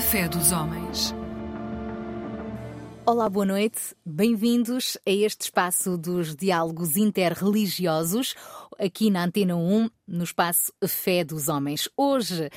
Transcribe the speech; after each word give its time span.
Fé 0.00 0.28
dos 0.28 0.52
homens. 0.52 1.14
Olá, 3.06 3.30
boa 3.30 3.46
noite. 3.46 3.94
Bem-vindos 4.04 4.98
a 5.06 5.10
este 5.10 5.42
espaço 5.42 5.96
dos 5.96 6.36
diálogos 6.36 6.96
interreligiosos, 6.96 8.34
aqui 8.78 9.10
na 9.10 9.24
Antena 9.24 9.56
1, 9.56 9.88
no 10.06 10.24
espaço 10.24 10.70
Fé 10.86 11.24
dos 11.24 11.48
Homens. 11.48 11.88
Hoje 11.96 12.50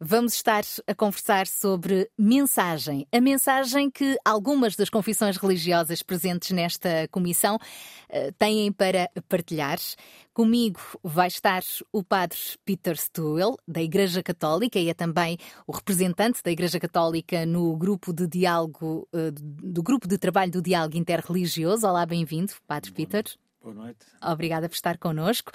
vamos 0.00 0.34
estar 0.34 0.62
a 0.86 0.94
conversar 0.94 1.46
sobre 1.46 2.10
mensagem. 2.18 3.06
A 3.12 3.20
mensagem 3.20 3.90
que 3.90 4.16
algumas 4.24 4.76
das 4.76 4.90
confissões 4.90 5.36
religiosas 5.36 6.02
presentes 6.02 6.50
nesta 6.50 7.08
comissão 7.10 7.56
uh, 7.56 8.32
têm 8.38 8.72
para 8.72 9.10
partilhar. 9.28 9.78
Comigo 10.32 10.80
vai 11.02 11.28
estar 11.28 11.62
o 11.92 12.02
Padre 12.02 12.38
Peter 12.64 12.96
Stuel, 12.96 13.56
da 13.66 13.80
Igreja 13.80 14.22
Católica, 14.22 14.78
e 14.78 14.88
é 14.88 14.94
também 14.94 15.38
o 15.66 15.72
representante 15.72 16.42
da 16.42 16.50
Igreja 16.50 16.80
Católica 16.80 17.46
no 17.46 17.76
grupo 17.76 18.12
de 18.12 18.26
diálogo, 18.26 19.08
uh, 19.12 19.30
do 19.32 19.82
grupo 19.82 20.08
de 20.08 20.18
trabalho 20.18 20.50
do 20.50 20.62
diálogo 20.62 20.96
interreligioso. 20.96 21.86
Olá, 21.86 22.04
bem-vindo, 22.04 22.52
Padre 22.66 22.92
Peter. 22.92 23.24
Boa 23.64 23.74
noite. 23.74 24.04
Obrigada 24.22 24.68
por 24.68 24.74
estar 24.74 24.98
connosco. 24.98 25.50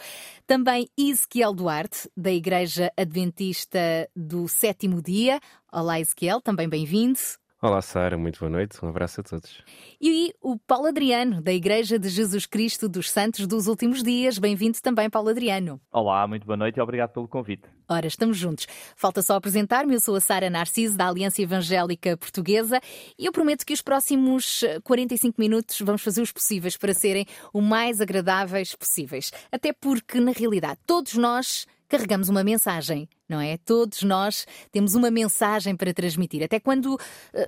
Também 0.48 0.90
Ezequiel 0.98 1.54
Duarte, 1.54 2.09
da 2.18 2.32
Igreja 2.32 2.91
Adventista 2.98 4.09
do 4.16 4.48
Sétimo 4.48 4.99
Dia. 4.99 5.40
Olá, 5.72 5.99
Ezequiel, 5.99 6.41
também 6.41 6.68
bem-vindo. 6.68 7.20
Olá, 7.62 7.84
Sara, 7.84 8.18
muito 8.18 8.40
boa 8.40 8.49
noite, 8.49 8.84
um 8.84 8.90
abraço 8.90 9.22
a 9.22 9.23
todos. 9.23 9.63
E 10.02 10.34
o 10.41 10.57
Paulo 10.57 10.87
Adriano, 10.87 11.40
da 11.40 11.54
Igreja 11.54 11.99
de 11.99 12.10
Jesus 12.10 12.48
Cristo 12.48 12.90
dos 12.90 13.12
Santos 13.12 13.46
dos 13.46 13.68
Últimos 13.68 14.02
Dias. 14.02 14.40
Bem-vindo 14.40 14.82
também, 14.82 15.07
Paulo 15.07 15.30
Adriano. 15.30 15.80
Olá, 15.91 16.26
muito 16.27 16.48
boa 16.48 16.57
noite 16.57 16.77
e 16.77 16.82
obrigado 16.82 17.12
pelo 17.12 17.27
convite. 17.27 17.70
Ora, 17.91 18.05
estamos 18.05 18.37
juntos. 18.37 18.68
Falta 18.95 19.23
só 19.23 19.34
apresentar-me. 19.35 19.95
Eu 19.95 19.99
sou 19.99 20.15
a 20.15 20.21
Sara 20.21 20.48
Narciso, 20.48 20.95
da 20.95 21.07
Aliança 21.07 21.41
Evangélica 21.41 22.15
Portuguesa, 22.15 22.79
e 23.18 23.26
eu 23.26 23.31
prometo 23.31 23.65
que 23.65 23.73
os 23.73 23.81
próximos 23.81 24.63
45 24.84 25.41
minutos 25.41 25.81
vamos 25.81 26.04
fazer 26.04 26.21
os 26.21 26.31
possíveis 26.31 26.77
para 26.77 26.93
serem 26.93 27.26
o 27.51 27.62
mais 27.62 27.99
agradáveis 27.99 28.76
possíveis. 28.76 29.31
Até 29.51 29.73
porque, 29.73 30.20
na 30.20 30.31
realidade, 30.31 30.79
todos 30.85 31.15
nós 31.15 31.65
carregamos 31.87 32.29
uma 32.29 32.43
mensagem, 32.43 33.09
não 33.27 33.41
é? 33.41 33.57
Todos 33.57 34.03
nós 34.03 34.46
temos 34.71 34.93
uma 34.93 35.09
mensagem 35.09 35.76
para 35.76 35.91
transmitir. 35.91 36.43
Até 36.43 36.59
quando 36.59 36.93
uh, 36.93 36.99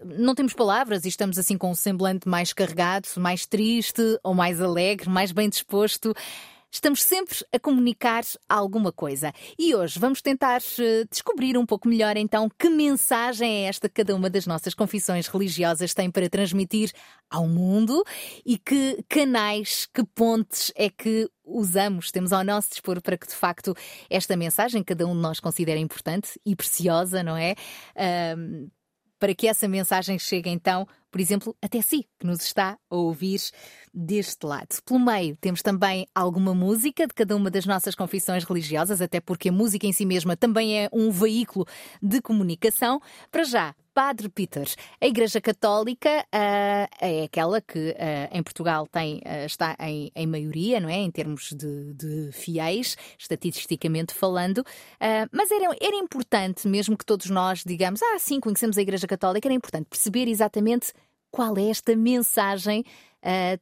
não 0.03 0.33
temos 0.33 0.53
palavras 0.53 1.05
e 1.05 1.09
estamos 1.09 1.37
assim 1.37 1.55
com 1.55 1.69
um 1.69 1.75
semblante 1.75 2.27
mais 2.27 2.51
carregado, 2.51 3.07
mais 3.17 3.45
triste 3.45 4.01
ou 4.23 4.33
mais 4.33 4.59
alegre, 4.59 5.07
mais 5.07 5.31
bem 5.31 5.47
disposto. 5.47 6.15
Estamos 6.71 7.03
sempre 7.03 7.35
a 7.51 7.59
comunicar 7.59 8.23
alguma 8.47 8.93
coisa. 8.93 9.33
E 9.59 9.75
hoje 9.75 9.99
vamos 9.99 10.21
tentar 10.21 10.61
uh, 10.61 11.07
descobrir 11.09 11.57
um 11.57 11.65
pouco 11.65 11.87
melhor 11.87 12.15
então 12.15 12.49
que 12.57 12.69
mensagem 12.69 13.65
é 13.65 13.67
esta 13.67 13.89
que 13.89 13.95
cada 13.95 14.15
uma 14.15 14.29
das 14.29 14.47
nossas 14.47 14.73
confissões 14.73 15.27
religiosas 15.27 15.93
tem 15.93 16.09
para 16.09 16.29
transmitir 16.29 16.91
ao 17.29 17.45
mundo 17.45 18.01
e 18.45 18.57
que 18.57 19.03
canais, 19.09 19.85
que 19.93 20.03
pontes 20.03 20.71
é 20.75 20.89
que 20.89 21.29
usamos, 21.43 22.09
temos 22.09 22.31
ao 22.31 22.43
nosso 22.43 22.69
dispor 22.69 23.01
para 23.01 23.17
que 23.17 23.27
de 23.27 23.35
facto 23.35 23.75
esta 24.09 24.37
mensagem 24.37 24.81
cada 24.81 25.05
um 25.05 25.13
de 25.13 25.21
nós 25.21 25.41
considere 25.41 25.79
importante 25.79 26.39
e 26.45 26.55
preciosa, 26.55 27.21
não 27.21 27.35
é? 27.35 27.55
Para 29.21 29.35
que 29.35 29.47
essa 29.47 29.67
mensagem 29.67 30.17
chegue 30.17 30.49
então, 30.49 30.87
por 31.11 31.21
exemplo, 31.21 31.55
até 31.61 31.79
si, 31.79 32.07
que 32.19 32.25
nos 32.25 32.41
está 32.41 32.75
a 32.89 32.95
ouvir 32.95 33.39
deste 33.93 34.43
lado. 34.47 34.81
Pelo 34.83 34.99
meio, 34.99 35.37
temos 35.39 35.61
também 35.61 36.07
alguma 36.15 36.55
música 36.55 37.05
de 37.05 37.13
cada 37.13 37.35
uma 37.35 37.51
das 37.51 37.67
nossas 37.67 37.93
confissões 37.93 38.43
religiosas, 38.43 38.99
até 38.99 39.21
porque 39.21 39.49
a 39.49 39.51
música 39.51 39.85
em 39.85 39.93
si 39.93 40.07
mesma 40.07 40.35
também 40.35 40.79
é 40.79 40.89
um 40.91 41.11
veículo 41.11 41.67
de 42.01 42.19
comunicação. 42.19 42.99
Para 43.31 43.43
já, 43.43 43.75
Padre 43.93 44.29
Peter, 44.29 44.67
a 45.01 45.05
Igreja 45.05 45.41
Católica 45.41 46.09
uh, 46.09 46.87
é 46.99 47.23
aquela 47.25 47.59
que 47.59 47.89
uh, 47.89 47.95
em 48.31 48.41
Portugal 48.41 48.87
tem, 48.87 49.17
uh, 49.17 49.45
está 49.45 49.75
em, 49.81 50.11
em, 50.15 50.25
maioria, 50.25 50.79
não 50.79 50.87
é? 50.87 50.95
Em 50.95 51.11
termos 51.11 51.51
de, 51.51 51.93
de 51.93 52.31
fiéis, 52.31 52.95
estatisticamente 53.17 54.13
falando, 54.13 54.63
mas 55.31 55.51
era, 55.51 55.75
era 55.81 55.95
importante, 55.95 56.67
mesmo 56.67 56.97
que 56.97 57.05
todos 57.05 57.29
nós 57.29 57.63
digamos, 57.65 58.01
ah, 58.01 58.19
sim, 58.19 58.39
conhecemos 58.39 58.77
a 58.77 58.81
Igreja 58.81 59.07
Católica, 59.07 59.47
era 59.47 59.53
importante 59.53 59.87
perceber 59.89 60.27
exatamente 60.27 60.93
qual 61.29 61.57
é 61.57 61.69
esta 61.69 61.95
mensagem 61.95 62.83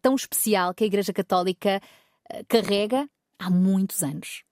tão 0.02 0.16
especial 0.16 0.74
que 0.74 0.84
a 0.84 0.88
Igreja 0.88 1.14
Católica 1.14 1.82
carrega 2.48 3.10
há 3.38 3.50
muitos 3.50 4.04
anos. 4.04 4.44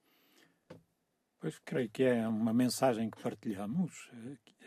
Pois 1.40 1.59
creio 1.64 1.90
que 1.90 2.04
é 2.04 2.28
uma 2.28 2.54
mensagem 2.54 3.09
que 3.09 3.22
partilhamos. 3.22 4.09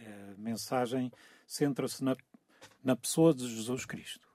A 0.07 0.41
mensagem 0.41 1.11
centra-se 1.47 2.03
na, 2.03 2.17
na 2.83 2.97
pessoa 2.97 3.35
de 3.35 3.49
Jesus 3.49 3.85
Cristo. 3.85 4.29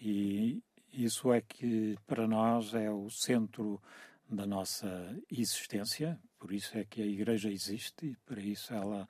E 0.00 0.62
isso 0.92 1.32
é 1.32 1.40
que 1.40 1.96
para 2.06 2.26
nós 2.26 2.74
é 2.74 2.90
o 2.90 3.08
centro 3.10 3.80
da 4.28 4.46
nossa 4.46 5.14
existência, 5.30 6.18
por 6.38 6.52
isso 6.52 6.76
é 6.76 6.84
que 6.84 7.02
a 7.02 7.06
Igreja 7.06 7.50
existe 7.50 8.06
e 8.06 8.16
para 8.26 8.40
isso 8.40 8.72
ela 8.72 9.08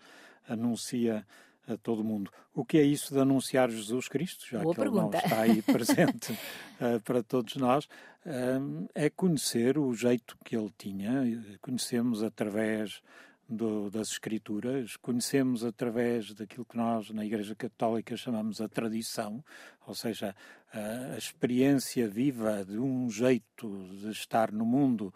anuncia 0.48 1.26
a 1.66 1.76
todo 1.76 2.04
mundo. 2.04 2.30
O 2.54 2.64
que 2.64 2.78
é 2.78 2.82
isso 2.82 3.14
de 3.14 3.20
anunciar 3.20 3.70
Jesus 3.70 4.08
Cristo, 4.08 4.44
já 4.48 4.60
Boa 4.60 4.74
que 4.74 4.80
pergunta. 4.80 5.18
ele 5.18 5.26
não 5.26 5.36
está 5.36 5.40
aí 5.40 5.62
presente 5.62 6.32
uh, 6.32 7.00
para 7.04 7.22
todos 7.22 7.56
nós, 7.56 7.84
uh, 7.84 8.88
é 8.94 9.08
conhecer 9.08 9.78
o 9.78 9.94
jeito 9.94 10.36
que 10.44 10.56
ele 10.56 10.72
tinha, 10.76 11.22
conhecemos 11.60 12.22
através 12.22 13.00
do, 13.54 13.90
das 13.90 14.10
Escrituras, 14.10 14.96
conhecemos 14.96 15.64
através 15.64 16.32
daquilo 16.34 16.64
que 16.64 16.76
nós 16.76 17.10
na 17.10 17.24
Igreja 17.24 17.54
Católica 17.54 18.16
chamamos 18.16 18.60
a 18.60 18.68
tradição, 18.68 19.44
ou 19.86 19.94
seja, 19.94 20.34
a, 20.72 21.14
a 21.14 21.18
experiência 21.18 22.08
viva 22.08 22.64
de 22.64 22.78
um 22.78 23.10
jeito 23.10 23.86
de 23.90 24.10
estar 24.10 24.50
no 24.50 24.64
mundo 24.64 25.12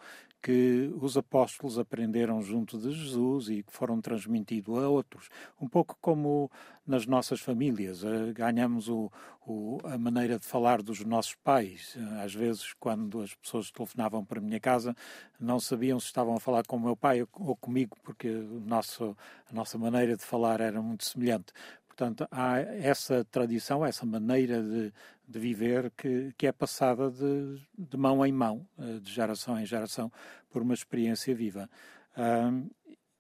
que 0.47 0.95
os 1.01 1.17
apóstolos 1.17 1.77
aprenderam 1.77 2.41
junto 2.41 2.79
de 2.79 2.93
Jesus 2.93 3.49
e 3.49 3.65
que 3.65 3.73
foram 3.73 4.01
transmitidos 4.01 4.79
a 4.79 4.89
outros. 4.89 5.29
Um 5.61 5.67
pouco 5.67 5.99
como 6.01 6.49
nas 6.87 7.05
nossas 7.05 7.41
famílias. 7.41 8.05
Eh, 8.05 8.33
ganhamos 8.33 8.89
o, 8.89 9.11
o, 9.45 9.79
a 9.83 9.99
maneira 9.99 10.39
de 10.39 10.47
falar 10.47 10.83
dos 10.83 11.05
nossos 11.05 11.35
pais. 11.35 11.97
Eh, 11.97 12.23
às 12.23 12.33
vezes, 12.33 12.73
quando 12.79 13.23
as 13.23 13.35
pessoas 13.35 13.73
telefonavam 13.73 14.25
para 14.25 14.39
a 14.39 14.41
minha 14.41 14.61
casa, 14.61 14.95
não 15.41 15.59
sabiam 15.59 15.99
se 15.99 16.07
estavam 16.07 16.37
a 16.37 16.41
falar 16.41 16.65
com 16.65 16.77
o 16.77 16.81
meu 16.81 16.97
pai 16.97 17.27
ou 17.33 17.57
comigo, 17.57 17.97
porque 18.05 18.29
nosso, 18.31 19.17
a 19.51 19.53
nossa 19.53 19.77
maneira 19.77 20.17
de 20.17 20.23
falar 20.23 20.61
era 20.61 20.81
muito 20.81 21.05
semelhante. 21.05 21.53
Portanto, 21.89 22.29
há 22.31 22.61
essa 22.61 23.25
tradição, 23.25 23.85
essa 23.85 24.07
maneira 24.07 24.63
de, 24.63 24.93
de 25.27 25.39
viver 25.39 25.91
que, 25.97 26.33
que 26.37 26.47
é 26.47 26.53
passada 26.53 27.11
de, 27.11 27.61
de, 27.77 27.97
mão 27.97 28.25
em 28.25 28.33
mão, 28.33 28.67
eh, 28.79 28.99
de 29.01 29.13
geração 29.13 29.59
em 29.59 29.67
geração, 29.67 30.11
por 30.51 30.63
uma 30.63 30.75
experiência 30.75 31.35
viva. 31.35 31.69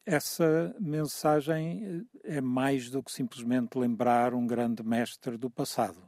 essa 0.05 0.75
mensagem 0.81 2.06
eh, 2.25 2.37
é 2.37 2.41
mais 2.41 2.91
do 2.91 3.03
que 3.03 3.11
simplesmente 3.11 3.77
lembrar 3.77 4.34
um 4.34 4.47
grande 4.47 4.83
mestre 4.83 5.37
do 5.37 5.50
passado, 5.50 6.00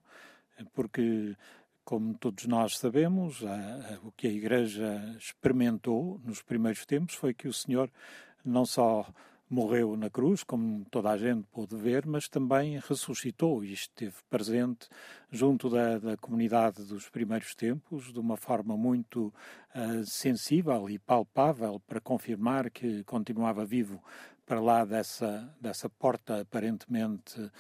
porque, 0.72 1.36
como 1.84 2.14
todos 2.14 2.46
nós 2.46 2.78
sabemos, 2.78 3.42
o 4.02 4.10
que 4.12 4.26
a 4.26 4.32
Igreja 4.32 5.16
experimentou 5.18 6.20
nos 6.24 6.42
primeiros 6.42 6.84
tempos 6.84 7.14
foi 7.14 7.32
que 7.32 7.48
o 7.48 7.52
Senhor 7.52 7.90
não 8.44 8.64
só 8.64 9.06
morreu 9.48 9.96
na 9.96 10.10
cruz, 10.10 10.42
como 10.42 10.84
toda 10.90 11.10
a 11.10 11.16
gente 11.16 11.46
pôde 11.50 11.76
ver, 11.76 12.06
mas 12.06 12.28
também 12.28 12.78
ressuscitou 12.78 13.64
e 13.64 13.72
esteve 13.72 14.16
presente 14.28 14.88
junto 15.30 15.70
da, 15.70 15.98
da 15.98 16.16
comunidade 16.16 16.84
dos 16.84 17.08
primeiros 17.08 17.54
tempos 17.54 18.12
de 18.12 18.18
uma 18.18 18.36
forma 18.36 18.76
muito 18.76 19.32
uh, 19.74 20.04
sensível 20.04 20.88
e 20.90 20.98
palpável 20.98 21.80
para 21.86 22.00
confirmar 22.00 22.70
que 22.70 23.02
continuava 23.04 23.64
vivo 23.64 24.02
para 24.44 24.60
lá 24.60 24.84
dessa, 24.84 25.54
dessa 25.60 25.88
porta 25.90 26.40
aparentemente 26.40 27.40
uh, 27.40 27.50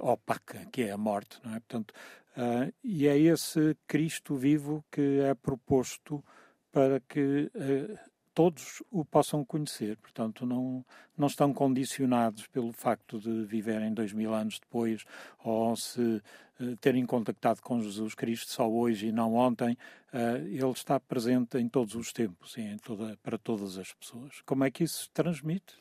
opaca 0.00 0.66
que 0.72 0.82
é 0.82 0.90
a 0.90 0.98
morte. 0.98 1.40
Não 1.44 1.54
é? 1.54 1.60
Portanto, 1.60 1.92
uh, 2.36 2.72
e 2.82 3.06
é 3.06 3.18
esse 3.18 3.76
Cristo 3.86 4.36
vivo 4.36 4.84
que 4.90 5.20
é 5.20 5.34
proposto 5.34 6.22
para 6.72 7.00
que 7.00 7.50
todos 8.34 8.82
o 8.90 9.04
possam 9.04 9.44
conhecer. 9.44 9.96
Portanto, 9.98 10.46
não, 10.46 10.84
não 11.16 11.26
estão 11.26 11.52
condicionados 11.52 12.46
pelo 12.48 12.72
facto 12.72 13.18
de 13.18 13.44
viverem 13.44 13.92
dois 13.92 14.12
mil 14.12 14.32
anos 14.34 14.58
depois 14.58 15.04
ou 15.44 15.76
se 15.76 16.00
uh, 16.00 16.76
terem 16.80 17.04
contactado 17.06 17.60
com 17.62 17.80
Jesus 17.80 18.14
Cristo 18.14 18.50
só 18.50 18.68
hoje 18.68 19.08
e 19.08 19.12
não 19.12 19.34
ontem. 19.34 19.76
Uh, 20.12 20.46
ele 20.46 20.72
está 20.72 20.98
presente 20.98 21.58
em 21.58 21.68
todos 21.68 21.94
os 21.94 22.12
tempos 22.12 22.56
e 22.56 22.76
toda, 22.82 23.16
para 23.22 23.38
todas 23.38 23.78
as 23.78 23.92
pessoas. 23.92 24.40
Como 24.44 24.64
é 24.64 24.70
que 24.70 24.84
isso 24.84 25.04
se 25.04 25.10
transmite? 25.10 25.74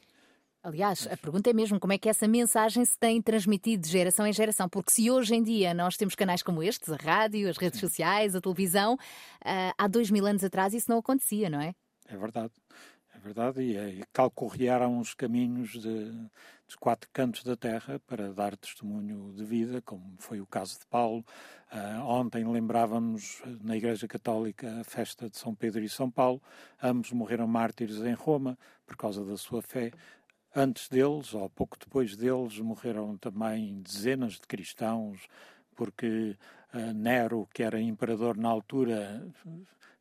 Aliás, 0.62 1.08
a 1.10 1.16
pergunta 1.16 1.50
é 1.50 1.54
mesmo 1.54 1.80
como 1.80 1.94
é 1.94 1.98
que 1.98 2.10
essa 2.10 2.28
mensagem 2.28 2.84
se 2.84 3.00
tem 3.00 3.22
transmitido 3.22 3.84
de 3.84 3.90
geração 3.90 4.28
em 4.28 4.34
geração, 4.34 4.68
porque 4.68 4.92
se 4.92 5.10
hoje 5.10 5.34
em 5.34 5.42
dia 5.42 5.74
nós 5.74 5.96
temos 5.96 6.16
canais 6.16 6.44
como 6.44 6.62
estes, 6.62 6.92
a 6.92 6.98
rádio, 6.98 7.50
as 7.50 7.56
redes 7.56 7.80
sociais, 7.80 8.36
a 8.36 8.42
televisão, 8.42 8.96
uh, 8.96 9.74
há 9.78 9.88
dois 9.88 10.12
mil 10.12 10.26
anos 10.26 10.44
atrás 10.44 10.74
isso 10.74 10.92
não 10.92 10.98
acontecia, 10.98 11.50
não 11.50 11.62
é? 11.62 11.74
É 12.10 12.18
verdade. 12.18 12.52
É 13.16 13.20
verdade, 13.20 13.62
e, 13.62 14.00
e 14.00 14.04
calcorrearam 14.14 15.00
os 15.00 15.14
caminhos 15.14 15.72
de, 15.72 16.12
dos 16.66 16.76
quatro 16.80 17.10
cantos 17.12 17.44
da 17.44 17.56
terra 17.56 18.00
para 18.08 18.32
dar 18.32 18.56
testemunho 18.56 19.34
de 19.36 19.44
vida, 19.44 19.82
como 19.82 20.16
foi 20.20 20.40
o 20.40 20.46
caso 20.46 20.80
de 20.80 20.86
Paulo. 20.86 21.26
Uh, 21.72 22.02
ontem 22.06 22.46
lembrávamos 22.50 23.42
na 23.62 23.76
Igreja 23.76 24.08
Católica 24.08 24.80
a 24.80 24.84
festa 24.84 25.30
de 25.30 25.38
São 25.38 25.54
Pedro 25.54 25.84
e 25.84 25.90
São 25.90 26.10
Paulo. 26.10 26.42
Ambos 26.82 27.12
morreram 27.12 27.48
mártires 27.48 27.98
em 27.98 28.14
Roma 28.14 28.58
por 28.86 28.96
causa 28.96 29.26
da 29.26 29.36
sua 29.38 29.62
fé. 29.62 29.92
Antes 30.56 30.88
deles, 30.88 31.34
ou 31.34 31.50
pouco 31.50 31.78
depois 31.78 32.16
deles, 32.16 32.58
morreram 32.60 33.18
também 33.18 33.82
dezenas 33.82 34.34
de 34.34 34.48
cristãos, 34.48 35.28
porque 35.76 36.38
uh, 36.74 36.94
Nero, 36.94 37.48
que 37.54 37.64
era 37.64 37.82
imperador 37.82 38.38
na 38.38 38.50
altura, 38.50 39.28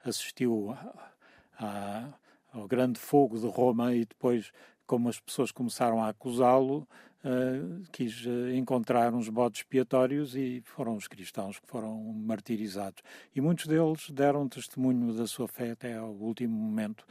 assistiu 0.05 0.71
a, 0.71 1.18
a, 1.59 2.09
ao 2.53 2.67
grande 2.67 2.99
fogo 2.99 3.39
de 3.39 3.47
Roma 3.47 3.95
e 3.95 4.05
depois 4.05 4.53
como 4.89 5.11
as 5.11 5.21
pessoas 5.21 5.53
começaram 5.53 6.03
a 6.03 6.09
acusá-lo, 6.09 6.89
uh, 7.23 7.83
quis 7.93 8.25
uh, 8.25 8.51
encontrar 8.55 9.13
uns 9.13 9.29
bodes 9.29 9.61
expiatórios 9.61 10.35
e 10.35 10.63
foram 10.65 10.97
os 10.97 11.07
cristãos 11.07 11.61
que 11.61 11.67
foram 11.67 12.01
martirizados. 12.15 13.03
E 13.37 13.41
muitos 13.41 13.67
deles 13.67 14.09
deram 14.11 14.49
testemunho 14.49 15.13
da 15.13 15.27
sua 15.27 15.47
fé 15.47 15.73
até 15.73 15.95
ao 15.95 16.11
último 16.13 16.57
momento, 16.57 17.05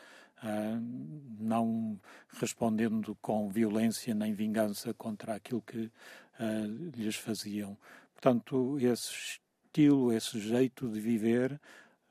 uh, 0.43 0.81
não 1.39 1.99
respondendo 2.39 3.15
com 3.21 3.47
violência 3.47 4.15
nem 4.15 4.33
vingança 4.33 4.91
contra 4.93 5.35
aquilo 5.35 5.61
que 5.61 5.91
lhes 6.95 7.15
faziam. 7.15 7.75
Portanto, 8.13 8.77
esse 8.79 9.39
estilo, 9.67 10.13
esse 10.13 10.39
jeito 10.39 10.87
de 10.87 10.99
viver 10.99 11.59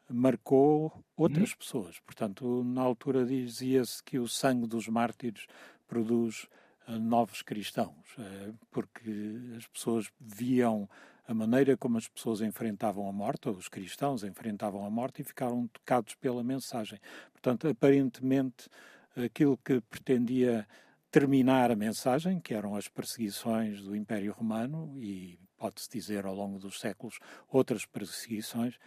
marcou 0.09 0.93
outras 1.17 1.51
uhum. 1.51 1.57
pessoas. 1.59 1.99
Portanto, 2.01 2.65
na 2.65 2.83
altura 2.83 3.25
dizia-se 3.25 4.03
que 4.03 4.19
o 4.19 4.29
sangue 4.29 4.67
dos 4.67 4.89
mártires 4.89 5.47
produz 5.87 6.47
uh, 6.89 6.99
novos 6.99 7.43
cristãos, 7.43 8.07
uh, 8.19 8.55
porque 8.71 9.11
as 9.57 9.67
pessoas 9.67 10.11
viam 10.21 10.89
a 11.27 11.35
maneira 11.35 11.77
como 11.77 11.99
as 11.99 12.07
pessoas 12.07 12.41
enfrentavam 12.41 13.09
a 13.09 13.13
morte, 13.13 13.49
ou 13.49 13.57
os 13.57 13.69
cristãos 13.69 14.23
enfrentavam 14.23 14.85
a 14.85 14.91
morte, 14.91 15.23
e 15.23 15.25
ficaram 15.25 15.67
tocados 15.69 16.15
pela 16.15 16.45
mensagem. 16.45 17.01
Portanto, 17.33 17.67
aparentemente, 17.67 18.69
aquilo 19.17 19.59
que 19.59 19.81
pretendia 19.81 20.67
terminar 21.11 21.71
a 21.71 21.77
mensagem, 21.77 22.41
que 22.41 22.55
eram 22.55 22.77
as 22.77 22.89
perseguições 22.89 23.83
do 23.83 23.97
Império 23.97 24.33
Romano, 24.33 24.95
e 24.99 25.39
pode-se 25.57 25.89
dizer 25.91 26.27
ao 26.27 26.35
longo 26.35 26.59
dos 26.59 26.79
séculos 26.81 27.19
outras 27.51 27.85
perseguições, 27.87 28.79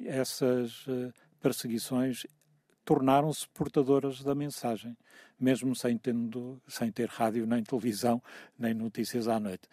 essas 0.00 0.86
uh, 0.86 1.12
perseguições 1.40 2.26
tornaram-se 2.84 3.48
portadoras 3.48 4.22
da 4.22 4.34
mensagem, 4.34 4.96
mesmo 5.38 5.74
sem, 5.74 5.96
tendo, 5.96 6.60
sem 6.66 6.90
ter 6.90 7.08
rádio, 7.08 7.46
nem 7.46 7.62
televisão, 7.62 8.22
nem 8.58 8.74
notícias 8.74 9.28
à 9.28 9.38
noite. 9.38 9.68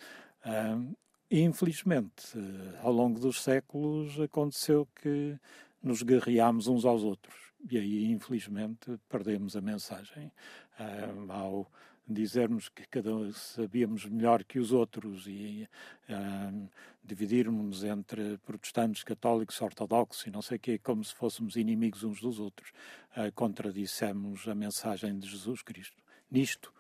e, 1.30 1.42
infelizmente, 1.42 2.38
uh, 2.38 2.78
ao 2.82 2.92
longo 2.92 3.20
dos 3.20 3.42
séculos, 3.42 4.20
aconteceu 4.20 4.88
que 5.02 5.38
nos 5.82 6.02
guerreámos 6.04 6.68
uns 6.68 6.86
aos 6.86 7.04
outros. 7.04 7.36
E 7.70 7.78
aí, 7.78 8.12
infelizmente, 8.12 8.98
perdemos 9.10 9.56
a 9.56 9.62
mensagem. 9.62 10.32
Uh, 10.80 11.32
ao 11.32 11.72
dizermos 12.10 12.70
que 12.70 12.88
cada 12.88 13.16
um 13.16 13.32
sabíamos 13.32 14.06
melhor 14.06 14.44
que 14.44 14.60
os 14.60 14.72
outros 14.72 15.28
e 15.28 15.68
uh, 16.10 16.70
dividirmos 17.04 17.84
entre 17.84 18.38
protestantes, 18.40 19.04
católicos, 19.04 19.62
ortodoxos 19.62 20.26
e 20.26 20.32
não 20.32 20.42
sei 20.42 20.58
o 20.58 20.60
quê, 20.60 20.78
como 20.78 21.04
se 21.04 21.14
fôssemos 21.14 21.56
inimigos 21.56 22.04
uns 22.04 22.20
dos 22.20 22.40
outros, 22.40 22.72
uh, 23.12 23.32
contradissemos 23.34 24.48
a 24.48 24.56
mensagem 24.56 25.18
de 25.20 25.30
Jesus 25.30 25.62
Cristo. 25.62 26.02
Nisto, 26.32 26.74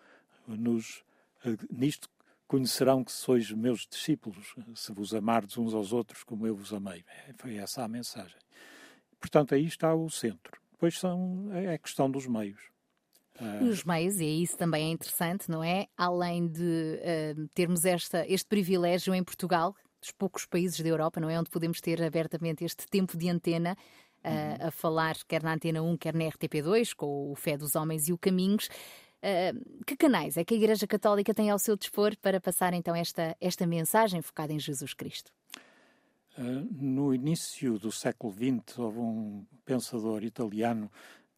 nos, 0.48 1.04
uh, 1.46 1.58
nisto 1.72 2.10
conhecerão 2.48 3.04
que 3.04 3.12
sois 3.12 3.52
meus 3.52 3.86
discípulos, 3.86 4.56
se 4.74 4.92
vos 4.92 5.14
amardes 5.14 5.58
uns 5.58 5.74
aos 5.74 5.94
outros 5.94 6.24
como 6.24 6.48
eu 6.48 6.56
vos 6.56 6.74
amei. 6.74 7.06
É, 7.28 7.34
foi 7.38 7.58
essa 7.58 7.84
a 7.84 7.88
mensagem. 7.88 8.40
Portanto, 9.20 9.54
aí 9.54 9.66
está 9.66 9.94
o 9.94 10.10
centro. 10.10 10.60
Depois 10.72 10.98
são, 10.98 11.50
é 11.54 11.74
a 11.74 11.78
questão 11.78 12.10
dos 12.10 12.26
meios. 12.26 12.60
Uh... 13.40 13.70
Os 13.70 13.84
meios, 13.84 14.20
e 14.20 14.44
isso 14.44 14.58
também 14.58 14.90
é 14.90 14.92
interessante, 14.92 15.50
não 15.50 15.64
é? 15.64 15.88
Além 15.98 16.48
de 16.48 17.00
uh, 17.00 17.48
termos 17.54 17.86
esta, 17.86 18.26
este 18.28 18.48
privilégio 18.48 19.14
em 19.14 19.24
Portugal, 19.24 19.76
dos 20.02 20.12
poucos 20.12 20.46
países 20.46 20.80
da 20.80 20.90
Europa, 20.90 21.20
não 21.20 21.30
é? 21.30 21.40
Onde 21.40 21.50
podemos 21.50 21.82
ter 21.82 22.02
abertamente 22.02 22.64
este 22.64 22.86
tempo 22.88 23.18
de 23.18 23.30
antena 23.30 23.78
uh, 24.24 24.28
uhum. 24.28 24.68
a 24.68 24.72
falar, 24.72 25.16
quer 25.28 25.44
na 25.44 25.54
Antena 25.54 25.82
1, 25.82 25.98
quer 25.98 26.14
na 26.14 26.26
RTP2, 26.26 26.94
com 26.96 27.32
o 27.32 27.36
Fé 27.36 27.58
dos 27.58 27.76
Homens 27.76 28.08
e 28.08 28.14
o 28.14 28.18
Caminhos. 28.18 28.68
Uh, 29.22 29.84
que 29.86 29.98
canais 29.98 30.38
é 30.38 30.46
que 30.46 30.54
a 30.54 30.58
Igreja 30.58 30.88
Católica 30.88 31.34
tem 31.34 31.50
ao 31.50 31.60
seu 31.60 31.76
dispor 31.76 32.16
para 32.22 32.40
passar 32.40 32.74
então 32.74 32.96
esta, 32.96 33.36
esta 33.42 33.68
mensagem 33.68 34.22
focada 34.22 34.54
em 34.54 34.60
Jesus 34.60 34.94
Cristo? 34.94 35.32
No 36.72 37.14
início 37.14 37.78
do 37.78 37.92
século 37.92 38.32
XX, 38.32 38.80
houve 38.80 39.00
um 39.00 39.46
pensador 39.66 40.24
italiano 40.24 40.90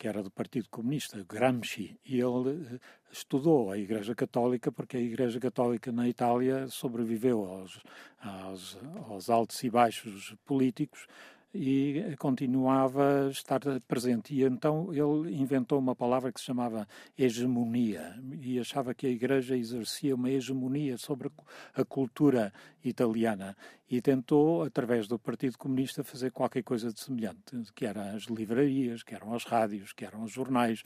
que 0.01 0.07
era 0.07 0.24
do 0.24 0.31
Partido 0.31 0.68
Comunista, 0.68 1.24
Gramsci, 1.30 1.95
e 2.03 2.19
ele 2.19 2.65
eh, 2.74 2.80
estudou 3.12 3.69
a 3.69 3.77
Igreja 3.77 4.15
Católica 4.15 4.71
porque 4.71 4.98
a 4.98 5.00
Igreja 5.00 5.39
Católica 5.39 5.92
na 5.92 6.09
Itália 6.09 6.68
sobreviveu 6.69 7.45
aos, 7.45 7.80
aos, 8.19 8.80
aos 9.07 9.30
altos 9.30 9.63
e 9.63 9.69
baixos 9.69 10.36
políticos 10.44 11.06
e 11.53 12.15
continuava 12.18 13.27
a 13.27 13.30
estar 13.30 13.59
presente. 13.88 14.33
E 14.33 14.44
então 14.44 14.89
ele 14.92 15.36
inventou 15.36 15.80
uma 15.80 15.95
palavra 15.95 16.31
que 16.31 16.39
se 16.39 16.45
chamava 16.45 16.88
hegemonia 17.18 18.15
e 18.42 18.59
achava 18.59 18.94
que 18.94 19.06
a 19.06 19.09
Igreja 19.09 19.57
exercia 19.57 20.15
uma 20.15 20.30
hegemonia 20.30 20.98
sobre 20.98 21.30
a 21.74 21.83
cultura 21.83 22.53
italiana 22.83 23.56
e 23.89 24.01
tentou, 24.01 24.63
através 24.63 25.06
do 25.07 25.19
Partido 25.19 25.57
Comunista, 25.57 26.03
fazer 26.03 26.31
qualquer 26.31 26.63
coisa 26.63 26.94
de 26.94 27.00
semelhante, 27.01 27.57
que 27.75 27.86
eram 27.86 28.15
as 28.15 28.24
livrarias, 28.24 29.04
que 29.04 29.13
eram 29.13 29.33
as 29.33 29.44
rádios, 29.44 29.92
que 29.92 30.06
eram 30.06 30.24
os 30.24 30.31
jornais. 30.31 30.83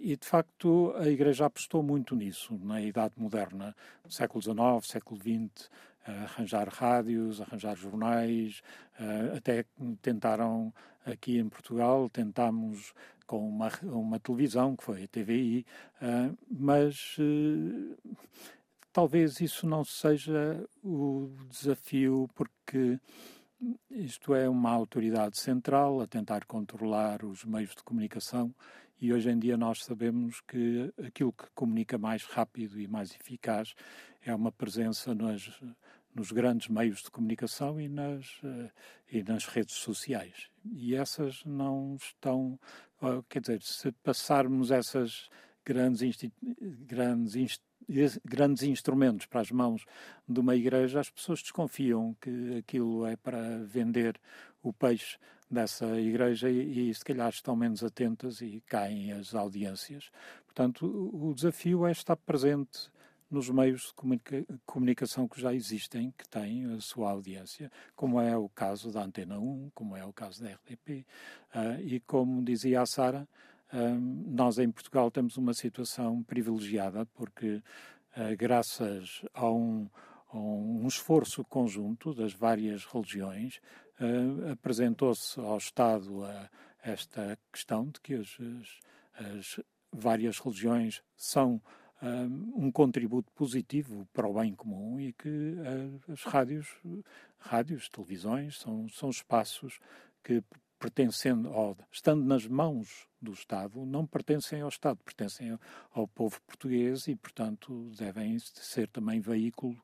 e, 0.00 0.16
de 0.16 0.26
facto, 0.26 0.92
a 0.96 1.08
Igreja 1.08 1.46
apostou 1.46 1.84
muito 1.84 2.16
nisso 2.16 2.58
na 2.60 2.82
Idade 2.82 3.14
Moderna, 3.16 3.74
século 4.08 4.42
XIX, 4.42 4.56
século 4.82 5.20
XX, 5.20 5.70
arranjar 6.06 6.68
rádios, 6.68 7.40
arranjar 7.40 7.76
jornais, 7.76 8.62
até 9.36 9.64
tentaram 10.00 10.72
aqui 11.04 11.38
em 11.38 11.48
Portugal, 11.48 12.08
tentámos 12.08 12.92
com 13.26 13.48
uma, 13.48 13.70
uma 13.82 14.20
televisão, 14.20 14.76
que 14.76 14.84
foi 14.84 15.04
a 15.04 15.08
TVI, 15.08 15.66
eh, 16.00 16.30
mas 16.48 17.16
uh, 17.18 18.16
talvez 18.92 19.40
isso 19.40 19.66
não 19.66 19.84
seja 19.84 20.64
o 20.82 21.28
desafio, 21.50 22.28
porque 22.34 23.00
isto 23.90 24.34
é 24.34 24.48
uma 24.48 24.70
autoridade 24.70 25.40
central 25.40 26.00
a 26.00 26.06
tentar 26.06 26.44
controlar 26.44 27.24
os 27.24 27.44
meios 27.44 27.74
de 27.74 27.82
comunicação 27.82 28.54
e 29.00 29.12
hoje 29.12 29.30
em 29.30 29.38
dia 29.38 29.56
nós 29.56 29.82
sabemos 29.82 30.40
que 30.42 30.92
aquilo 31.04 31.32
que 31.32 31.44
comunica 31.54 31.98
mais 31.98 32.24
rápido 32.24 32.80
e 32.80 32.86
mais 32.86 33.14
eficaz 33.14 33.74
é 34.22 34.34
uma 34.34 34.52
presença 34.52 35.14
nas, 35.14 35.50
nos 36.16 36.32
grandes 36.32 36.68
meios 36.68 37.02
de 37.02 37.10
comunicação 37.10 37.80
e 37.80 37.88
nas, 37.88 38.26
uh, 38.42 38.70
e 39.12 39.22
nas 39.22 39.46
redes 39.46 39.74
sociais. 39.74 40.48
E 40.64 40.94
essas 40.94 41.44
não 41.44 41.96
estão. 41.96 42.58
Uh, 43.02 43.22
quer 43.28 43.40
dizer, 43.40 43.62
se 43.62 43.92
passarmos 43.92 44.70
essas 44.70 45.28
grandes, 45.64 46.16
grandes, 46.86 47.60
grandes 48.24 48.62
instrumentos 48.62 49.26
para 49.26 49.42
as 49.42 49.50
mãos 49.50 49.84
de 50.26 50.40
uma 50.40 50.56
igreja, 50.56 51.00
as 51.00 51.10
pessoas 51.10 51.42
desconfiam 51.42 52.16
que 52.20 52.56
aquilo 52.58 53.04
é 53.04 53.16
para 53.16 53.58
vender 53.64 54.18
o 54.62 54.72
peixe 54.72 55.18
dessa 55.50 56.00
igreja 56.00 56.48
e, 56.50 56.88
e 56.88 56.94
se 56.94 57.04
calhar 57.04 57.28
estão 57.28 57.54
menos 57.54 57.84
atentas 57.84 58.40
e 58.40 58.62
caem 58.66 59.12
as 59.12 59.34
audiências. 59.34 60.10
Portanto, 60.46 60.86
o 60.86 61.34
desafio 61.34 61.86
é 61.86 61.92
estar 61.92 62.16
presente 62.16 62.90
nos 63.30 63.50
meios 63.50 63.86
de 63.88 63.94
comunica 63.94 64.44
comunicação 64.64 65.26
que 65.26 65.40
já 65.40 65.52
existem, 65.52 66.12
que 66.16 66.28
têm 66.28 66.72
a 66.72 66.80
sua 66.80 67.10
audiência, 67.10 67.70
como 67.94 68.20
é 68.20 68.36
o 68.36 68.48
caso 68.48 68.92
da 68.92 69.02
Antena 69.02 69.38
1, 69.38 69.70
como 69.74 69.96
é 69.96 70.04
o 70.04 70.12
caso 70.12 70.42
da 70.42 70.50
RTP. 70.50 70.90
Uh, 70.90 71.04
ah, 71.54 71.80
e 71.80 72.00
como 72.00 72.44
dizia 72.44 72.82
a 72.82 72.86
Sara, 72.86 73.28
uh, 73.72 74.00
nós 74.26 74.58
em 74.58 74.70
Portugal 74.70 75.10
temos 75.10 75.36
uma 75.36 75.54
situação 75.54 76.22
privilegiada, 76.22 77.04
porque 77.06 77.56
uh, 78.16 78.36
graças 78.38 79.24
a 79.34 79.50
um, 79.50 79.88
a 80.30 80.38
um, 80.38 80.86
esforço 80.86 81.44
conjunto 81.44 82.14
das 82.14 82.32
várias 82.32 82.84
religiões, 82.84 83.60
apresentou-se 84.52 85.40
ao 85.40 85.56
Estado 85.56 86.22
esta 86.82 87.38
questão 87.50 87.86
de 87.86 87.98
que 87.98 88.12
as, 88.12 88.36
as 89.14 89.60
várias 89.90 90.38
religiões 90.38 91.02
são 91.16 91.62
um 92.02 92.70
contributo 92.70 93.32
positivo 93.32 94.06
para 94.12 94.28
o 94.28 94.34
bem 94.34 94.54
comum 94.54 95.00
e 95.00 95.12
que 95.12 95.28
uh, 95.28 96.12
as 96.12 96.22
rádios, 96.22 96.68
rádios, 97.38 97.88
televisões, 97.88 98.58
são, 98.58 98.88
são 98.88 99.08
espaços 99.08 99.78
que 100.22 100.42
pertencendo, 100.78 101.50
ou 101.50 101.76
estando 101.90 102.24
nas 102.24 102.46
mãos 102.46 103.08
do 103.20 103.32
Estado, 103.32 103.84
não 103.86 104.06
pertencem 104.06 104.60
ao 104.60 104.68
Estado, 104.68 104.98
pertencem 105.02 105.58
ao 105.90 106.06
povo 106.06 106.40
português 106.42 107.08
e, 107.08 107.16
portanto, 107.16 107.90
devem 107.96 108.38
ser 108.38 108.88
também 108.88 109.20
veículo 109.20 109.76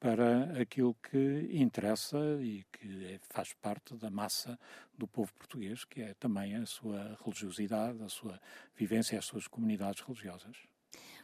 para 0.00 0.60
aquilo 0.60 0.94
que 0.94 1.48
interessa 1.52 2.18
e 2.40 2.64
que 2.72 3.04
é, 3.04 3.18
faz 3.28 3.52
parte 3.52 3.96
da 3.96 4.10
massa 4.10 4.58
do 4.96 5.06
povo 5.06 5.32
português, 5.34 5.84
que 5.84 6.00
é 6.00 6.14
também 6.14 6.54
a 6.54 6.64
sua 6.64 7.16
religiosidade, 7.22 8.02
a 8.02 8.08
sua 8.08 8.40
vivência, 8.76 9.18
as 9.18 9.26
suas 9.26 9.46
comunidades 9.46 10.02
religiosas. 10.02 10.56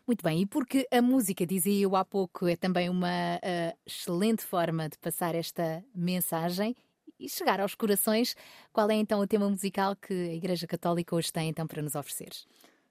Muito 0.06 0.22
bem, 0.22 0.42
e 0.42 0.46
porque 0.46 0.86
a 0.90 1.00
música, 1.00 1.46
dizia 1.46 1.82
eu 1.82 1.96
há 1.96 2.04
pouco, 2.04 2.46
é 2.46 2.56
também 2.56 2.90
uma 2.90 3.36
uh, 3.36 3.78
excelente 3.86 4.44
forma 4.44 4.88
de 4.88 4.98
passar 4.98 5.34
esta 5.34 5.82
mensagem 5.94 6.76
e 7.18 7.28
chegar 7.28 7.58
aos 7.58 7.74
corações, 7.74 8.36
qual 8.70 8.90
é 8.90 8.94
então 8.94 9.20
o 9.20 9.26
tema 9.26 9.48
musical 9.48 9.96
que 9.96 10.12
a 10.12 10.34
Igreja 10.34 10.66
Católica 10.66 11.16
hoje 11.16 11.32
tem 11.32 11.48
então 11.48 11.66
para 11.66 11.80
nos 11.80 11.94
oferecer? 11.94 12.32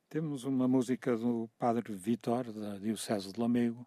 Temos 0.09 0.43
uma 0.43 0.67
música 0.67 1.15
do 1.15 1.49
Padre 1.59 1.93
Vitor, 1.93 2.51
da 2.51 2.77
Diocese 2.77 3.31
de 3.31 3.39
Lamego, 3.39 3.85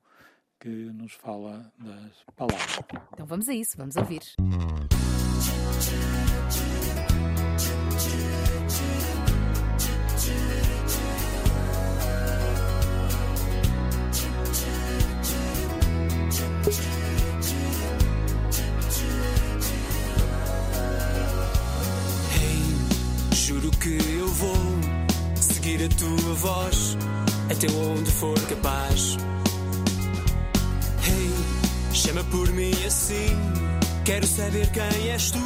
que 0.60 0.68
nos 0.68 1.12
fala 1.12 1.72
das 1.78 2.24
palavras. 2.36 2.78
Então 3.12 3.26
vamos 3.26 3.48
a 3.48 3.54
isso, 3.54 3.76
vamos 3.76 3.96
ouvir. 3.96 4.22
A 25.86 25.88
tua 25.88 26.34
voz 26.34 26.96
até 27.50 27.66
onde 27.70 28.10
for 28.10 28.38
capaz. 28.48 29.16
Hey, 31.02 31.30
chama 31.92 32.24
por 32.24 32.48
mim 32.52 32.72
assim. 32.86 33.36
Quero 34.04 34.26
saber 34.26 34.70
quem 34.70 35.10
és 35.10 35.30
tu, 35.30 35.42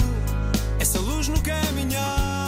essa 0.78 0.98
luz 0.98 1.28
no 1.28 1.40
caminhar. 1.42 2.39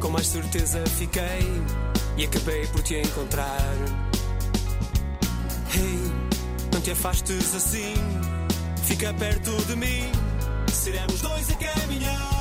Com 0.00 0.08
mais 0.08 0.26
certeza 0.26 0.82
fiquei 0.86 1.40
e 2.16 2.24
acabei 2.24 2.66
por 2.68 2.82
te 2.82 2.96
encontrar. 2.96 3.74
Hey, 5.74 6.12
não 6.72 6.80
te 6.80 6.90
afastes 6.90 7.54
assim, 7.54 7.94
fica 8.84 9.12
perto 9.14 9.50
de 9.66 9.76
mim, 9.76 10.10
seremos 10.72 11.20
dois 11.20 11.50
a 11.50 11.54
caminhar. 11.54 12.31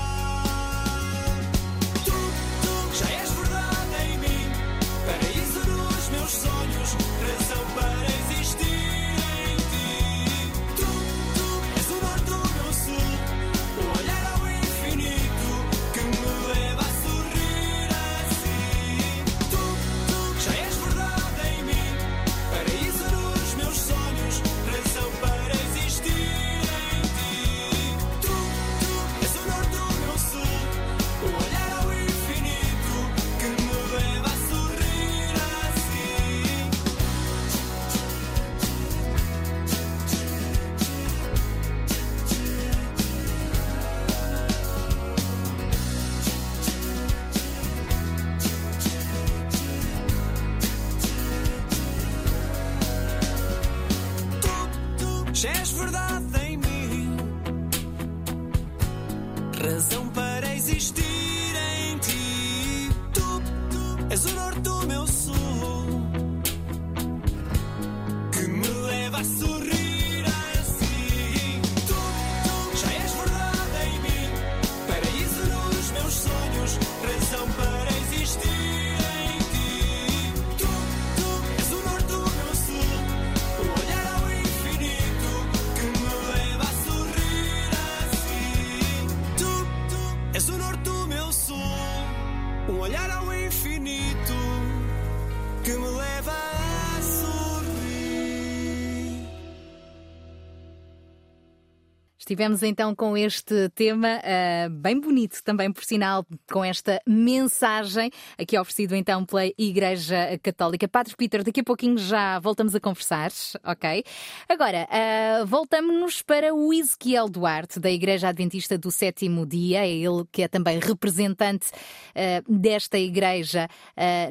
Estivemos 102.31 102.63
então 102.63 102.95
com 102.95 103.17
este 103.17 103.67
tema 103.75 104.07
uh, 104.07 104.69
bem 104.69 104.97
bonito, 104.97 105.43
também 105.43 105.69
por 105.69 105.83
sinal, 105.83 106.25
com 106.49 106.63
esta 106.63 107.01
mensagem 107.05 108.09
aqui 108.37 108.57
oferecido 108.57 108.95
então 108.95 109.25
pela 109.25 109.47
Igreja 109.57 110.39
Católica. 110.41 110.87
Padre 110.87 111.13
Peter, 111.17 111.43
daqui 111.43 111.59
a 111.59 111.63
pouquinho 111.65 111.97
já 111.97 112.39
voltamos 112.39 112.73
a 112.73 112.79
conversar, 112.79 113.31
ok? 113.65 114.05
Agora, 114.47 114.87
uh, 114.87 115.45
voltamos 115.45 116.21
para 116.21 116.55
o 116.55 116.73
Ezequiel 116.73 117.27
Duarte, 117.27 117.81
da 117.81 117.91
Igreja 117.91 118.29
Adventista 118.29 118.77
do 118.77 118.91
Sétimo 118.91 119.45
Dia, 119.45 119.85
é 119.85 119.91
ele 119.91 120.23
que 120.31 120.41
é 120.41 120.47
também 120.47 120.79
representante 120.79 121.67
uh, 121.67 122.49
desta 122.49 122.97
igreja 122.97 123.67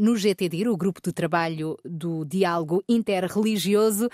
no 0.00 0.16
GTDIR, 0.16 0.68
o 0.68 0.76
Grupo 0.76 1.02
de 1.04 1.12
Trabalho 1.12 1.76
do 1.84 2.24
Diálogo 2.24 2.82
Interreligioso. 2.88 4.08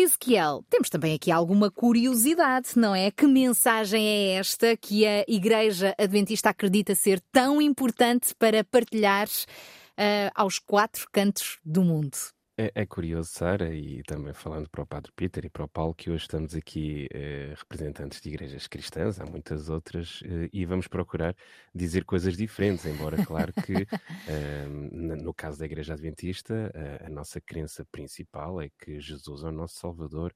Ezequiel, 0.00 0.64
temos 0.70 0.88
também 0.88 1.12
aqui 1.16 1.28
alguma 1.28 1.72
curiosidade, 1.72 2.68
não 2.76 2.94
é? 2.94 3.10
Que 3.10 3.26
mensagem 3.26 4.06
é 4.06 4.34
esta 4.34 4.76
que 4.76 5.04
a 5.04 5.24
Igreja 5.26 5.92
Adventista 5.98 6.50
acredita 6.50 6.94
ser 6.94 7.20
tão 7.32 7.60
importante 7.60 8.32
para 8.38 8.62
partilhar 8.62 9.26
uh, 9.26 10.30
aos 10.36 10.60
quatro 10.60 11.04
cantos 11.10 11.58
do 11.64 11.82
mundo? 11.82 12.16
É, 12.60 12.72
é 12.74 12.84
curioso, 12.86 13.30
Sara, 13.30 13.72
e 13.72 14.02
também 14.02 14.34
falando 14.34 14.68
para 14.68 14.82
o 14.82 14.86
Padre 14.86 15.12
Peter 15.14 15.44
e 15.44 15.48
para 15.48 15.64
o 15.64 15.68
Paulo, 15.68 15.94
que 15.94 16.10
hoje 16.10 16.22
estamos 16.22 16.56
aqui 16.56 17.06
eh, 17.12 17.54
representantes 17.56 18.20
de 18.20 18.28
igrejas 18.30 18.66
cristãs, 18.66 19.20
há 19.20 19.24
muitas 19.24 19.68
outras, 19.68 20.20
eh, 20.24 20.50
e 20.52 20.64
vamos 20.66 20.88
procurar 20.88 21.36
dizer 21.72 22.04
coisas 22.04 22.36
diferentes, 22.36 22.84
embora, 22.84 23.24
claro 23.24 23.52
que 23.52 23.74
eh, 24.28 24.66
no 24.68 25.32
caso 25.32 25.56
da 25.60 25.66
Igreja 25.66 25.92
Adventista, 25.94 26.72
a, 27.00 27.06
a 27.06 27.08
nossa 27.10 27.40
crença 27.40 27.84
principal 27.92 28.60
é 28.60 28.68
que 28.70 28.98
Jesus 28.98 29.44
é 29.44 29.46
o 29.46 29.52
nosso 29.52 29.76
Salvador 29.78 30.34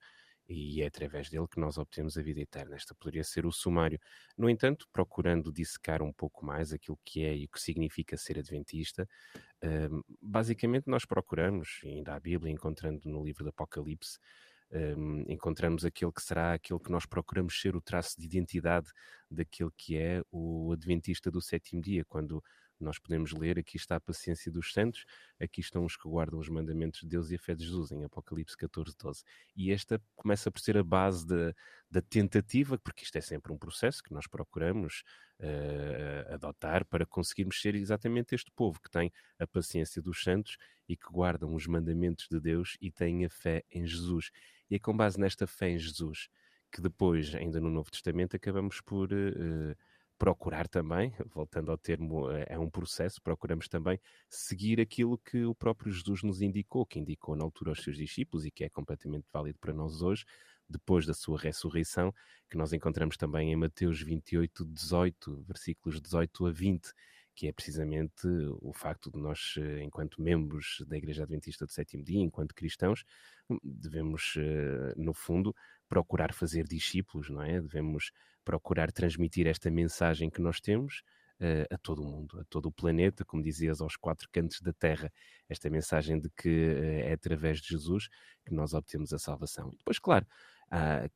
e 0.52 0.82
é 0.82 0.86
através 0.86 1.28
dele 1.30 1.46
que 1.48 1.58
nós 1.58 1.78
obtemos 1.78 2.16
a 2.16 2.22
vida 2.22 2.40
eterna. 2.40 2.76
Esta 2.76 2.94
poderia 2.94 3.24
ser 3.24 3.46
o 3.46 3.52
sumário. 3.52 3.98
No 4.36 4.48
entanto, 4.48 4.86
procurando 4.92 5.52
dissecar 5.52 6.02
um 6.02 6.12
pouco 6.12 6.44
mais 6.44 6.72
aquilo 6.72 6.98
que 7.04 7.24
é 7.24 7.36
e 7.36 7.44
o 7.44 7.48
que 7.48 7.60
significa 7.60 8.16
ser 8.16 8.38
adventista, 8.38 9.08
uh, 9.64 10.04
basicamente 10.20 10.88
nós 10.88 11.04
procuramos, 11.04 11.80
ainda 11.84 12.14
a 12.14 12.20
Bíblia, 12.20 12.52
encontrando 12.52 13.08
no 13.08 13.24
livro 13.24 13.44
do 13.44 13.50
Apocalipse, 13.50 14.18
um, 14.72 15.24
encontramos 15.28 15.84
aquele 15.84 16.10
que 16.12 16.22
será 16.22 16.54
aquele 16.54 16.80
que 16.80 16.90
nós 16.90 17.04
procuramos 17.04 17.60
ser 17.60 17.76
o 17.76 17.80
traço 17.80 18.18
de 18.18 18.24
identidade 18.24 18.90
daquele 19.30 19.70
que 19.76 19.96
é 19.98 20.22
o 20.30 20.72
adventista 20.72 21.30
do 21.30 21.42
sétimo 21.42 21.82
dia, 21.82 22.04
quando 22.06 22.42
nós 22.82 22.98
podemos 22.98 23.32
ler, 23.32 23.58
aqui 23.58 23.76
está 23.76 23.96
a 23.96 24.00
paciência 24.00 24.50
dos 24.50 24.72
santos, 24.72 25.04
aqui 25.40 25.60
estão 25.60 25.84
os 25.84 25.96
que 25.96 26.08
guardam 26.08 26.38
os 26.38 26.48
mandamentos 26.48 27.00
de 27.00 27.08
Deus 27.08 27.30
e 27.30 27.36
a 27.36 27.38
fé 27.38 27.54
de 27.54 27.64
Jesus, 27.64 27.92
em 27.92 28.04
Apocalipse 28.04 28.56
14, 28.56 28.94
12. 28.96 29.22
E 29.56 29.70
esta 29.70 30.00
começa 30.14 30.50
por 30.50 30.60
ser 30.60 30.76
a 30.76 30.82
base 30.82 31.26
de, 31.26 31.54
da 31.90 32.00
tentativa, 32.00 32.78
porque 32.78 33.04
isto 33.04 33.16
é 33.16 33.20
sempre 33.20 33.52
um 33.52 33.58
processo 33.58 34.02
que 34.02 34.12
nós 34.12 34.26
procuramos 34.26 35.02
uh, 35.40 36.34
adotar 36.34 36.84
para 36.84 37.06
conseguirmos 37.06 37.60
ser 37.60 37.74
exatamente 37.74 38.34
este 38.34 38.50
povo 38.50 38.80
que 38.80 38.90
tem 38.90 39.12
a 39.38 39.46
paciência 39.46 40.00
dos 40.00 40.22
santos 40.22 40.56
e 40.88 40.96
que 40.96 41.10
guardam 41.10 41.54
os 41.54 41.66
mandamentos 41.66 42.26
de 42.30 42.40
Deus 42.40 42.76
e 42.80 42.90
têm 42.90 43.24
a 43.24 43.30
fé 43.30 43.64
em 43.70 43.86
Jesus. 43.86 44.30
E 44.70 44.76
é 44.76 44.78
com 44.78 44.96
base 44.96 45.18
nesta 45.18 45.46
fé 45.46 45.70
em 45.70 45.78
Jesus 45.78 46.28
que 46.72 46.80
depois, 46.80 47.34
ainda 47.34 47.60
no 47.60 47.70
Novo 47.70 47.90
Testamento, 47.90 48.34
acabamos 48.34 48.80
por. 48.80 49.12
Uh, 49.12 49.76
procurar 50.22 50.68
também, 50.68 51.12
voltando 51.34 51.72
ao 51.72 51.76
termo, 51.76 52.30
eh, 52.30 52.46
é 52.50 52.56
um 52.56 52.70
processo, 52.70 53.20
procuramos 53.20 53.66
também 53.66 53.98
seguir 54.30 54.80
aquilo 54.80 55.18
que 55.18 55.44
o 55.44 55.52
próprio 55.52 55.90
Jesus 55.90 56.22
nos 56.22 56.40
indicou, 56.40 56.86
que 56.86 57.00
indicou 57.00 57.34
na 57.34 57.42
altura 57.42 57.72
aos 57.72 57.82
seus 57.82 57.96
discípulos 57.96 58.46
e 58.46 58.50
que 58.52 58.62
é 58.62 58.68
completamente 58.68 59.26
válido 59.32 59.58
para 59.58 59.74
nós 59.74 60.00
hoje, 60.00 60.24
depois 60.68 61.04
da 61.06 61.12
sua 61.12 61.36
ressurreição, 61.40 62.14
que 62.48 62.56
nós 62.56 62.72
encontramos 62.72 63.16
também 63.16 63.50
em 63.50 63.56
Mateus 63.56 64.00
28, 64.00 64.64
18, 64.64 65.42
versículos 65.42 66.00
18 66.00 66.46
a 66.46 66.52
20, 66.52 66.92
que 67.34 67.48
é 67.48 67.52
precisamente 67.52 68.28
o 68.60 68.72
facto 68.72 69.10
de 69.10 69.18
nós, 69.18 69.54
eh, 69.58 69.82
enquanto 69.82 70.22
membros 70.22 70.84
da 70.86 70.96
Igreja 70.96 71.24
Adventista 71.24 71.66
do 71.66 71.72
Sétimo 71.72 72.04
Dia, 72.04 72.20
enquanto 72.20 72.54
cristãos, 72.54 73.02
hum, 73.50 73.58
devemos, 73.64 74.34
eh, 74.36 74.94
no 74.96 75.12
fundo, 75.12 75.52
procurar 75.88 76.32
fazer 76.32 76.64
discípulos, 76.68 77.28
não 77.28 77.42
é? 77.42 77.60
Devemos 77.60 78.12
procurar 78.44 78.90
transmitir 78.92 79.46
esta 79.46 79.70
mensagem 79.70 80.30
que 80.30 80.40
nós 80.40 80.60
temos 80.60 81.02
uh, 81.40 81.74
a 81.74 81.78
todo 81.78 82.02
o 82.02 82.04
mundo, 82.04 82.40
a 82.40 82.44
todo 82.44 82.66
o 82.66 82.72
planeta, 82.72 83.24
como 83.24 83.42
dizias, 83.42 83.80
aos 83.80 83.96
quatro 83.96 84.28
cantos 84.30 84.60
da 84.60 84.72
Terra, 84.72 85.12
esta 85.48 85.68
mensagem 85.70 86.18
de 86.20 86.30
que 86.30 86.48
uh, 86.48 87.08
é 87.08 87.12
através 87.12 87.60
de 87.60 87.68
Jesus 87.68 88.08
que 88.44 88.54
nós 88.54 88.74
obtemos 88.74 89.12
a 89.12 89.18
salvação. 89.18 89.70
E 89.72 89.76
depois, 89.76 89.98
claro, 89.98 90.26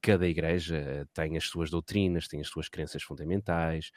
cada 0.03 0.29
igreja 0.29 1.09
tem 1.15 1.35
as 1.37 1.45
suas 1.45 1.71
doutrinas, 1.71 2.29
tem 2.29 2.43
as 2.43 2.47
suas 2.47 2.69
crenças 2.69 3.03
fundamentais, 3.03 3.91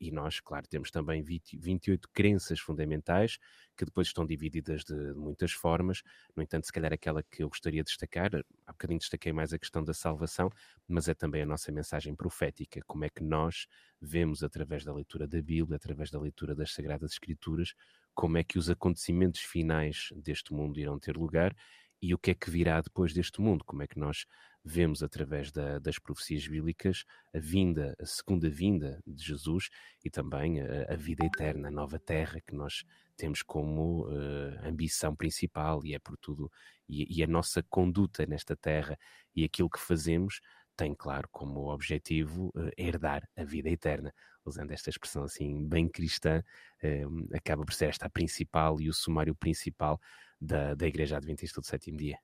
e 0.00 0.10
nós, 0.10 0.40
claro, 0.40 0.66
temos 0.68 0.90
também 0.90 1.22
20, 1.22 1.56
28 1.56 2.08
crenças 2.12 2.60
fundamentais 2.60 3.38
que 3.76 3.84
depois 3.84 4.08
estão 4.08 4.26
divididas 4.26 4.84
de, 4.84 4.94
de, 4.94 5.14
muitas 5.14 5.52
formas. 5.52 6.02
No 6.36 6.42
entanto, 6.42 6.66
se 6.66 6.72
calhar 6.72 6.92
aquela 6.92 7.22
que 7.22 7.42
eu 7.42 7.48
gostaria 7.48 7.82
de 7.82 7.88
destacar, 7.88 8.30
há 8.66 8.72
bocadinho 8.72 8.98
destaquei 8.98 9.32
mais 9.32 9.52
a 9.52 9.58
questão 9.58 9.82
da 9.82 9.94
salvação, 9.94 10.50
mas 10.86 11.08
é 11.08 11.14
também 11.14 11.42
a 11.42 11.46
nossa 11.46 11.72
mensagem 11.72 12.14
profética, 12.14 12.80
como 12.86 13.04
é 13.04 13.08
que 13.08 13.22
nós 13.22 13.66
vemos 14.00 14.42
através 14.42 14.84
da 14.84 14.92
leitura 14.92 15.26
da 15.26 15.40
Bíblia, 15.40 15.76
através 15.76 16.10
da 16.10 16.20
leitura 16.20 16.54
das 16.54 16.72
Sagradas 16.72 17.12
Escrituras, 17.12 17.74
como 18.14 18.36
é 18.36 18.44
que 18.44 18.58
os 18.58 18.68
acontecimentos 18.68 19.40
finais 19.40 20.08
deste 20.16 20.52
mundo 20.52 20.78
irão 20.78 20.98
ter 20.98 21.16
lugar 21.16 21.54
e 22.02 22.14
o 22.14 22.18
que 22.18 22.30
é 22.30 22.34
que 22.34 22.50
virá 22.50 22.80
depois 22.80 23.12
deste 23.12 23.40
mundo, 23.40 23.64
como 23.64 23.82
é 23.82 23.86
que 23.86 23.98
nós 23.98 24.26
vemos 24.64 25.02
através 25.02 25.50
da, 25.50 25.78
das 25.78 25.98
profecias 25.98 26.46
bíblicas 26.46 27.04
a 27.34 27.38
vinda, 27.38 27.94
a 27.98 28.06
segunda 28.06 28.48
vinda 28.48 29.02
de 29.06 29.24
Jesus 29.24 29.68
e 30.04 30.10
também 30.10 30.60
a, 30.60 30.92
a 30.92 30.96
vida 30.96 31.24
eterna, 31.24 31.68
a 31.68 31.70
nova 31.70 31.98
terra 31.98 32.40
que 32.40 32.54
nós 32.54 32.84
temos 33.16 33.42
como 33.42 34.06
uh, 34.06 34.66
ambição 34.66 35.14
principal 35.14 35.84
e 35.84 35.94
é 35.94 35.98
por 35.98 36.16
tudo, 36.16 36.50
e, 36.88 37.18
e 37.18 37.22
a 37.22 37.26
nossa 37.26 37.62
conduta 37.62 38.24
nesta 38.24 38.56
terra 38.56 38.98
e 39.34 39.44
aquilo 39.44 39.68
que 39.68 39.78
fazemos 39.78 40.40
tem, 40.76 40.94
claro, 40.94 41.28
como 41.30 41.70
objetivo 41.70 42.50
uh, 42.54 42.70
herdar 42.76 43.28
a 43.36 43.44
vida 43.44 43.68
eterna. 43.68 44.14
Usando 44.42 44.70
esta 44.72 44.88
expressão 44.88 45.22
assim 45.24 45.68
bem 45.68 45.86
cristã, 45.86 46.42
uh, 46.82 47.36
acaba 47.36 47.62
por 47.62 47.74
ser 47.74 47.90
esta 47.90 48.06
a 48.06 48.10
principal 48.10 48.80
e 48.80 48.88
o 48.88 48.94
sumário 48.94 49.34
principal 49.34 50.00
da, 50.40 50.74
da 50.74 50.86
Igreja 50.86 51.18
Adventista 51.18 51.60
do 51.60 51.66
Sétimo 51.66 51.98
Dia. 51.98 52.18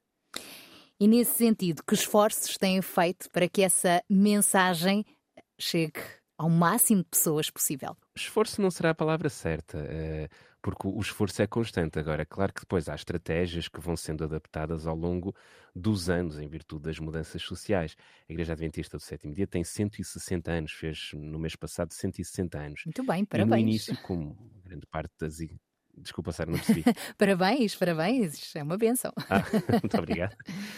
E 0.98 1.06
nesse 1.06 1.32
sentido, 1.32 1.82
que 1.87 1.94
esforços 1.94 2.56
têm 2.56 2.80
feito 2.80 3.30
para 3.30 3.46
que 3.48 3.62
essa 3.62 4.02
mensagem 4.09 5.04
chegue 5.59 6.00
ao 6.38 6.48
máximo 6.48 7.02
de 7.02 7.09
pessoas 7.11 7.50
possível? 7.50 7.94
Esforço 8.16 8.62
não 8.62 8.70
será 8.70 8.90
a 8.90 8.94
palavra 8.94 9.28
certa, 9.28 9.78
eh, 9.78 10.28
porque 10.62 10.88
o 10.88 10.98
esforço 10.98 11.42
é 11.42 11.46
constante. 11.46 11.98
Agora, 11.98 12.24
claro 12.24 12.52
que 12.52 12.61
depois 12.61 12.88
há 12.88 12.94
estratégias 12.94 13.68
que 13.68 13.78
vão 13.78 13.94
sendo 13.94 14.24
adaptadas 14.24 14.87
ao 14.87 14.96
longo 14.96 15.35
dos 15.74 16.09
anos, 16.09 16.38
em 16.38 16.48
virtude 16.48 16.85
das 16.85 16.98
mudanças 16.98 17.42
sociais. 17.42 17.94
A 18.26 18.32
Igreja 18.32 18.54
Adventista 18.54 18.96
do 18.96 19.02
Sétimo 19.02 19.35
Dia 19.35 19.46
tem 19.46 19.62
160 19.62 20.50
anos, 20.50 20.72
fez 20.72 21.11
no 21.14 21.38
mês 21.38 21.54
passado 21.56 21.92
160 21.92 22.59
anos. 22.59 22.82
Muito 22.87 23.04
bem, 23.04 23.24
parabéns. 23.24 23.61
E 23.61 23.62
no 23.62 23.68
início, 23.68 24.02
como 24.02 24.35
grande 24.64 24.87
parte 24.87 25.12
das, 25.18 25.40
Desculpa, 25.98 26.30
Sara, 26.30 26.50
não 26.50 26.59
percebi. 26.59 26.85
parabéns, 27.16 27.74
parabéns, 27.74 28.54
é 28.54 28.62
uma 28.62 28.76
benção. 28.76 29.12
Ah, 29.30 29.42
muito 29.82 29.96
obrigado. 29.98 30.37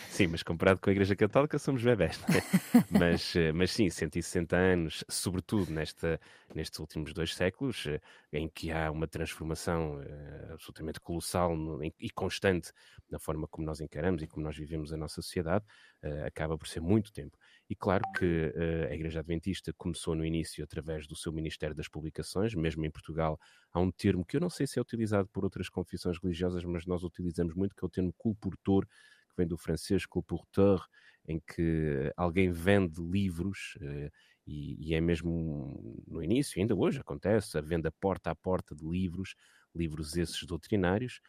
Sim, 0.09 0.28
mas 0.28 0.42
comparado 0.42 0.81
com 0.81 0.90
a 0.90 0.92
Igreja 0.92 1.16
Católica 1.16 1.59
somos 1.59 1.83
bebés, 1.83 2.20
não 2.20 2.37
é? 2.37 2.42
mas, 2.90 3.35
eh, 3.35 3.52
mas 3.52 3.72
sim, 3.72 3.90
160 3.90 4.57
anos, 4.57 5.04
sobretudo 5.09 5.72
nesta, 5.72 6.20
nestes 6.54 6.78
últimos 6.78 7.12
dois 7.12 7.35
séculos, 7.35 7.87
eh, 7.87 8.00
em 8.33 8.48
que 8.48 8.70
há 8.70 8.90
uma 8.90 9.09
transformação 9.09 9.96
uh, 9.96 10.52
absolutamente 10.52 11.00
colossal 11.00 11.52
e 11.98 12.11
constante 12.11 12.72
na 13.11 13.18
forma 13.18 13.48
como 13.48 13.66
nós 13.66 13.81
encaramos 13.81 14.22
e 14.22 14.26
como 14.26 14.44
nós 14.44 14.57
vivemos 14.57 14.92
a 14.92 14.96
nossa 14.96 15.22
sociedade, 15.22 15.64
acaba 16.26 16.57
por 16.59 16.68
ser 16.68 16.81
muito 16.81 17.11
tempo. 17.11 17.37
E 17.68 17.76
claro 17.76 18.02
que 18.16 18.24
uh, 18.24 18.90
a 18.90 18.94
Igreja 18.94 19.20
Adventista 19.20 19.72
começou 19.74 20.14
no 20.14 20.24
início 20.24 20.64
através 20.64 21.07
do 21.07 21.14
seu 21.14 21.31
Ministério 21.31 21.76
das 21.76 21.87
Publicações, 21.87 22.54
mesmo 22.54 22.85
em 22.85 22.90
Portugal 22.90 23.38
há 23.72 23.78
um 23.78 23.90
termo 23.90 24.24
que 24.24 24.37
eu 24.37 24.40
não 24.40 24.48
sei 24.48 24.66
se 24.66 24.78
é 24.78 24.83
utilizado 24.83 25.28
por 25.28 25.44
outras 25.44 25.68
confissões 25.68 26.18
religiosas, 26.18 26.64
mas 26.64 26.87
nós 26.87 27.04
utilizamos 27.04 27.54
muito, 27.54 27.76
que 27.76 27.85
é 27.85 27.87
o 27.87 27.90
termo 27.90 28.12
colportor, 28.16 28.87
que 28.87 29.37
vem 29.37 29.46
do 29.46 29.59
francês 29.59 30.07
colporteur, 30.07 30.87
em 31.26 31.38
que 31.40 32.11
alguém 32.16 32.50
vende 32.50 33.02
livros, 33.02 33.76
uh, 33.83 34.11
e, 34.46 34.88
e, 34.88 34.94
é 34.94 35.00
mesmo 35.00 36.02
no 36.07 36.22
início, 36.22 36.59
ainda 36.59 36.74
hoje 36.74 37.00
acontece, 37.00 37.59
a 37.59 37.61
venda 37.61 37.92
porta 38.00 38.31
a 38.31 38.35
porta 38.35 38.74
de 38.74 38.83
livros, 38.83 39.35
livros 39.74 40.16
esses 40.16 40.42
doutrinários, 40.44 41.20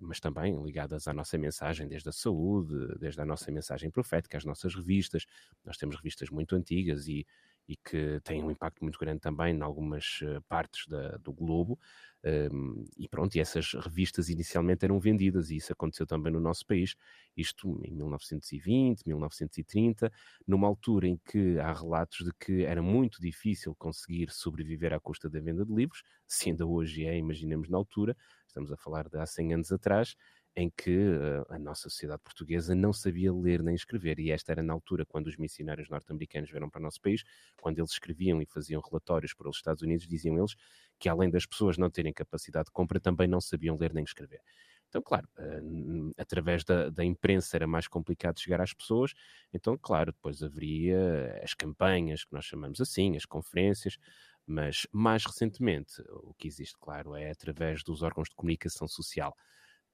mas 0.00 0.20
também 0.20 0.60
ligadas 0.62 1.08
à 1.08 1.12
nossa 1.12 1.38
mensagem, 1.38 1.88
desde 1.88 2.08
a 2.08 2.12
saúde, 2.12 2.98
desde 2.98 3.20
a 3.20 3.24
nossa 3.24 3.50
mensagem 3.50 3.90
profética, 3.90 4.36
as 4.36 4.44
nossas 4.44 4.74
revistas. 4.74 5.24
Nós 5.64 5.76
temos 5.76 5.96
revistas 5.96 6.30
muito 6.30 6.54
antigas 6.54 7.08
e, 7.08 7.26
e 7.68 7.76
que 7.76 8.20
têm 8.22 8.42
um 8.42 8.50
impacto 8.50 8.82
muito 8.82 8.98
grande 8.98 9.20
também 9.20 9.54
em 9.54 9.62
algumas 9.62 10.20
uh, 10.22 10.42
partes 10.48 10.86
da, 10.86 11.16
do 11.18 11.32
globo. 11.32 11.78
Um, 12.24 12.86
e 12.96 13.06
pronto, 13.06 13.36
e 13.36 13.40
essas 13.40 13.74
revistas 13.74 14.30
inicialmente 14.30 14.82
eram 14.82 14.98
vendidas, 14.98 15.50
e 15.50 15.56
isso 15.56 15.72
aconteceu 15.72 16.06
também 16.06 16.32
no 16.32 16.40
nosso 16.40 16.64
país, 16.64 16.94
isto 17.36 17.78
em 17.84 17.92
1920, 17.92 19.02
1930, 19.06 20.10
numa 20.46 20.66
altura 20.66 21.06
em 21.06 21.18
que 21.18 21.58
há 21.58 21.72
relatos 21.72 22.24
de 22.24 22.32
que 22.40 22.64
era 22.64 22.80
muito 22.80 23.20
difícil 23.20 23.74
conseguir 23.74 24.30
sobreviver 24.30 24.94
à 24.94 25.00
custa 25.00 25.28
da 25.28 25.38
venda 25.38 25.66
de 25.66 25.74
livros, 25.74 26.02
se 26.26 26.48
ainda 26.48 26.66
hoje 26.66 27.04
é, 27.04 27.18
imaginemos 27.18 27.68
na 27.68 27.76
altura, 27.76 28.16
estamos 28.46 28.72
a 28.72 28.76
falar 28.76 29.06
de 29.06 29.18
há 29.18 29.26
100 29.26 29.54
anos 29.54 29.72
atrás, 29.72 30.16
em 30.56 30.70
que 30.70 30.96
uh, 30.96 31.44
a 31.48 31.58
nossa 31.58 31.88
sociedade 31.88 32.22
portuguesa 32.22 32.74
não 32.74 32.92
sabia 32.92 33.32
ler 33.32 33.62
nem 33.62 33.74
escrever. 33.74 34.20
E 34.20 34.30
esta 34.30 34.52
era 34.52 34.62
na 34.62 34.72
altura 34.72 35.04
quando 35.04 35.26
os 35.26 35.36
missionários 35.36 35.88
norte-americanos 35.88 36.50
vieram 36.50 36.70
para 36.70 36.78
o 36.78 36.82
nosso 36.82 37.00
país, 37.00 37.24
quando 37.60 37.78
eles 37.78 37.90
escreviam 37.90 38.40
e 38.40 38.46
faziam 38.46 38.80
relatórios 38.80 39.34
para 39.34 39.48
os 39.48 39.56
Estados 39.56 39.82
Unidos, 39.82 40.06
diziam 40.06 40.38
eles 40.38 40.54
que 40.98 41.08
além 41.08 41.28
das 41.28 41.44
pessoas 41.44 41.76
não 41.76 41.90
terem 41.90 42.12
capacidade 42.12 42.66
de 42.66 42.72
compra, 42.72 43.00
também 43.00 43.26
não 43.26 43.40
sabiam 43.40 43.76
ler 43.76 43.92
nem 43.92 44.04
escrever. 44.04 44.40
Então, 44.88 45.02
claro, 45.02 45.26
uh, 45.38 46.12
através 46.16 46.62
da, 46.62 46.88
da, 46.88 47.04
imprensa 47.04 47.56
era 47.56 47.66
mais 47.66 47.88
complicado 47.88 48.38
chegar 48.38 48.60
às 48.60 48.72
pessoas, 48.72 49.12
então, 49.52 49.76
claro, 49.76 50.12
depois 50.12 50.40
haveria 50.40 51.40
as 51.42 51.52
campanhas, 51.52 52.24
que 52.24 52.32
nós 52.32 52.44
chamamos 52.44 52.80
assim, 52.80 53.16
as 53.16 53.24
conferências, 53.24 53.98
mas 54.46 54.86
mais 54.92 55.24
recentemente, 55.24 56.00
o 56.10 56.32
que 56.34 56.46
existe, 56.46 56.76
claro, 56.78 57.16
é 57.16 57.28
através 57.28 57.82
dos 57.82 58.02
órgãos 58.02 58.28
de 58.28 58.36
comunicação 58.36 58.86
social 58.86 59.34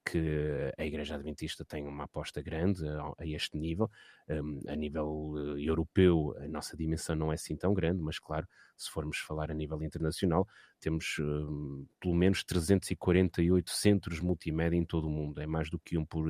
que 0.05 0.73
a 0.77 0.85
Igreja 0.85 1.15
Adventista 1.15 1.65
tem 1.65 1.87
uma 1.87 2.05
aposta 2.05 2.41
grande 2.43 2.87
a, 2.89 3.13
a 3.19 3.27
este 3.27 3.57
nível. 3.59 3.91
Um, 4.29 4.61
a 4.69 4.75
nível 4.75 5.07
uh, 5.33 5.59
europeu, 5.59 6.35
a 6.39 6.49
nossa 6.49 6.77
dimensão 6.77 7.15
não 7.15 7.31
é 7.31 7.35
assim 7.35 7.57
tão 7.57 7.75
grande, 7.75 8.01
mas 8.01 8.19
claro, 8.19 8.47
se 8.77 8.91
formos 8.91 9.19
falar 9.19 9.51
a 9.51 9.55
nível 9.55 9.83
internacional, 9.83 10.47
temos 10.81 11.17
um, 11.19 11.87
pelo 12.01 12.15
menos 12.15 12.43
348 12.45 13.71
centros 13.71 14.21
multimédia 14.21 14.77
em 14.77 14.85
todo 14.85 15.07
o 15.07 15.11
mundo, 15.11 15.41
é 15.41 15.47
mais 15.47 15.69
do 15.69 15.79
que 15.79 15.99
um 15.99 16.05
por, 16.05 16.27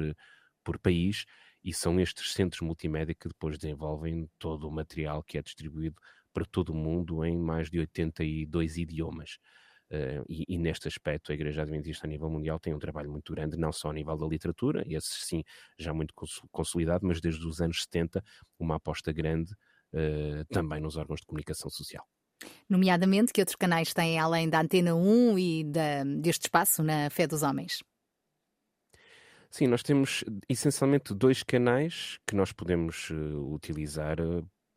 por 0.64 0.78
país, 0.78 1.24
e 1.62 1.72
são 1.72 2.00
estes 2.00 2.32
centros 2.32 2.60
multimédia 2.62 3.14
que 3.14 3.28
depois 3.28 3.58
desenvolvem 3.58 4.28
todo 4.38 4.66
o 4.66 4.72
material 4.72 5.22
que 5.22 5.38
é 5.38 5.42
distribuído 5.42 5.96
para 6.32 6.44
todo 6.44 6.70
o 6.70 6.74
mundo 6.74 7.24
em 7.24 7.36
mais 7.36 7.70
de 7.70 7.78
82 7.78 8.78
idiomas. 8.78 9.38
Uh, 9.90 10.24
e, 10.28 10.44
e, 10.46 10.56
neste 10.56 10.86
aspecto 10.86 11.32
a 11.32 11.34
Igreja 11.34 11.62
Adventista 11.62 12.06
a 12.06 12.08
nível 12.08 12.30
mundial 12.30 12.60
tem 12.60 12.72
um 12.72 12.78
trabalho 12.78 13.10
muito 13.10 13.32
grande, 13.34 13.56
não 13.56 13.72
só 13.72 13.90
a 13.90 13.92
nível 13.92 14.16
da 14.16 14.24
literatura, 14.24 14.84
esse 14.86 15.26
sim 15.26 15.42
já 15.76 15.92
muito 15.92 16.14
consolidado, 16.52 17.04
mas 17.04 17.20
desde 17.20 17.44
os 17.44 17.60
anos 17.60 17.82
70 17.82 18.22
uma 18.56 18.76
aposta 18.76 19.12
grande 19.12 19.52
uh, 19.92 20.44
também 20.48 20.80
nos 20.80 20.96
órgãos 20.96 21.20
de 21.20 21.26
comunicação 21.26 21.68
social. 21.68 22.06
Nomeadamente, 22.68 23.32
que 23.32 23.40
outros 23.40 23.56
canais 23.56 23.92
têm 23.92 24.18
além 24.18 24.48
da 24.48 24.60
Antena 24.60 24.94
1 24.94 25.38
e 25.38 25.64
da, 25.64 26.04
deste 26.04 26.42
espaço 26.42 26.82
na 26.82 27.10
Fé 27.10 27.26
dos 27.26 27.42
Homens? 27.42 27.82
Sim, 29.50 29.66
nós 29.66 29.82
temos 29.82 30.24
essencialmente 30.48 31.12
dois 31.12 31.42
canais 31.42 32.18
que 32.24 32.36
nós 32.36 32.52
podemos 32.52 33.10
uh, 33.10 33.52
utilizar 33.52 34.18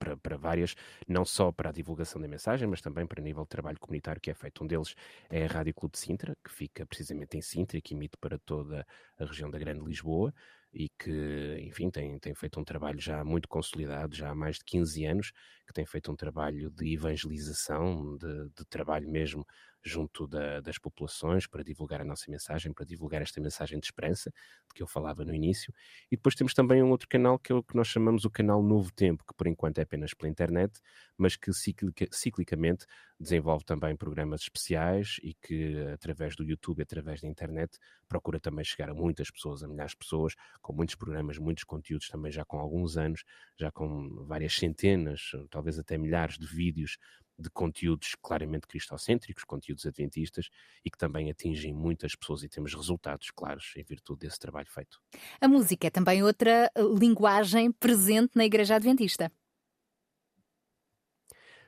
para, 0.03 0.17
para, 0.17 0.37
várias, 0.37 0.75
não 1.07 1.23
só 1.23 1.51
para 1.51 1.69
a 1.69 1.71
divulgação 1.71 2.21
da 2.21 2.27
mensagem, 2.27 2.67
mas 2.67 2.81
também 2.81 3.07
para 3.07 3.21
nível 3.21 3.43
de 3.43 3.49
trabalho 3.49 3.79
comunitário 3.79 4.19
que 4.19 4.29
é 4.29 4.33
feito. 4.33 4.63
Um 4.63 4.67
deles 4.67 4.95
é 5.29 5.45
a 5.45 5.47
Rádio 5.47 5.73
Clube 5.73 5.93
de 5.93 5.99
Sintra, 5.99 6.35
que 6.43 6.51
fica 6.51 6.85
precisamente 6.85 7.37
em 7.37 7.41
Sintra 7.41 7.77
e 7.77 7.81
que 7.81 7.93
emite 7.93 8.17
para 8.17 8.37
toda 8.37 8.85
a 9.17 9.25
região 9.25 9.49
da 9.49 9.57
Grande 9.57 9.79
Lisboa 9.85 10.33
e 10.73 10.89
que, 10.89 11.57
enfim, 11.61 11.89
tem, 11.89 12.17
tem 12.19 12.33
feito 12.33 12.59
um 12.59 12.63
trabalho 12.63 12.99
já 12.99 13.23
muito 13.23 13.47
consolidado, 13.47 14.15
já 14.15 14.31
há 14.31 14.35
mais 14.35 14.57
de 14.57 14.65
15 14.65 15.05
anos, 15.05 15.31
que 15.67 15.73
tem 15.73 15.85
feito 15.85 16.11
um 16.11 16.15
trabalho 16.15 16.69
de 16.71 16.93
evangelização, 16.93 18.17
de, 18.17 18.49
de 18.49 18.65
trabalho 18.65 19.07
mesmo 19.07 19.45
junto 19.83 20.27
da, 20.27 20.61
das 20.61 20.77
populações 20.77 21.45
para 21.45 21.63
divulgar 21.63 22.01
a 22.01 22.05
nossa 22.05 22.29
mensagem, 22.29 22.73
para 22.73 22.85
divulgar 22.85 23.21
esta 23.21 23.41
mensagem 23.41 23.79
de 23.79 23.85
esperança, 23.85 24.31
de 24.31 24.73
que 24.73 24.81
eu 24.81 24.87
falava 24.87 25.25
no 25.25 25.33
início. 25.33 25.73
E 26.11 26.15
depois 26.15 26.35
temos 26.35 26.53
também 26.53 26.81
um 26.81 26.89
outro 26.89 27.07
canal 27.07 27.37
que 27.37 27.51
é 27.51 27.55
o 27.55 27.63
que 27.63 27.75
nós 27.75 27.87
chamamos 27.87 28.25
o 28.25 28.29
canal 28.29 28.63
Novo 28.63 28.91
Tempo, 28.93 29.23
que 29.25 29.33
por 29.33 29.47
enquanto 29.47 29.79
é 29.79 29.81
apenas 29.81 30.13
pela 30.13 30.29
internet, 30.29 30.79
mas 31.17 31.35
que 31.35 31.51
ciclica, 31.53 32.07
ciclicamente 32.11 32.85
desenvolve 33.19 33.63
também 33.63 33.95
programas 33.95 34.41
especiais 34.41 35.17
e 35.23 35.33
que 35.33 35.77
através 35.93 36.35
do 36.35 36.43
YouTube, 36.43 36.81
através 36.81 37.21
da 37.21 37.27
internet, 37.27 37.77
procura 38.07 38.39
também 38.39 38.65
chegar 38.65 38.89
a 38.89 38.93
muitas 38.93 39.29
pessoas, 39.31 39.63
a 39.63 39.67
milhares 39.67 39.91
de 39.91 39.97
pessoas, 39.97 40.33
com 40.61 40.73
muitos 40.73 40.95
programas, 40.95 41.37
muitos 41.37 41.63
conteúdos 41.63 42.09
também 42.09 42.31
já 42.31 42.43
com 42.43 42.59
alguns 42.59 42.97
anos, 42.97 43.23
já 43.55 43.71
com 43.71 44.25
várias 44.25 44.55
centenas, 44.55 45.31
talvez 45.49 45.79
até 45.79 45.97
milhares 45.97 46.37
de 46.37 46.45
vídeos 46.45 46.97
de 47.37 47.49
conteúdos 47.49 48.15
claramente 48.21 48.67
cristocêntricos, 48.67 49.43
conteúdos 49.43 49.85
adventistas 49.85 50.49
e 50.85 50.89
que 50.89 50.97
também 50.97 51.29
atingem 51.29 51.73
muitas 51.73 52.15
pessoas 52.15 52.43
e 52.43 52.49
temos 52.49 52.73
resultados 52.73 53.31
claros 53.31 53.73
em 53.75 53.83
virtude 53.83 54.21
desse 54.21 54.39
trabalho 54.39 54.69
feito. 54.69 54.99
A 55.41 55.47
música 55.47 55.87
é 55.87 55.89
também 55.89 56.23
outra 56.23 56.71
eh, 56.75 56.81
linguagem 56.99 57.71
presente 57.71 58.31
na 58.35 58.45
Igreja 58.45 58.75
Adventista. 58.75 59.31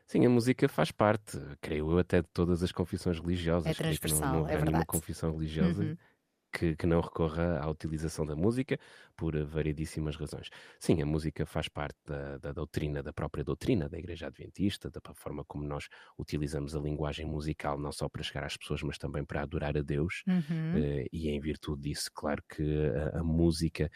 Sim, 0.07 0.23
a 0.25 0.29
música 0.29 0.69
faz 0.69 0.91
parte, 0.91 1.39
creio 1.59 1.91
eu, 1.91 1.97
até 1.97 2.21
de 2.21 2.27
todas 2.31 2.61
as 2.61 2.71
confissões 2.71 3.19
religiosas. 3.19 3.71
É 3.71 3.73
transversal, 3.73 4.19
não, 4.19 4.39
não 4.41 4.45
é 4.45 4.49
verdade. 4.49 4.65
nenhuma 4.65 4.85
confissão 4.85 5.31
religiosa 5.31 5.81
uhum 5.81 5.97
que, 6.57 6.75
que, 6.75 6.87
não 6.87 7.01
recorra 7.01 7.59
à 7.59 7.69
utilização 7.69 8.25
da 8.25 8.35
música 8.35 8.79
por 9.15 9.35
variedíssimas 9.45 10.15
razões. 10.15 10.49
Sim, 10.79 11.01
a 11.01 11.05
música 11.05 11.45
faz 11.45 11.67
parte 11.67 11.97
da, 12.05 12.37
da, 12.37 12.53
doutrina, 12.53 13.03
da 13.03 13.11
própria 13.11 13.43
doutrina 13.43 13.89
da 13.89 13.97
Igreja 13.97 14.27
Adventista, 14.27 14.89
da 14.89 15.01
forma 15.13 15.43
como 15.43 15.65
nós 15.65 15.89
utilizamos 16.17 16.75
a 16.75 16.79
linguagem 16.79 17.25
musical, 17.25 17.77
não 17.77 17.91
só 17.91 18.07
para 18.07 18.23
chegar 18.23 18.45
às 18.45 18.55
pessoas, 18.55 18.81
mas 18.83 18.97
também 18.97 19.25
para 19.25 19.41
adorar 19.41 19.77
a 19.77 19.81
Deus. 19.81 20.23
Uhum. 20.25 21.03
Uh, 21.03 21.07
e 21.11 21.29
em 21.29 21.39
virtude 21.39 21.81
disso, 21.81 22.09
claro 22.13 22.41
que 22.47 22.63
a, 23.13 23.19
a 23.19 23.23
música 23.23 23.91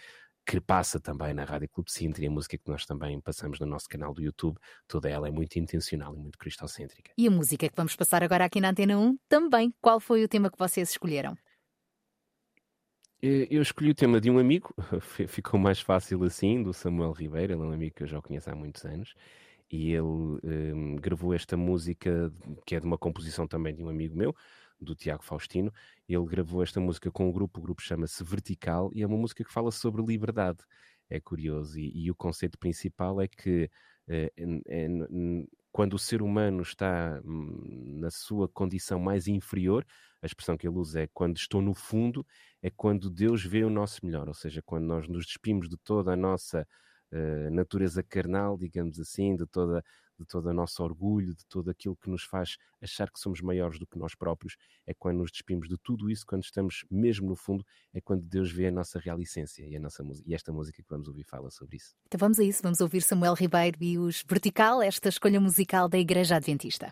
que 0.46 0.60
passa 0.60 1.00
também 1.00 1.34
na 1.34 1.44
Rádio 1.44 1.70
Clube 1.70 1.92
Sintra 1.92 2.24
e 2.24 2.28
a 2.28 2.32
música 2.32 2.58
que 2.58 2.68
nós 2.68 2.84
também 2.86 3.22
passamos 3.22 3.60
no 3.60 3.68
nosso 3.68 3.88
canal 3.88 4.14
do 4.14 4.22
YouTube, 4.22 4.58
toda 4.88 5.08
ela 5.08 5.28
é 5.28 5.32
muito 5.32 5.60
intencional 5.60 6.16
e 6.16 6.18
muito 6.18 6.40
cristocêntrica. 6.40 7.12
E 7.16 7.28
a 7.28 7.32
música 7.32 7.70
que 7.70 7.76
vamos 7.76 7.96
passar 7.96 8.24
agora 8.24 8.46
aqui 8.46 8.60
na 8.60 8.70
Antena 8.70 8.98
1 8.98 9.16
também. 9.30 9.72
Qual 9.80 10.00
foi 10.00 10.24
o 10.24 10.28
tema 10.28 10.50
que 10.50 10.58
vocês 10.58 10.90
escolheram? 10.90 11.38
Eh, 13.22 13.48
eu 13.52 13.62
escolhi 13.62 13.92
o 13.92 13.96
tema 13.96 14.22
de 14.22 14.30
um 14.32 14.40
amigo, 14.40 14.74
ficou 15.28 15.60
mais 15.60 15.80
fácil 15.82 16.24
assim, 16.24 16.64
do 16.64 16.74
Samuel 16.74 17.12
Ribeiro, 17.12 17.54
ele 17.54 17.62
é 17.62 17.66
um 17.66 17.72
amigo 17.74 17.96
que 17.96 18.04
eu 18.04 18.08
já 18.08 18.22
conheço 18.22 18.50
há 18.50 18.56
muitos 18.56 18.86
anos, 18.86 19.14
e 19.72 19.92
ele 19.92 20.02
um, 20.04 20.96
gravou 20.96 21.34
esta 21.34 21.58
música, 21.58 22.32
que 22.66 22.76
é 22.76 22.80
de 22.80 22.86
uma 22.86 22.98
composição 22.98 23.48
também 23.48 23.76
de 23.76 23.84
um 23.84 23.90
amigo 23.90 24.16
meu, 24.16 24.34
do 24.82 24.96
Tiago 24.96 25.24
Faustino. 25.24 25.72
Ele 26.08 26.26
gravou 26.26 26.64
esta 26.64 26.80
música 26.80 27.12
com 27.12 27.28
um 27.30 27.32
grupo, 27.32 27.60
o 27.60 27.64
grupo 27.64 27.82
chama-se 27.82 28.24
Vertical, 28.24 28.90
e 28.94 29.04
é 29.04 29.08
uma 29.08 29.18
música 29.18 29.44
que 29.44 29.52
fala 29.52 29.72
sobre 29.72 30.02
liberdade. 30.02 30.60
É 31.10 31.20
curioso, 31.20 31.78
e, 31.80 32.06
e 32.06 32.12
o 32.12 32.16
conceito 32.16 32.58
principal 32.58 33.22
é 33.22 33.28
que 33.28 33.70
é, 34.08 34.32
é, 34.68 34.88
quando 35.72 35.94
o 35.94 36.00
ser 36.00 36.22
humano 36.22 36.62
está 36.62 37.22
hum, 37.24 37.98
na 38.00 38.10
sua 38.10 38.48
condição 38.50 39.00
mais 39.00 39.28
inferior, 39.28 39.86
a 40.22 40.26
expressão 40.26 40.58
que 40.58 40.68
ele 40.68 40.76
usa 40.78 41.02
é 41.02 41.08
quando 41.14 41.38
estou 41.38 41.62
no 41.62 41.74
fundo, 41.74 42.26
é 42.62 42.70
quando 42.70 43.10
Deus 43.10 43.44
vê 43.44 43.64
o 43.64 43.70
nosso 43.70 44.06
melhor, 44.06 44.28
ou 44.28 44.34
seja, 44.34 44.62
quando 44.62 44.86
nós 44.86 45.08
nos 45.08 45.26
despimos 45.26 45.70
de 45.70 45.78
toda 45.78 46.14
a 46.14 46.16
nossa 46.16 46.68
uh, 47.12 47.52
natureza 47.52 48.04
carnal, 48.04 48.58
digamos 48.58 49.00
assim, 49.00 49.36
de 49.36 49.46
toda 49.48 49.84
de 50.20 50.26
todo 50.26 50.48
o 50.48 50.54
nosso 50.54 50.84
orgulho, 50.84 51.36
de 51.36 51.46
todo 51.48 51.70
aquilo 51.70 51.96
que 51.96 52.10
nos 52.10 52.24
faz 52.24 52.58
achar 52.82 53.10
que 53.10 53.20
somos 53.20 53.42
maiores 53.42 53.80
do 53.80 53.88
que 53.88 53.98
nós 53.98 54.16
próprios, 54.16 54.56
é 54.86 54.94
quando 54.94 55.20
nos 55.20 55.32
despimos 55.32 55.68
de 55.68 55.78
tudo 55.78 56.10
isso, 56.10 56.26
quando 56.26 56.44
estamos 56.44 56.86
mesmo 56.90 57.28
no 57.28 57.36
fundo, 57.36 57.66
é 57.94 58.02
quando 58.02 58.24
Deus 58.24 58.52
vê 58.52 58.68
a 58.68 58.72
nossa 58.72 59.00
real 59.00 59.20
essência 59.20 59.66
e, 59.66 59.76
a 59.76 59.80
nossa, 59.80 60.04
e 60.26 60.34
esta 60.34 60.52
música 60.52 60.82
que 60.82 60.90
vamos 60.90 61.08
ouvir 61.08 61.24
fala 61.24 61.50
sobre 61.50 61.78
isso. 61.78 61.96
Então 62.08 62.20
vamos 62.20 62.40
a 62.40 62.44
isso, 62.44 62.62
vamos 62.62 62.82
ouvir 62.82 63.02
Samuel 63.02 63.34
Ribeiro 63.34 63.78
e 63.82 63.98
os 63.98 64.24
Vertical, 64.28 64.82
esta 64.82 65.10
escolha 65.10 65.40
musical 65.40 65.88
da 65.88 65.98
Igreja 65.98 66.36
Adventista. 66.36 66.92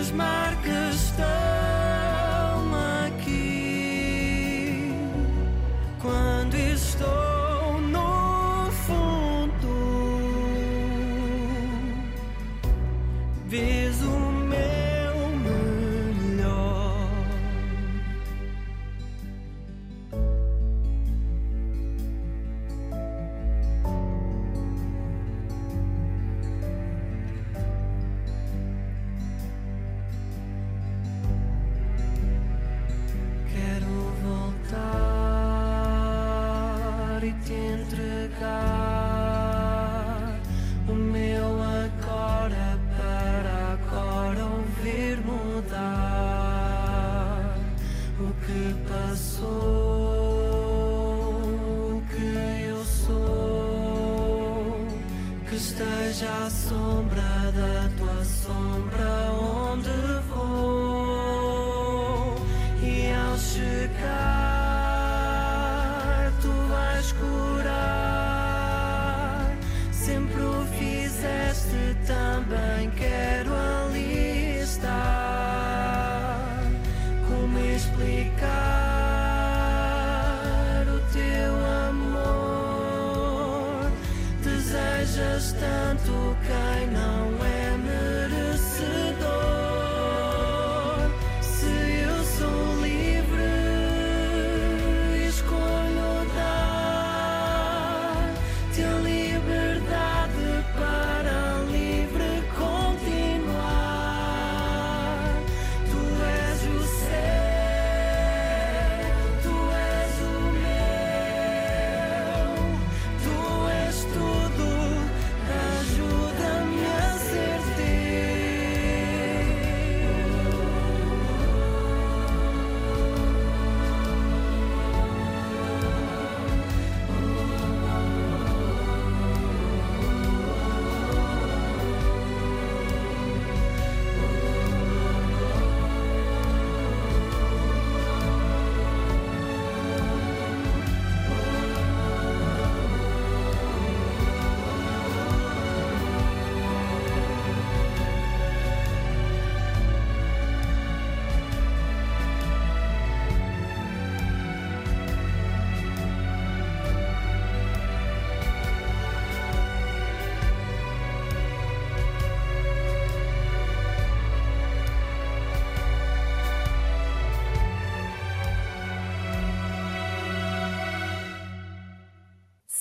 As 0.00 0.10
marcas 0.12 0.94
estão 0.94 1.49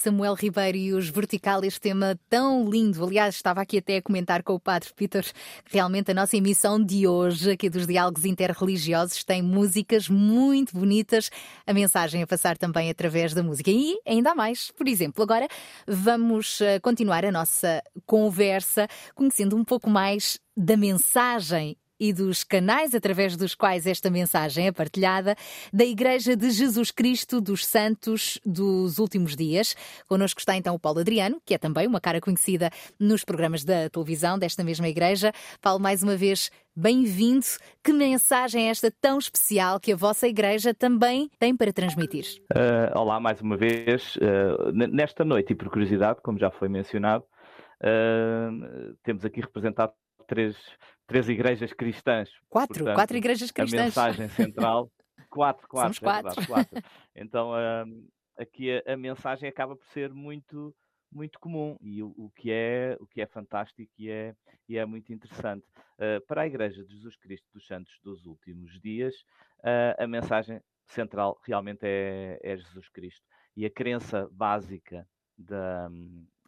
Samuel 0.10 0.34
Ribeiro 0.34 0.76
e 0.76 0.92
os 0.92 1.08
Vertical, 1.08 1.64
este 1.64 1.82
tema 1.82 2.20
tão 2.28 2.68
lindo. 2.68 3.06
Aliás, 3.06 3.36
estava 3.36 3.62
aqui 3.62 3.78
até 3.78 3.98
a 3.98 4.02
comentar 4.02 4.42
com 4.42 4.54
o 4.54 4.60
Padre 4.60 4.90
Peter 4.96 5.24
realmente 5.70 6.10
a 6.10 6.16
nossa 6.16 6.36
emissão 6.36 6.84
de 6.84 7.08
hoje, 7.08 7.52
aqui 7.52 7.70
dos 7.70 7.86
Diálogos 7.86 8.26
Interreligiosos, 8.26 9.24
tem 9.24 9.44
músicas 9.44 10.10
muito 10.10 10.76
bonitas, 10.76 11.30
a 11.68 11.74
mensagem 11.76 12.24
a 12.24 12.28
passar 12.28 12.58
também 12.58 12.90
através 12.90 13.36
da 13.36 13.44
música. 13.44 13.70
E 13.70 14.00
ainda 14.04 14.34
mais. 14.34 14.72
Por 14.72 14.88
exemplo, 14.88 15.22
agora 15.22 15.48
vamos 15.88 16.60
eh, 16.60 16.80
continuar 16.80 17.24
a 17.24 17.32
nossa 17.32 17.80
conversa 18.08 18.88
conhecendo 19.14 19.56
um 19.56 19.64
pouco 19.64 19.92
mais 19.92 20.40
da 20.58 20.76
mensagem 20.76 21.78
e 22.00 22.14
dos 22.14 22.44
canais 22.44 22.96
através 22.96 23.36
dos 23.36 23.54
quais 23.54 23.86
esta 23.86 24.10
mensagem 24.10 24.68
é 24.68 24.72
partilhada 24.72 25.36
da 25.74 25.84
Igreja 25.84 26.36
de 26.36 26.50
Jesus 26.50 26.92
Cristo 26.92 27.42
dos 27.42 27.66
Santos 27.66 28.40
dos 28.46 29.00
Últimos 29.00 29.36
Dias. 29.36 29.76
Connosco 30.08 30.40
está 30.40 30.56
então 30.56 30.76
o 30.76 30.80
Paulo 30.80 31.00
Adriano, 31.00 31.42
que 31.46 31.54
é 31.54 31.58
também 31.58 31.88
uma 31.88 32.00
cara 32.00 32.22
conhecida 32.22 32.70
nos 33.00 33.24
programas 33.24 33.64
da 33.64 33.90
televisão 33.90 34.40
desta 34.40 34.64
mesma 34.64 34.88
igreja. 34.88 35.32
Paulo, 35.62 35.80
mais 35.80 36.02
uma 36.04 36.16
vez, 36.16 36.50
bem-vindo. 36.76 37.46
Que 37.84 37.92
mensagem 37.92 38.68
é 38.68 38.70
esta 38.70 38.92
tão 39.02 39.18
especial 39.18 39.80
que 39.80 39.92
a 39.92 39.96
vossa 39.96 40.28
igreja 40.28 40.74
também 40.74 41.30
tem 41.38 41.56
para 41.56 41.74
transmitir? 41.74 42.26
Uh, 42.54 42.98
olá, 42.98 43.20
mais 43.20 43.42
uma 43.42 43.58
vez. 43.58 44.16
Uh, 44.16 44.72
nesta 44.72 45.26
noite, 45.26 45.54
e 45.54 45.56
por 45.56 45.70
curiosidade, 45.70 46.22
como 46.22 46.40
já 46.40 46.50
foi 46.52 46.70
mencionado, 46.70 47.24
uh, 47.84 48.96
temos 49.04 49.26
aqui 49.26 49.42
representado 49.42 49.94
três, 50.28 50.56
três 51.10 51.28
igrejas 51.28 51.74
cristãs. 51.74 52.30
Quatro, 52.48 52.76
Portanto, 52.76 52.96
quatro 52.96 53.18
igrejas 53.18 53.52
cristãs. 53.52 53.98
A 53.98 54.06
mensagem 54.06 54.30
central. 54.30 54.92
quatro, 55.30 55.68
quatro. 55.68 55.96
Somos 55.96 56.00
quatro. 56.00 56.32
É 56.32 56.36
verdade, 56.36 56.48
quatro. 56.48 56.90
Então, 57.16 57.52
aqui 58.38 58.72
a, 58.72 58.94
a, 58.94 58.96
mensagem 58.96 59.50
acaba 59.50 59.76
por 59.76 59.86
ser 59.88 60.14
muito, 60.14 60.74
muito 61.12 61.38
comum 61.40 61.76
e 61.82 62.02
o, 62.02 62.14
o, 62.16 62.32
que, 62.36 62.52
é, 62.52 62.96
o 63.02 63.06
que 63.08 63.22
é 63.22 63.26
fantástico 63.26 63.92
e 63.98 64.10
é, 64.10 64.34
e 64.70 64.78
é 64.78 64.86
muito 64.86 65.12
interessante. 65.12 65.66
Uh, 65.98 66.26
para 66.28 66.44
a 66.44 66.48
Igreja 66.48 66.84
de 66.86 66.94
Jesus 66.94 67.18
Cristo 67.18 67.48
dos 67.54 67.66
Santos 67.66 68.00
dos 68.04 68.26
Últimos 68.26 68.80
Dias, 68.80 69.16
uh, 69.60 70.02
a 70.02 70.08
mensagem 70.08 70.62
central 70.86 71.40
realmente 71.44 71.82
é, 71.84 72.40
é, 72.42 72.56
Jesus 72.56 72.88
Cristo. 72.90 73.26
E 73.58 73.66
a 73.66 73.70
crença 73.70 74.30
básica 74.32 75.06
da, 75.38 75.90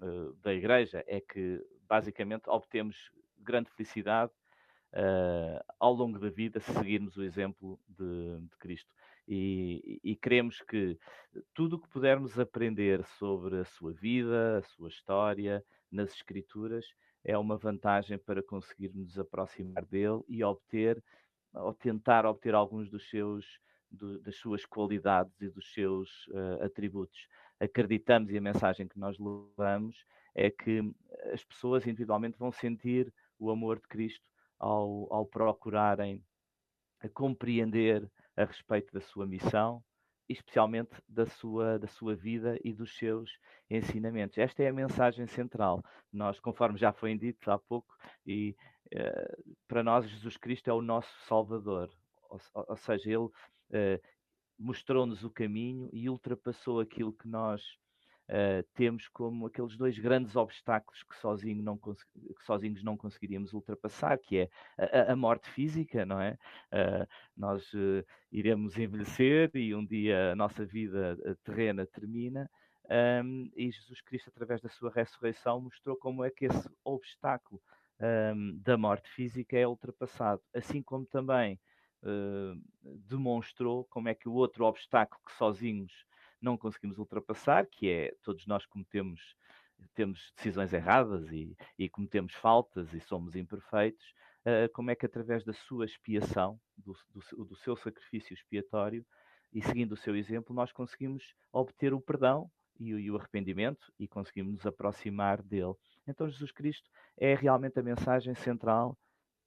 uh, 0.02 0.34
da 0.36 0.54
Igreja 0.54 1.04
é 1.08 1.20
que, 1.20 1.60
basicamente, 1.90 2.48
obtemos 2.48 3.12
grande 3.40 3.70
felicidade 3.72 4.32
uh, 4.94 5.64
ao 5.80 5.94
longo 5.94 6.20
da 6.20 6.30
vida 6.30 6.60
se 6.60 6.72
seguirmos 6.74 7.18
o 7.18 7.24
exemplo 7.24 7.80
de, 7.88 8.40
de, 8.42 8.58
Cristo. 8.58 8.94
E, 9.28 10.00
e, 10.04 10.16
queremos 10.16 10.62
que 10.62 10.98
tudo 11.54 11.76
o 11.76 11.80
que 11.80 11.88
pudermos 11.90 12.38
aprender 12.40 13.04
sobre 13.18 13.60
a 13.60 13.66
sua 13.66 13.94
vida, 13.94 14.58
a 14.58 14.62
sua 14.62 14.90
história, 14.90 15.64
nas 15.92 16.14
escrituras, 16.14 16.86
é 17.24 17.38
uma 17.38 17.56
vantagem 17.56 18.18
para 18.18 18.42
conseguirmos 18.42 19.06
nos 19.06 19.20
aproximar 19.20 19.86
dele 19.86 20.22
e 20.28 20.44
obter, 20.44 21.02
ou 21.54 21.74
tentar 21.74 22.26
obter 22.26 22.56
alguns 22.56 22.90
dos 22.90 23.10
seus, 23.10 23.60
das 23.92 24.36
suas 24.38 24.66
qualidades 24.66 25.40
e 25.40 25.50
dos 25.50 25.72
seus 25.72 26.28
uh, 26.28 26.64
atributos. 26.64 27.28
Acreditamos 27.60 28.32
e 28.32 28.38
a 28.38 28.42
mensagem 28.42 28.88
que 28.88 28.98
nós 28.98 29.18
levamos 29.20 30.04
é 30.34 30.50
que 30.50 30.82
as 31.32 31.44
pessoas 31.44 31.86
individualmente 31.86 32.40
vão 32.40 32.52
sentir 32.52 33.14
o 33.38 33.52
amor 33.52 33.80
de 33.80 33.88
Cristo 33.88 34.31
ao, 34.62 35.12
ao 35.14 35.26
procurarem 35.26 36.24
compreender 37.14 38.10
a 38.38 38.46
respeito 38.46 38.94
da 38.94 39.02
sua 39.02 39.26
missão 39.26 39.84
especialmente 40.32 40.92
da 41.08 41.26
sua, 41.26 41.78
da 41.78 41.88
sua 41.88 42.16
vida 42.16 42.58
e 42.64 42.74
dos 42.74 42.96
seus 42.98 43.30
ensinamentos. 43.70 44.38
Esta 44.38 44.64
é 44.64 44.70
a 44.70 44.74
mensagem 44.74 45.28
central. 45.28 45.84
Nós, 46.12 46.40
conforme 46.40 46.78
já 46.78 46.92
foi 46.94 47.18
dito 47.18 47.52
há 47.52 47.60
pouco, 47.60 47.94
e 48.26 48.56
uh, 48.94 49.56
para 49.68 49.84
nós 49.84 50.10
Jesus 50.10 50.38
Cristo 50.38 50.70
é 50.70 50.74
o 50.74 50.82
nosso 50.82 51.14
Salvador, 51.28 51.90
ou, 52.30 52.40
ou 52.54 52.78
seja, 52.78 53.10
Ele 53.10 53.26
uh, 53.26 53.32
mostrou-nos 54.58 55.24
o 55.24 55.30
caminho 55.30 55.90
e 55.92 56.10
ultrapassou 56.10 56.80
aquilo 56.80 57.14
que 57.14 57.28
nós 57.28 57.62
uh, 58.32 58.64
temos 58.74 59.08
como 59.10 59.46
aqueles 59.46 59.76
dois 59.78 60.00
grandes 60.00 60.36
obstáculos 60.36 61.04
que, 61.04 61.16
sozinho 61.18 61.62
não 61.62 61.78
que 61.78 62.44
sozinhos 62.46 62.84
não 62.84 62.96
conseguiríamos 62.96 63.54
ultrapassar, 63.54 64.18
que 64.18 64.38
é 64.40 64.50
a, 64.78 65.12
a 65.12 65.16
morte 65.16 65.50
física, 65.50 66.06
não 66.06 66.20
é? 66.20 66.38
Uh, 66.72 67.08
nós 67.36 67.72
uh, 67.74 68.04
iremos 68.32 68.78
envelhecer 68.78 69.52
e 69.54 69.76
um 69.76 69.86
dia 69.86 70.32
a 70.32 70.36
nossa 70.36 70.66
vida 70.66 71.18
terrena 71.44 71.86
termina. 71.86 72.50
Um, 73.24 73.50
e 73.56 73.72
Jesus 73.72 74.02
Cristo, 74.02 74.30
através 74.30 74.60
da 74.62 74.68
sua 74.68 74.92
ressurreição, 74.92 75.62
mostrou 75.62 75.96
como 75.96 76.26
é 76.26 76.30
que 76.30 76.46
esse 76.46 76.70
obstáculo 76.84 77.62
um, 78.02 78.58
da 78.62 78.78
morte 78.78 79.10
física 79.12 79.58
é 79.58 79.68
ultrapassado, 79.68 80.42
assim 80.54 80.82
como 80.82 81.06
também 81.06 81.60
uh, 82.04 82.62
demonstrou 83.08 83.86
como 83.86 84.10
é 84.10 84.16
que 84.16 84.28
o 84.28 84.34
outro 84.34 84.66
obstáculo 84.66 85.22
que 85.26 85.34
sozinhos 85.34 85.92
não 86.42 86.58
conseguimos 86.58 86.98
ultrapassar, 86.98 87.66
que 87.68 87.90
é 87.90 88.14
todos 88.24 88.46
nós 88.48 88.66
cometemos 88.66 89.36
temos 89.94 90.32
decisões 90.36 90.74
erradas 90.74 91.32
e, 91.32 91.56
e 91.78 91.90
cometemos 91.90 92.34
faltas 92.34 92.94
e 92.94 93.00
somos 93.00 93.36
imperfeitos, 93.36 94.14
uh, 94.46 94.72
como 94.74 94.92
é 94.92 94.96
que 94.96 95.06
através 95.06 95.44
da 95.44 95.54
sua 95.54 95.86
expiação, 95.86 96.60
do, 96.78 96.96
do, 97.10 97.46
do, 97.46 97.56
seu 97.56 97.76
sacrifício 97.76 98.34
expiatório 98.34 99.06
e 99.54 99.62
seguindo 99.62 99.94
o 99.94 99.98
seu 99.98 100.16
exemplo, 100.16 100.56
nós 100.56 100.72
conseguimos 100.72 101.34
obter 101.52 101.94
o 101.94 102.02
perdão 102.02 102.50
e, 102.80 102.90
e 102.90 103.12
o 103.12 103.18
arrependimento 103.18 103.92
e 104.00 104.08
conseguimos 104.08 104.54
nos 104.54 104.66
aproximar 104.66 105.42
dele. 105.42 105.74
Então 106.08 106.30
Jesus 106.30 106.52
Cristo 106.52 106.90
é 107.18 107.36
realmente 107.36 107.80
a 107.80 107.84
mensagem 107.84 108.34
central 108.36 108.98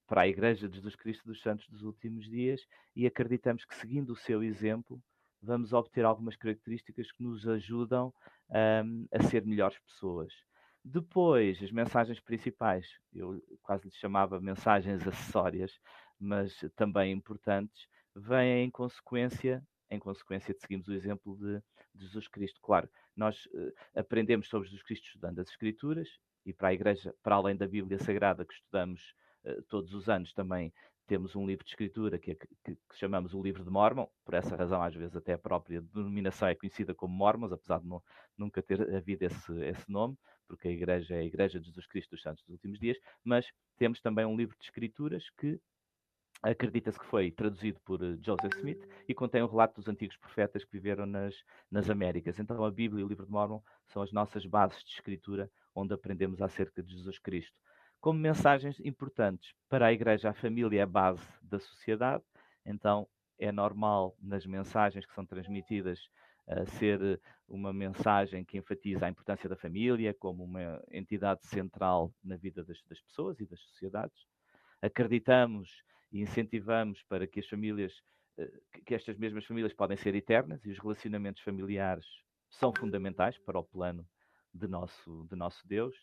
para 0.07 0.23
a 0.23 0.29
Igreja 0.29 0.69
de 0.69 0.77
Jesus 0.77 0.95
Cristo 0.97 1.25
dos 1.25 1.41
Santos 1.41 1.67
dos 1.69 1.83
últimos 1.83 2.29
dias 2.29 2.61
e 2.95 3.07
acreditamos 3.07 3.65
que 3.65 3.75
seguindo 3.75 4.11
o 4.11 4.17
seu 4.17 4.43
exemplo, 4.43 5.03
vamos 5.45 5.73
obter 5.73 6.05
algumas 6.05 6.37
características 6.37 7.13
que 7.13 7.23
nos 7.23 7.47
ajudam 7.47 8.13
um, 8.51 9.07
a 9.13 9.23
ser 9.23 9.45
melhores 9.45 9.79
pessoas. 9.79 10.33
Depois, 10.85 11.63
as 11.63 11.71
mensagens 11.71 12.21
principais, 12.21 12.87
eu 13.13 13.43
quase 13.63 13.85
lhes 13.85 13.97
chamava 13.97 14.41
mensagens 14.41 15.07
acessórias, 15.07 15.73
mas 16.19 16.55
também 16.77 17.13
importantes, 17.13 17.87
vêm 18.15 18.65
em 18.65 18.71
consequência, 18.71 19.63
em 19.91 19.99
consequência 19.99 20.55
de 20.55 20.61
seguirmos 20.61 20.89
o 20.89 20.93
exemplo 20.93 21.37
de, 21.37 21.59
de 21.95 22.05
Jesus 22.05 22.29
Cristo. 22.29 22.61
Claro, 22.61 22.89
nós 23.17 23.47
uh, 23.47 23.73
aprendemos 23.97 24.49
sobre 24.49 24.69
Jesus 24.69 24.85
Cristo 24.85 25.07
estudando 25.07 25.39
as 25.41 25.49
Escrituras 25.49 26.09
e 26.45 26.53
para 26.53 26.69
a 26.69 26.75
Igreja, 26.75 27.15
para 27.23 27.37
além 27.37 27.57
da 27.57 27.67
Bíblia 27.67 27.99
Sagrada 27.99 28.45
que 28.45 28.55
estudamos 28.55 29.15
uh, 29.45 29.63
todos 29.69 29.95
os 29.95 30.09
anos, 30.09 30.33
também 30.35 30.73
temos 31.07 31.37
um 31.37 31.47
livro 31.47 31.65
de 31.65 31.71
escritura 31.71 32.19
que, 32.19 32.33
é, 32.33 32.35
que, 32.35 32.49
que, 32.65 32.79
chamamos 32.95 33.35
o 33.35 33.43
livro 33.43 33.65
de 33.65 33.71
Mormon, 33.71 34.07
por 34.25 34.35
essa 34.35 34.57
razão, 34.57 34.83
às 34.83 34.95
vezes, 34.95 35.15
até 35.17 35.35
a 35.35 35.39
própria 35.39 35.81
denominação 35.81 36.49
é 36.49 36.55
conhecida 36.55 36.95
como 36.95 37.15
Mormons, 37.15 37.53
apesar 37.53 37.81
de 37.81 37.87
não, 37.87 38.03
nunca 38.37 38.63
ter 38.63 38.95
havido 38.95 39.25
esse, 39.25 39.53
esse 39.65 39.91
nome, 39.91 40.17
porque 40.49 40.69
a 40.69 40.71
igreja 40.71 41.15
é 41.15 41.21
a 41.21 41.25
Igreja 41.25 41.59
de 41.59 41.67
Jesus 41.67 41.87
Cristo 41.87 42.11
dos 42.11 42.23
Santos 42.23 42.43
dos 42.45 42.55
Últimos 42.55 42.79
Dias, 42.79 42.99
mas 43.23 43.47
temos 43.77 44.01
também 44.01 44.25
um 44.25 44.37
livro 44.37 44.57
de 44.59 44.65
escrituras 44.65 45.29
que 45.39 45.61
acredita-se 46.43 46.99
que 46.99 47.07
foi 47.07 47.31
traduzido 47.31 47.81
por 47.85 48.03
eh, 48.03 48.19
Joseph 48.21 48.55
Smith 48.57 48.87
e 49.09 49.15
contém 49.15 49.43
um 49.43 49.47
relato 49.47 49.77
dos 49.77 49.89
antigos 49.89 50.17
profetas 50.17 50.63
que 50.63 50.73
viveram 50.73 51.07
nas, 51.07 51.35
nas 51.71 51.89
Américas. 51.89 52.39
Então, 52.39 52.63
a 52.65 52.71
Bíblia 52.71 53.01
e 53.01 53.05
o 53.05 53.09
livro 53.09 53.25
de 53.25 53.33
Mormon 53.33 53.63
são 53.87 54.03
as 54.03 54.13
nossas 54.13 54.45
bases 54.45 54.83
de 54.85 54.91
escritura 54.91 55.51
onde 55.75 55.95
aprendemos 55.95 56.43
acerca 56.43 56.83
de 56.83 56.93
Jesus 56.93 57.19
Cristo 57.19 57.57
como 58.05 58.21
mensagens 58.21 58.79
importantes. 58.81 59.55
Para 59.67 59.87
a 59.87 59.93
Igreja, 59.95 60.29
a 60.29 60.35
família 60.35 60.81
é 60.81 60.83
a 60.83 60.87
base 60.87 61.27
da 61.41 61.59
sociedade, 61.59 62.23
então 62.67 63.09
é 63.39 63.51
normal 63.51 64.15
nas 64.21 64.45
mensagens 64.45 65.07
que 65.07 65.15
são 65.15 65.25
transmitidas 65.25 65.99
uh, 66.47 66.67
ser 66.73 67.19
uma 67.49 67.73
mensagem 67.73 68.45
que 68.45 68.59
enfatiza 68.59 69.07
a 69.07 69.09
importância 69.09 69.49
da 69.49 69.57
família 69.57 70.13
como 70.13 70.45
uma 70.45 70.83
entidade 70.93 71.47
central 71.47 72.13
na 72.23 72.37
vida 72.37 72.63
das, 72.63 72.77
das 72.83 73.01
pessoas 73.01 73.41
e 73.41 73.47
das 73.47 73.59
sociedades. 73.63 74.27
Acreditamos 74.83 75.83
e 76.13 76.21
incentivamos 76.21 77.03
para 77.09 77.27
que 77.27 77.41
as 77.41 77.49
famílias, 77.49 77.95
uh, 78.37 78.83
que 78.85 78.95
estas 78.95 79.17
mesmas 79.17 79.47
famílias 79.47 79.73
podem 79.73 79.97
ser 79.97 80.15
eternas 80.15 80.63
e 80.67 80.69
os 80.69 80.79
relacionamentos 80.79 81.41
familiares 81.41 82.05
são 82.51 82.71
fundamentais 82.71 83.39
para 83.39 83.59
o 83.59 83.65
plano 83.65 84.07
de 84.53 84.69
nosso, 84.69 85.27
de 85.31 85.37
nosso 85.37 85.67
Deus 85.67 85.97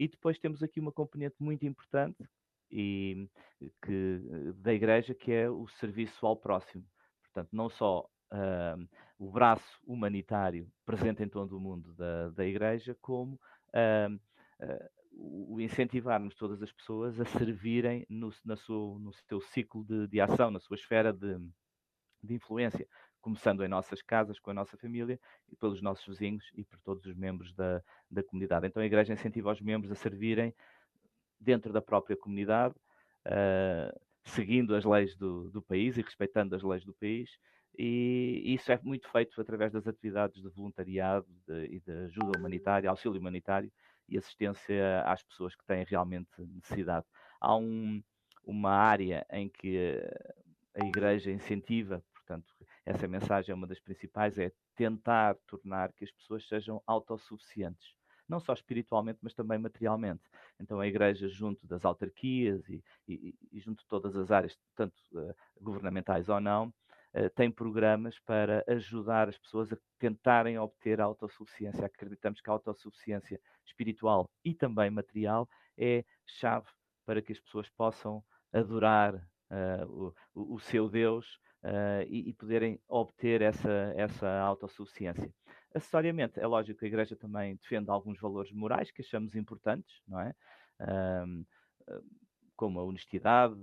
e 0.00 0.08
depois 0.08 0.38
temos 0.38 0.62
aqui 0.62 0.80
uma 0.80 0.90
componente 0.90 1.36
muito 1.38 1.66
importante 1.66 2.24
e 2.70 3.28
que, 3.84 4.22
da 4.56 4.72
igreja, 4.72 5.14
que 5.14 5.30
é 5.30 5.50
o 5.50 5.68
serviço 5.68 6.26
ao 6.26 6.34
próximo. 6.34 6.86
Portanto, 7.22 7.50
não 7.52 7.68
só 7.68 8.08
uh, 8.32 8.88
o 9.18 9.30
braço 9.30 9.78
humanitário 9.84 10.72
presente 10.86 11.22
em 11.22 11.28
todo 11.28 11.54
o 11.54 11.60
mundo 11.60 11.92
da, 11.92 12.30
da 12.30 12.46
igreja, 12.46 12.96
como 13.02 13.34
uh, 13.34 14.14
uh, 14.64 14.90
o 15.12 15.60
incentivarmos 15.60 16.34
todas 16.34 16.62
as 16.62 16.72
pessoas 16.72 17.20
a 17.20 17.26
servirem 17.26 18.06
no, 18.08 18.32
na 18.42 18.56
sua, 18.56 18.98
no 18.98 19.12
seu 19.12 19.38
ciclo 19.42 19.84
de, 19.84 20.06
de 20.06 20.18
ação, 20.18 20.50
na 20.50 20.60
sua 20.60 20.76
esfera 20.76 21.12
de, 21.12 21.36
de 22.22 22.34
influência 22.34 22.88
começando 23.20 23.64
em 23.64 23.68
nossas 23.68 24.02
casas, 24.02 24.38
com 24.38 24.50
a 24.50 24.54
nossa 24.54 24.76
família, 24.76 25.18
e 25.48 25.56
pelos 25.56 25.80
nossos 25.82 26.06
vizinhos 26.06 26.44
e 26.54 26.64
por 26.64 26.80
todos 26.80 27.04
os 27.06 27.14
membros 27.14 27.52
da, 27.54 27.82
da 28.10 28.22
comunidade. 28.22 28.66
Então 28.66 28.82
a 28.82 28.86
Igreja 28.86 29.12
incentiva 29.12 29.52
os 29.52 29.60
membros 29.60 29.92
a 29.92 29.94
servirem 29.94 30.54
dentro 31.38 31.72
da 31.72 31.80
própria 31.80 32.16
comunidade, 32.16 32.74
uh, 33.26 34.00
seguindo 34.24 34.74
as 34.74 34.84
leis 34.84 35.16
do, 35.16 35.50
do, 35.50 35.62
país 35.62 35.96
e 35.96 36.02
respeitando 36.02 36.54
as 36.54 36.62
leis 36.62 36.84
do 36.84 36.94
país. 36.94 37.30
E 37.78 38.42
isso 38.44 38.70
é 38.72 38.78
muito 38.82 39.08
feito 39.10 39.40
através 39.40 39.72
das 39.72 39.86
atividades 39.86 40.42
de 40.42 40.48
voluntariado 40.50 41.26
de, 41.46 41.64
e 41.66 41.80
de 41.80 41.92
ajuda 41.92 42.38
humanitária, 42.38 42.90
auxílio 42.90 43.18
humanitário 43.18 43.72
e 44.08 44.18
assistência 44.18 45.02
às 45.02 45.22
pessoas 45.22 45.54
que 45.54 45.64
têm 45.64 45.84
realmente 45.84 46.28
necessidade. 46.38 47.06
Há 47.40 47.56
um, 47.56 48.02
uma 48.44 48.72
área 48.72 49.24
em 49.30 49.48
que 49.48 49.98
a 50.74 50.84
Igreja 50.84 51.30
incentiva, 51.30 52.02
portanto, 52.12 52.52
essa 52.90 53.06
mensagem 53.06 53.52
é 53.52 53.54
uma 53.54 53.66
das 53.66 53.80
principais, 53.80 54.36
é 54.38 54.52
tentar 54.74 55.36
tornar 55.46 55.92
que 55.92 56.04
as 56.04 56.10
pessoas 56.10 56.46
sejam 56.48 56.82
autossuficientes, 56.86 57.94
não 58.28 58.40
só 58.40 58.52
espiritualmente, 58.52 59.20
mas 59.22 59.32
também 59.32 59.58
materialmente. 59.58 60.22
Então 60.58 60.80
a 60.80 60.86
Igreja, 60.86 61.28
junto 61.28 61.66
das 61.66 61.84
autarquias 61.84 62.68
e, 62.68 62.82
e, 63.08 63.34
e 63.52 63.60
junto 63.60 63.82
de 63.82 63.88
todas 63.88 64.16
as 64.16 64.30
áreas, 64.30 64.58
tanto 64.74 64.94
uh, 65.12 65.34
governamentais 65.60 66.28
ou 66.28 66.40
não, 66.40 66.68
uh, 66.68 67.30
tem 67.36 67.50
programas 67.50 68.18
para 68.20 68.64
ajudar 68.66 69.28
as 69.28 69.38
pessoas 69.38 69.72
a 69.72 69.78
tentarem 69.98 70.58
obter 70.58 71.00
a 71.00 71.04
autossuficiência. 71.04 71.86
Acreditamos 71.86 72.40
que 72.40 72.50
a 72.50 72.52
autossuficiência 72.52 73.40
espiritual 73.64 74.28
e 74.44 74.52
também 74.52 74.90
material 74.90 75.48
é 75.78 76.04
chave 76.26 76.66
para 77.06 77.22
que 77.22 77.32
as 77.32 77.40
pessoas 77.40 77.68
possam 77.70 78.22
adorar 78.52 79.14
uh, 79.14 80.12
o, 80.34 80.54
o 80.54 80.58
seu 80.58 80.88
Deus 80.88 81.38
uh, 81.64 82.02
e, 82.08 82.30
e, 82.30 82.32
poderem 82.32 82.80
obter 82.88 83.42
essa, 83.42 83.92
essa 83.96 84.28
autossuficiência. 84.40 85.32
Acessoriamente, 85.74 86.40
é 86.40 86.46
lógico 86.46 86.80
que 86.80 86.84
a 86.84 86.88
Igreja 86.88 87.16
também 87.16 87.56
defende 87.56 87.90
alguns 87.90 88.18
valores 88.18 88.50
morais 88.52 88.90
que 88.90 89.02
achamos 89.02 89.34
importantes, 89.36 90.02
não 90.06 90.20
é? 90.20 90.34
Uh, 90.80 91.46
como 92.56 92.78
a 92.78 92.84
honestidade, 92.84 93.54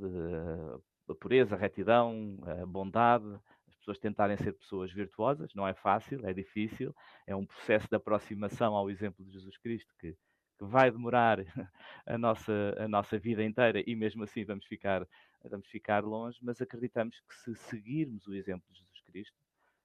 a 1.09 1.15
pureza, 1.15 1.55
a 1.55 1.57
retidão, 1.57 2.39
a 2.43 2.65
bondade, 2.65 3.25
as 3.67 3.75
pessoas 3.75 3.99
tentarem 3.99 4.37
ser 4.37 4.53
pessoas 4.53 4.91
virtuosas, 4.91 5.53
não 5.53 5.67
é 5.67 5.73
fácil, 5.73 6.25
é 6.25 6.33
difícil, 6.33 6.95
é 7.25 7.35
um 7.35 7.45
processo 7.45 7.87
de 7.87 7.95
aproximação 7.95 8.75
ao 8.75 8.89
exemplo 8.89 9.23
de 9.23 9.31
Jesus 9.31 9.57
Cristo 9.57 9.93
que, 9.99 10.13
que 10.57 10.65
vai 10.65 10.91
demorar 10.91 11.39
a 12.05 12.17
nossa, 12.17 12.75
a 12.77 12.87
nossa 12.87 13.17
vida 13.17 13.43
inteira 13.43 13.83
e 13.85 13.95
mesmo 13.95 14.23
assim 14.23 14.43
vamos 14.43 14.65
ficar 14.65 15.07
vamos 15.49 15.67
ficar 15.67 16.03
longe, 16.03 16.37
mas 16.41 16.61
acreditamos 16.61 17.19
que 17.21 17.35
se 17.35 17.55
seguirmos 17.55 18.27
o 18.27 18.33
exemplo 18.33 18.65
de 18.71 18.79
Jesus 18.79 19.01
Cristo, 19.01 19.35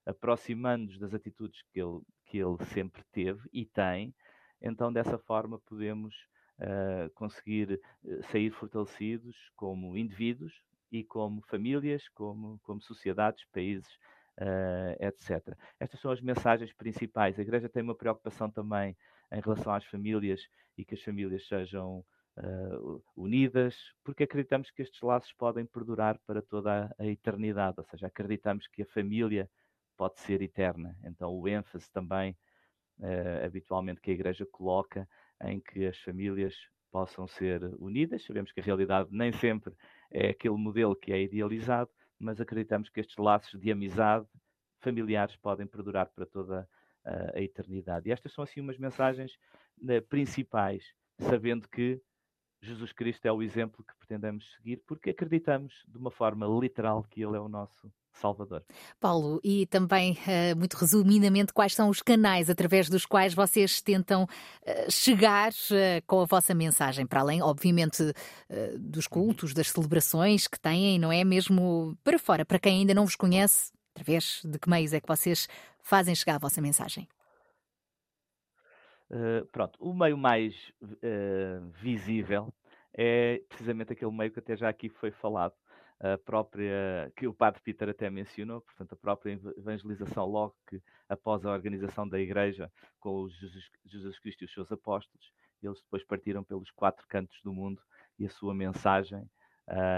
aproximando-nos 0.05 0.99
das 0.99 1.15
atitudes 1.15 1.63
que 1.73 1.81
ele, 1.81 2.01
que 2.27 2.39
ele 2.39 2.57
sempre 2.73 3.03
teve 3.13 3.49
e 3.53 3.65
tem, 3.65 4.15
então 4.61 4.93
dessa 4.93 5.19
forma 5.19 5.59
podemos 5.61 6.15
uh, 6.59 7.11
conseguir 7.15 7.81
eh, 8.05 8.23
sair 8.31 8.51
fortalecidos 8.51 9.37
como 9.57 9.97
indivíduos 9.97 10.53
e 10.91 11.03
como 11.03 11.43
famílias, 11.43 12.09
como, 12.11 12.61
como 12.63 12.81
sociedades, 12.81 13.45
países, 13.53 13.91
uh, 14.39 14.97
etc. 15.01 15.57
Estas 15.81 16.01
são 16.01 16.11
as 16.11 16.21
mensagens 16.21 16.73
principais. 16.73 17.39
A 17.39 17.43
Igreja 17.43 17.69
tem 17.69 17.83
uma 17.83 17.95
preocupação 17.95 18.51
também 18.51 18.97
em 19.33 19.41
relação 19.41 19.73
às 19.73 19.85
famílias 19.87 20.41
e 20.77 20.85
que 20.85 20.95
as 20.95 21.03
famílias 21.03 21.47
sejam 21.47 22.05
uh, 22.39 23.03
unidas, 23.17 23.77
porque 24.05 24.25
acreditamos 24.25 24.71
que 24.71 24.83
estes 24.83 25.01
laços 25.01 25.33
podem 25.33 25.67
perdurar 25.67 26.19
para 26.27 26.41
toda 26.41 26.95
a, 26.99 27.07
eternidade, 27.07 27.79
ou 27.79 27.85
seja, 27.85 28.07
acreditamos 28.07 28.67
que 28.67 28.83
a 28.83 28.87
família 28.87 29.51
pode 29.97 30.21
ser 30.21 30.41
eterna. 30.43 30.97
Então, 31.05 31.31
o 31.33 31.47
ênfase 31.49 31.91
também, 31.91 32.37
uh, 32.99 33.45
habitualmente, 33.45 34.01
que 34.01 34.11
a 34.11 34.15
Igreja 34.15 34.47
coloca 34.47 35.09
em 35.43 35.61
que 35.61 35.87
as 35.87 35.99
famílias 35.99 36.55
possam 36.91 37.27
ser 37.27 37.63
unidas. 37.79 38.25
Sabemos 38.25 38.53
que 38.53 38.61
a 38.61 38.65
realidade 38.65 39.09
nem 39.11 39.33
sempre 39.33 39.75
é 40.11 40.29
aquele 40.29 40.57
modelo 40.57 40.95
que 40.95 41.13
é 41.13 41.23
idealizado, 41.23 41.91
mas 42.19 42.41
acreditamos 42.41 42.89
que 42.89 43.01
estes 43.01 43.17
laços 43.17 43.61
de 43.61 43.73
amizade 43.73 44.27
familiares 44.81 45.37
podem 45.37 45.67
perdurar 45.67 46.11
para 46.15 46.27
toda 46.27 46.69
a, 47.05 47.39
a 47.39 47.43
eternidade. 47.43 48.09
E 48.09 48.13
estas 48.13 48.33
são 48.33 48.45
assim 48.45 48.61
umas 48.61 48.79
mensagens 48.79 49.39
né, 49.81 50.01
principais, 50.01 50.85
sabendo 51.19 51.69
que 51.69 52.01
Jesus 52.63 52.93
Cristo 52.93 53.27
é 53.27 53.33
o 53.33 53.43
exemplo 53.43 53.85
que 53.85 53.95
pretendemos 53.97 54.45
seguir, 54.57 54.77
porque 54.87 55.11
acreditamos 55.11 55.73
de 55.89 55.99
uma 55.99 56.11
forma 56.11 56.47
literal 56.47 57.05
que 57.11 57.21
Ele 57.21 57.37
é 57.37 57.41
o 57.41 57.49
nosso 57.49 57.91
Salvador. 58.13 58.63
Paulo, 59.01 59.41
e 59.43 59.67
também, 59.67 60.13
uh, 60.13 60.57
muito 60.57 60.75
resumidamente, 60.75 61.53
quais 61.53 61.75
são 61.75 61.89
os 61.89 62.03
canais 62.03 62.49
através 62.51 62.89
dos 62.89 63.07
quais 63.07 63.35
vocês 63.35 63.81
tentam 63.81 64.25
uh, 64.25 64.91
chegar 64.91 65.51
uh, 65.51 66.07
com 66.07 66.21
a 66.21 66.25
vossa 66.25 66.55
mensagem, 66.55 67.07
para 67.07 67.21
além, 67.21 67.43
obviamente, 67.43 68.03
dos 68.79 69.07
cultos, 69.07 69.55
das 69.55 69.71
celebrações 69.71 70.47
que 70.47 70.61
têm, 70.61 70.99
não 70.99 71.11
é 71.11 71.25
mesmo 71.25 71.97
para 72.05 72.19
fora, 72.19 72.45
para 72.45 72.59
quem 72.59 72.81
ainda 72.81 72.95
não 72.95 73.05
vos 73.05 73.17
conhece, 73.17 73.73
através 73.95 74.43
de 74.45 74.59
que 74.59 74.69
meios 74.69 74.93
é 74.93 75.01
que 75.01 75.09
vocês 75.09 75.49
fazem 75.83 76.15
chegar 76.15 76.37
a 76.37 76.39
vossa 76.39 76.61
mensagem? 76.61 77.09
Pronto, 79.51 79.79
o 79.81 79.95
meio 79.95 80.17
mais 80.17 80.55
visível 81.81 82.53
é 82.95 83.43
precisamente 83.49 83.93
aquele 83.93 84.13
meio 84.13 84.31
que 84.31 84.39
até 84.39 84.57
já 84.57 84.69
aqui 84.69 84.89
foi 84.89 85.11
falado, 85.11 85.55
a 86.01 86.19
própria, 86.19 87.13
que 87.17 87.29
o 87.29 87.33
Padre 87.33 87.61
Peter 87.63 87.89
até 87.89 88.11
mencionou, 88.11 88.61
portanto, 88.61 88.93
a 88.93 88.97
própria 88.97 89.39
evangelização, 89.57 90.27
logo 90.27 90.57
que 90.69 90.83
após 91.09 91.45
a 91.45 91.53
organização 91.53 92.09
da 92.09 92.19
Igreja 92.19 92.71
com 92.99 93.29
Jesus, 93.29 93.71
Jesus 93.87 94.19
Cristo 94.19 94.43
e 94.43 94.45
os 94.47 94.53
seus 94.53 94.73
apóstolos, 94.73 95.33
eles 95.63 95.81
depois 95.83 96.05
partiram 96.05 96.43
pelos 96.43 96.71
quatro 96.73 97.07
cantos 97.07 97.41
do 97.45 97.53
mundo 97.53 97.81
e 98.19 98.27
a 98.27 98.31
sua 98.31 98.53
mensagem 98.53 99.29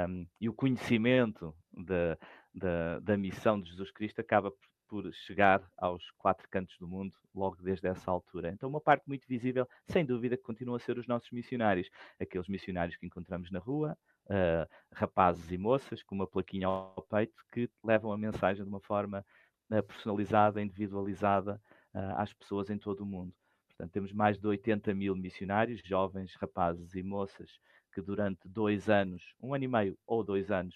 um, 0.09 0.27
e 0.39 0.49
o 0.49 0.53
conhecimento 0.53 1.55
da, 1.73 2.19
da, 2.55 2.99
da, 3.01 3.17
missão 3.17 3.59
de 3.59 3.71
Jesus 3.71 3.91
Cristo 3.91 4.21
acaba 4.21 4.51
por 4.51 4.69
chegar 5.13 5.63
aos 5.77 6.11
quatro 6.13 6.49
cantos 6.49 6.77
do 6.79 6.89
mundo 6.89 7.15
logo 7.35 7.57
desde 7.63 7.89
essa 7.89 8.11
altura. 8.11 8.51
Então, 8.51 8.69
uma 8.69 8.81
parte 8.81 9.07
muito 9.07 9.27
visível, 9.27 9.69
sem 9.89 10.05
dúvida, 10.05 10.37
que 10.37 10.43
continua 10.43 10.77
a 10.77 10.81
ser 10.81 10.99
os 10.99 11.07
nossos 11.07 11.31
missionários, 11.31 11.89
aqueles 12.21 12.49
missionários 12.49 12.97
que 12.97 13.07
encontramos 13.07 13.51
na 13.51 13.59
rua, 13.59 13.97
uh, 14.27 14.69
rapazes 14.93 15.51
e 15.51 15.59
moças 15.59 16.03
com 16.03 16.15
uma 16.15 16.27
plaquinha 16.27 16.67
ao 16.67 17.07
peito 17.09 17.45
que 17.53 17.69
levam 17.83 18.13
a 18.13 18.19
mensagem 18.19 18.63
de 18.63 18.69
uma 18.69 18.81
forma 18.81 19.25
uh, 19.71 19.83
personalizada, 19.83 20.63
individualizada 20.63 21.61
uh, 21.95 22.17
às 22.17 22.33
pessoas 22.33 22.71
em 22.71 22.79
todo 22.79 23.01
o 23.01 23.07
mundo. 23.07 23.33
Portanto, 23.69 23.93
temos 23.93 24.13
mais 24.13 24.39
de 24.39 24.47
80 24.47 24.95
mil 24.95 25.17
missionários, 25.17 25.81
jovens, 25.85 26.35
rapazes 26.37 26.95
e 26.95 27.03
moças, 27.03 27.51
que 27.93 28.01
durante 28.01 28.49
dois 28.49 28.89
anos, 28.89 29.23
um 29.41 29.55
ano 29.55 29.65
e 29.65 29.69
meio 29.69 29.99
ou 30.07 30.23
dois 30.23 30.51
anos, 30.51 30.75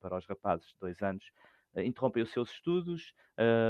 para 0.00 0.16
os 0.16 0.24
rapazes, 0.26 0.72
dois 0.80 1.00
anos, 1.02 1.24
interrompem 1.76 2.22
os 2.22 2.30
seus 2.30 2.50
estudos, 2.50 3.14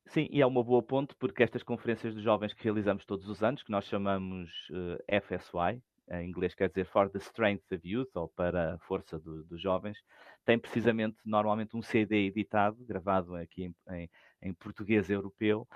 Sim, 0.07 0.27
e 0.29 0.41
é 0.41 0.45
uma 0.45 0.63
boa 0.63 0.83
ponte, 0.83 1.15
porque 1.15 1.41
estas 1.41 1.63
conferências 1.63 2.13
de 2.13 2.21
jovens 2.21 2.53
que 2.53 2.63
realizamos 2.63 3.03
todos 3.03 3.27
os 3.27 3.41
anos, 3.41 3.63
que 3.63 3.71
nós 3.71 3.85
chamamos 3.85 4.49
uh, 4.69 5.01
eh, 5.07 5.19
FSY, 5.21 5.81
em 6.11 6.29
inglês 6.29 6.53
quer 6.53 6.69
dizer 6.69 6.85
For 6.85 7.09
the 7.09 7.19
Strength 7.19 7.71
of 7.71 7.87
Youth, 7.87 8.15
ou 8.15 8.27
para 8.29 8.75
a 8.75 8.77
força 8.79 9.19
do, 9.19 9.43
dos 9.43 9.61
jovens, 9.61 9.97
tem 10.45 10.59
precisamente 10.59 11.17
normalmente 11.25 11.75
um 11.75 11.81
CD 11.81 12.27
editado, 12.27 12.83
gravado 12.85 13.35
aqui 13.35 13.65
em, 13.65 13.75
em, 13.91 14.09
em 14.41 14.53
português 14.53 15.09
europeu, 15.09 15.67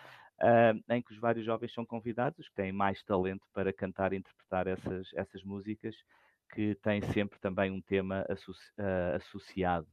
uh, 0.42 0.94
em 0.94 1.02
que 1.02 1.14
os 1.14 1.20
vários 1.20 1.46
jovens 1.46 1.74
são 1.74 1.86
convidados, 1.86 2.40
os 2.40 2.50
que 2.50 2.56
têm 2.56 2.72
mais 2.72 3.02
talento 3.04 3.46
para 3.54 3.72
cantar 3.72 4.14
e 4.14 4.18
interpretar 4.18 4.68
essas, 4.68 5.08
essas 5.14 5.44
músicas, 5.44 5.96
que 6.54 6.76
têm 6.76 7.02
sempre 7.02 7.40
também 7.40 7.72
um 7.72 7.82
tema 7.82 8.26
associ, 8.30 8.72
uh, 8.80 9.16
associado. 9.16 9.88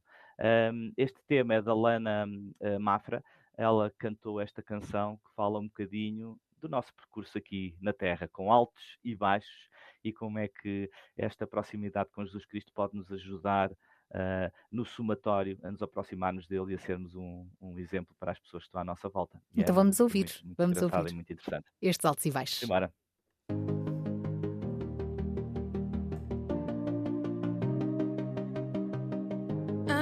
Um, 0.73 0.91
este 0.97 1.21
tema 1.27 1.55
é 1.55 1.61
da 1.61 1.73
Lana 1.73 2.25
uh, 2.25 2.79
Mafra, 2.79 3.23
ela 3.57 3.91
cantou 3.97 4.41
esta 4.41 4.61
canção 4.61 5.17
que 5.17 5.33
fala 5.33 5.59
um 5.59 5.67
bocadinho 5.67 6.37
do 6.67 6.71
nosso 6.71 6.93
percurso 6.95 7.37
aqui 7.37 7.75
na 7.79 7.93
Terra, 7.93 8.27
com 8.27 8.51
altos 8.51 8.97
e 9.03 9.15
baixos, 9.15 9.69
e 10.03 10.11
como 10.11 10.39
é 10.39 10.47
que 10.47 10.89
esta 11.17 11.47
proximidade 11.47 12.09
com 12.11 12.25
Jesus 12.25 12.45
Cristo 12.45 12.71
pode 12.73 12.95
nos 12.95 13.11
ajudar 13.11 13.71
uh, 13.71 14.51
no 14.71 14.85
somatório 14.85 15.59
a 15.63 15.71
nos 15.71 15.81
aproximarmos 15.81 16.47
dele 16.47 16.73
e 16.73 16.75
a 16.75 16.79
sermos 16.79 17.15
um, 17.15 17.47
um 17.61 17.77
exemplo 17.79 18.15
para 18.19 18.31
as 18.31 18.39
pessoas 18.39 18.63
que 18.63 18.67
estão 18.67 18.81
à 18.81 18.83
nossa 18.83 19.07
volta. 19.09 19.39
E 19.53 19.59
é 19.59 19.63
então 19.63 19.73
é 19.73 19.75
vamos 19.75 19.99
muito, 19.99 20.03
ouvir, 20.03 20.25
muito, 20.43 20.45
muito 20.45 20.57
vamos 20.57 20.81
ouvir 20.81 21.13
muito 21.13 21.33
interessante. 21.33 21.67
estes 21.81 22.05
altos 22.05 22.25
e 22.25 22.31
baixos. 22.31 22.63
Embora. 22.63 22.91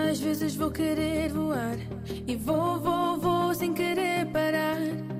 Às 0.10 0.20
vezes 0.20 0.56
vou 0.56 0.72
querer 0.72 1.30
voar 1.30 1.76
e 2.28 2.36
vou, 2.36 2.80
vou, 2.80 3.18
vou 3.18 3.54
sem 3.54 3.74
querer 3.74 4.32
parar. 4.32 5.13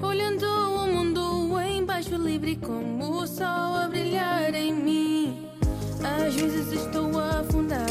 Olhando 0.00 0.46
o 0.46 0.86
mundo 0.86 1.60
embaixo, 1.60 2.16
livre 2.16 2.56
como 2.56 3.22
o 3.22 3.26
sol 3.26 3.74
a 3.76 3.88
brilhar 3.88 4.54
em 4.54 4.72
mim. 4.72 5.48
Às 6.02 6.34
vezes 6.34 6.72
estou 6.72 7.18
a 7.18 7.40
afundar, 7.40 7.90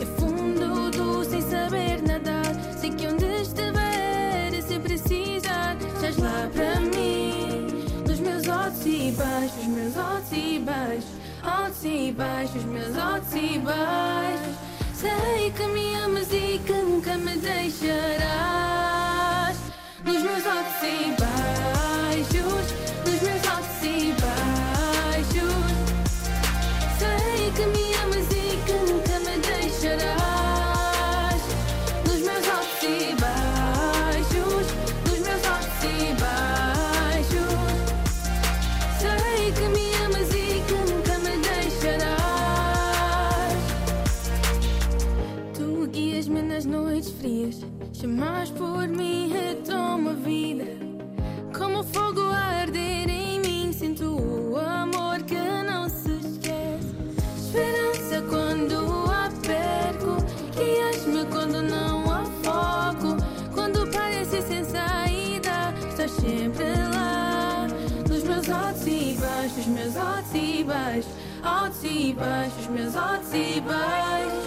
e 0.00 0.06
fundo 0.18 0.90
do 0.90 1.24
sem 1.24 1.40
saber 1.42 2.02
nadar. 2.02 2.44
Sei 2.76 2.90
que 2.90 3.06
onde 3.06 3.24
estiver, 3.40 4.50
se 4.62 4.78
precisar, 4.80 5.76
estás 5.76 6.16
lá 6.18 6.50
para 6.52 6.80
mim. 6.80 7.68
Nos 8.06 8.18
meus 8.18 8.48
altos 8.48 8.84
e 8.84 9.12
baixos, 9.12 9.64
meus 9.66 9.96
altos 9.96 10.32
e 10.32 10.58
baixos, 10.58 11.10
altos 11.42 11.84
e 11.84 12.12
baixos, 12.12 12.64
meus 12.64 12.98
altos 12.98 13.32
e 13.34 13.58
baixos. 13.60 14.54
Sei 14.94 15.50
que 15.52 15.66
me 15.68 15.94
amas 15.96 16.32
e 16.32 16.60
que 16.66 16.72
nunca 16.72 17.16
me 17.16 17.36
deixarás. 17.36 18.34
Nos 20.04 20.22
meus 20.22 20.46
altos 20.46 20.82
e 20.82 21.10
baixos, 21.10 21.23
frias, 48.04 48.14
chamas 48.44 48.50
por 48.50 48.88
mim, 48.88 49.30
retoma 49.32 50.10
a 50.10 50.14
vida. 50.14 50.64
Como 51.56 51.82
fogo 51.82 52.20
a 52.20 52.60
arder 52.62 53.08
em 53.08 53.40
mim, 53.40 53.72
sinto 53.72 54.04
o 54.04 54.56
amor 54.56 55.22
que 55.22 55.34
não 55.34 55.88
se 55.88 56.10
esquece. 56.10 56.94
Esperança 57.36 58.22
quando 58.28 59.10
a 59.10 59.30
perco, 59.46 60.16
guias-me 60.54 61.24
quando 61.26 61.62
não 61.62 62.04
há 62.12 62.24
foco. 62.42 63.16
Quando 63.54 63.86
parece 63.90 64.42
sem 64.42 64.64
saída, 64.64 65.72
estás 65.88 66.10
sempre 66.10 66.64
lá. 66.92 67.66
Nos 68.08 68.22
meus 68.24 68.48
altos 68.50 68.86
e 68.86 69.16
baixos, 69.20 69.66
meus 69.66 69.96
altos 69.96 70.34
e 70.34 70.64
baixos, 70.64 71.12
altos 71.42 71.84
e 71.84 72.14
baixos, 72.14 72.66
meus 72.68 72.96
altos 72.96 73.32
e 73.32 73.60
baixos. 73.60 74.43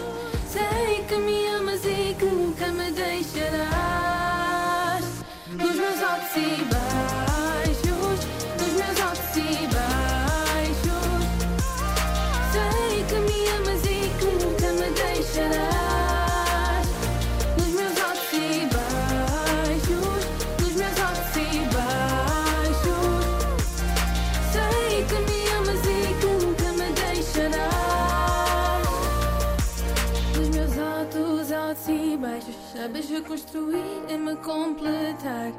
Sabes 32.87 33.09
reconstruir 33.09 33.83
e 34.07 34.17
me 34.17 34.33
completar. 34.37 35.51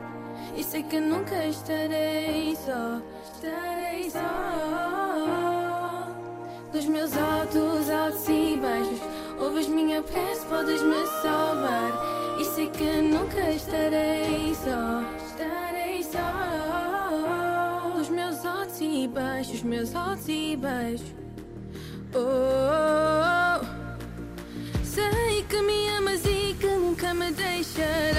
E 0.56 0.64
sei 0.64 0.82
que 0.82 0.98
nunca 0.98 1.44
estarei 1.44 2.56
só, 2.56 3.02
estarei 3.34 4.10
só. 4.10 4.18
Dos 6.72 6.86
meus 6.86 7.14
altos, 7.14 7.90
altos 7.90 8.26
e 8.28 8.56
baixos, 8.56 9.00
ouves 9.40 9.68
minha 9.68 10.02
prece, 10.02 10.46
podes 10.46 10.80
me 10.82 11.06
salvar. 11.22 11.92
E 12.40 12.44
sei 12.46 12.68
que 12.70 13.02
nunca 13.02 13.50
estarei 13.50 14.54
só, 14.54 15.02
estarei 15.26 16.02
só. 16.02 16.32
Dos 17.94 18.08
meus 18.08 18.46
altos 18.46 18.80
e 18.80 19.06
baixos, 19.06 19.62
meus 19.62 19.94
altos 19.94 20.28
e 20.28 20.56
baixos. 20.56 21.14
Oh, 22.14 22.20
oh, 22.20 23.60
oh. 23.62 23.78
Sei 24.82 25.44
que 25.48 25.60
me 25.62 25.77
me 27.14 27.30
deixarás. 27.32 28.18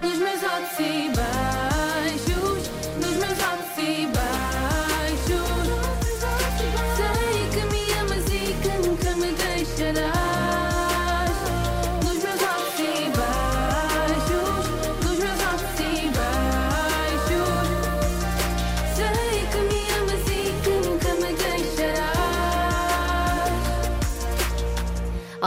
Nos 0.00 0.16
meus 0.18 0.44
altos 0.44 0.78
e 0.80 1.10
baixos, 1.14 1.69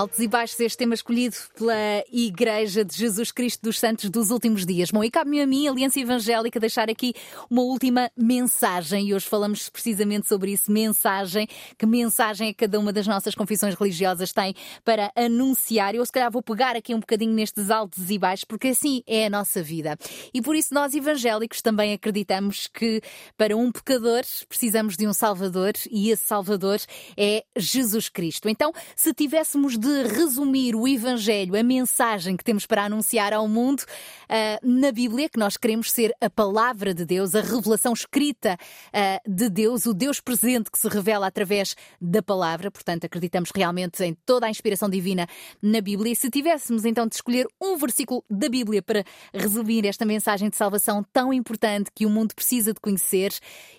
Altos 0.04 0.20
e 0.20 0.28
baixos, 0.28 0.60
este 0.60 0.80
tema 0.80 0.94
escolhido 0.94 1.38
pela 1.58 1.74
Igreja 2.12 2.84
de 2.84 2.94
Jesus 2.94 3.32
Cristo 3.32 3.62
dos 3.62 3.80
Santos 3.80 4.10
dos 4.10 4.32
últimos 4.32 4.66
dias. 4.66 4.92
Bom, 4.92 5.02
e 5.02 5.10
cabe-me 5.10 5.40
a 5.40 5.48
mim, 5.48 5.66
Aliança 5.66 5.98
Evangélica, 5.98 6.60
deixar 6.60 6.90
aqui 6.90 7.14
uma 7.50 7.62
última 7.62 8.12
mensagem 8.18 9.08
e 9.08 9.14
hoje 9.14 9.26
falamos 9.26 9.70
precisamente 9.70 10.28
sobre 10.28 10.52
isso. 10.52 10.70
Mensagem. 10.70 11.48
Que 11.78 11.86
mensagem 11.86 12.50
é 12.50 12.54
cada 12.54 12.78
uma 12.78 12.92
das 12.92 13.08
nossas 13.08 13.34
confissões 13.34 13.76
religiosas 13.76 14.34
tem 14.34 14.54
para 14.84 15.10
anunciar? 15.16 15.96
Eu, 15.96 16.06
se 16.06 16.12
calhar, 16.12 16.30
vou 16.30 16.44
pegar 16.44 16.76
aqui 16.76 16.94
um 16.94 17.00
bocadinho 17.00 17.32
nestes 17.32 17.70
altos 17.70 18.10
e 18.10 18.20
baixos, 18.20 18.44
porque 18.44 18.68
assim 18.68 19.04
é 19.08 19.28
a 19.28 19.30
nossa 19.30 19.64
vida. 19.64 19.98
E 20.34 20.42
por 20.42 20.54
isso, 20.54 20.74
nós 20.74 20.94
evangélicos 20.94 21.62
também 21.62 21.94
acreditamos 21.94 22.68
que 22.68 23.02
para 23.38 23.56
um 23.56 23.72
pecador 23.72 24.24
precisamos 24.50 24.98
de 24.98 25.08
um 25.08 25.14
Salvador 25.14 25.72
e 25.90 26.10
esse 26.10 26.26
Salvador 26.26 26.82
é 27.16 27.46
Jesus 27.56 28.10
Cristo. 28.10 28.50
Então, 28.50 28.74
se 28.98 29.14
tivéssemos 29.14 29.78
de 29.78 29.93
resumir 30.02 30.76
o 30.76 30.88
Evangelho, 30.88 31.56
a 31.56 31.64
mensagem 31.64 32.36
que 32.36 32.44
temos 32.44 32.66
para 32.66 32.86
anunciar 32.86 33.34
ao 33.34 33.48
mundo 33.48 33.84
ah, 34.28 34.60
na 34.64 34.92
Bíblia, 34.92 35.30
que 35.30 35.38
nós 35.38 35.58
queremos 35.58 35.92
ser 35.92 36.12
a 36.20 36.30
palavra 36.30 36.94
de 36.94 37.06
Deus, 37.06 37.36
a 37.36 37.42
revelação 37.42 37.94
escrita 37.94 38.58
ah, 38.92 39.22
de 39.28 39.50
Deus, 39.50 39.86
o 39.86 39.94
Deus 39.94 40.20
presente 40.20 40.72
que 40.72 40.80
se 40.80 40.88
revela 40.88 41.28
através 41.28 41.76
da 42.02 42.22
palavra. 42.22 42.72
Portanto, 42.72 43.06
acreditamos 43.06 43.52
realmente 43.56 44.04
em 44.04 44.16
toda 44.26 44.48
a 44.48 44.50
inspiração 44.50 44.90
divina 44.90 45.28
na 45.62 45.82
Bíblia. 45.82 46.14
E 46.14 46.16
se 46.16 46.30
tivéssemos 46.30 46.86
então 46.86 47.08
de 47.08 47.16
escolher 47.16 47.48
um 47.62 47.78
versículo 47.78 48.24
da 48.30 48.50
Bíblia 48.50 48.82
para 48.82 49.04
resumir 49.34 49.86
esta 49.86 50.06
mensagem 50.06 50.50
de 50.50 50.58
salvação 50.58 51.06
tão 51.14 51.32
importante 51.32 51.92
que 51.94 52.06
o 52.06 52.10
mundo 52.10 52.34
precisa 52.34 52.74
de 52.74 52.80
conhecer, 52.80 53.32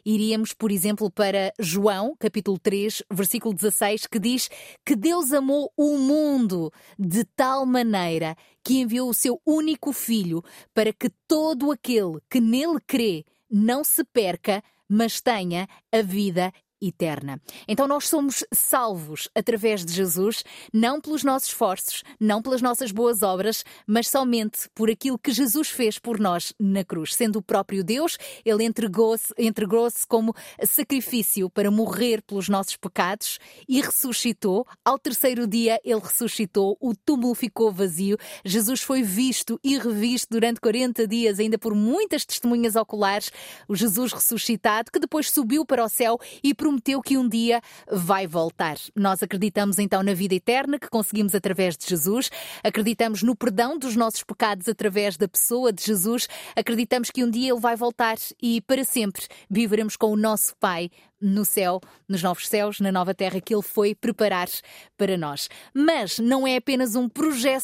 iríamos, 0.04 0.52
por 0.52 0.70
exemplo, 0.70 1.10
para 1.10 1.52
João, 1.58 2.14
capítulo 2.18 2.58
3, 2.58 3.02
versículo 3.10 3.54
16, 3.54 4.06
que 4.06 4.18
diz 4.18 4.48
que 4.84 4.94
Deus 4.94 5.32
amou 5.32 5.72
o 5.76 5.98
mundo 6.05 6.70
de 6.98 7.24
tal 7.24 7.64
maneira 7.66 8.36
que 8.62 8.80
enviou 8.80 9.09
o 9.09 9.14
seu 9.14 9.40
único 9.46 9.92
filho 9.92 10.42
para 10.72 10.92
que 10.92 11.11
todo 11.26 11.72
aquele 11.72 12.20
que 12.30 12.40
nele 12.40 12.78
crê 12.86 13.24
não 13.50 13.82
se 13.82 14.05
perca, 14.05 14.62
mas 14.88 15.20
tenha 15.20 15.66
a 15.92 16.02
vida 16.02 16.52
eterna. 16.89 17.41
Então 17.66 17.87
nós 17.87 18.09
somos 18.09 18.45
salvos 18.53 19.28
através 19.35 19.85
de 19.85 19.93
Jesus, 19.93 20.45
não 20.72 21.01
pelos 21.01 21.24
nossos 21.24 21.49
esforços, 21.49 22.03
não 22.20 22.43
pelas 22.43 22.62
nossas 22.62 22.93
boas 22.93 23.22
obras, 23.22 23.64
mas 23.87 24.09
somente 24.09 24.68
por 24.74 24.91
aquilo 24.91 25.18
que 25.18 25.32
Jesus 25.32 25.68
fez 25.68 25.99
por 25.99 26.18
nós 26.18 26.53
na 26.59 26.85
cruz. 26.85 27.14
Sendo 27.14 27.39
o 27.39 27.43
próprio 27.43 27.82
Deus, 27.82 28.16
ele 28.45 28.64
entregou-se 28.64 29.32
entregou 29.39 29.89
como 30.09 30.35
sacrifício 30.64 31.51
para 31.51 31.70
morrer 31.70 32.22
pelos 32.22 32.49
nossos 32.49 32.76
pecados 32.76 33.39
e 33.68 33.80
ressuscitou. 33.80 34.66
Ao 34.85 34.99
terceiro 34.99 35.47
dia 35.47 35.80
ele 35.85 36.01
ressuscitou, 36.01 36.76
o 36.80 36.95
túmulo 36.95 37.35
ficou 37.35 37.72
vazio. 37.72 38.16
Jesus 38.45 38.80
foi 38.80 39.03
visto 39.03 39.59
e 39.62 39.78
revisto 39.78 40.28
durante 40.30 40.61
40 40.61 41.07
dias, 41.07 41.39
ainda 41.39 41.59
por 41.59 41.74
muitas 41.74 42.24
testemunhas 42.24 42.76
oculares, 42.76 43.30
o 43.68 43.74
Jesus 43.74 44.12
ressuscitado, 44.12 44.91
que 44.91 44.99
depois 44.99 45.30
subiu 45.30 45.64
para 45.64 45.85
o 45.85 45.89
céu 45.89 46.18
e 46.43 46.55
prometeu 46.55 46.73
prometeu 46.74 47.00
que 47.00 47.16
um 47.16 47.28
dia 47.28 47.60
vai 47.90 48.26
voltar. 48.26 48.76
Nós 48.96 49.22
acreditamos 49.22 49.78
então 49.78 50.02
na 50.02 50.12
vida 50.12 50.34
eterna 50.34 50.78
que 50.78 50.88
conseguimos 50.88 51.34
através 51.34 51.76
de 51.76 51.86
Jesus, 51.86 52.30
acreditamos 52.62 53.22
no 53.22 53.36
perdão 53.36 53.78
dos 53.78 53.94
nossos 53.94 54.22
pecados 54.22 54.68
através 54.68 55.16
da 55.16 55.28
pessoa 55.28 55.72
de 55.72 55.84
Jesus, 55.84 56.28
acreditamos 56.56 57.10
que 57.10 57.22
um 57.22 57.30
dia 57.30 57.52
ele 57.52 57.60
vai 57.60 57.76
voltar 57.76 58.16
e 58.42 58.60
para 58.60 58.84
sempre 58.84 59.26
viveremos 59.48 59.96
com 59.96 60.10
o 60.12 60.16
nosso 60.16 60.54
Pai 60.58 60.90
no 61.20 61.44
céu, 61.44 61.80
nos 62.08 62.22
novos 62.22 62.48
céus, 62.48 62.80
na 62.80 62.92
nova 62.92 63.14
terra 63.14 63.40
que 63.40 63.54
Ele 63.54 63.62
foi 63.62 63.94
preparar 63.94 64.48
para 64.96 65.16
nós. 65.16 65.48
Mas 65.72 66.18
não 66.18 66.46
é 66.46 66.56
apenas 66.56 66.94
um 66.96 67.08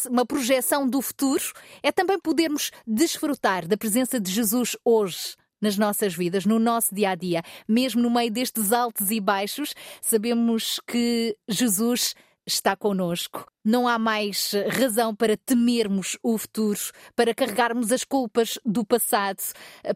uma 0.08 0.24
projeção 0.24 0.88
do 0.88 1.02
futuro, 1.02 1.44
é 1.82 1.92
também 1.92 2.18
podermos 2.18 2.70
desfrutar 2.86 3.66
da 3.66 3.76
presença 3.76 4.18
de 4.18 4.30
Jesus 4.30 4.76
hoje 4.84 5.36
nas 5.60 5.76
nossas 5.76 6.14
vidas, 6.14 6.46
no 6.46 6.58
nosso 6.58 6.94
dia 6.94 7.10
a 7.10 7.14
dia, 7.14 7.42
mesmo 7.68 8.00
no 8.00 8.10
meio 8.10 8.30
destes 8.30 8.72
altos 8.72 9.10
e 9.10 9.20
baixos, 9.20 9.74
sabemos 10.00 10.80
que 10.86 11.36
Jesus 11.48 12.14
está 12.46 12.74
conosco. 12.74 13.46
Não 13.64 13.86
há 13.86 13.98
mais 13.98 14.52
razão 14.68 15.14
para 15.14 15.36
temermos 15.36 16.18
o 16.22 16.36
futuro, 16.38 16.78
para 17.14 17.34
carregarmos 17.34 17.92
as 17.92 18.04
culpas 18.04 18.58
do 18.64 18.84
passado, 18.84 19.42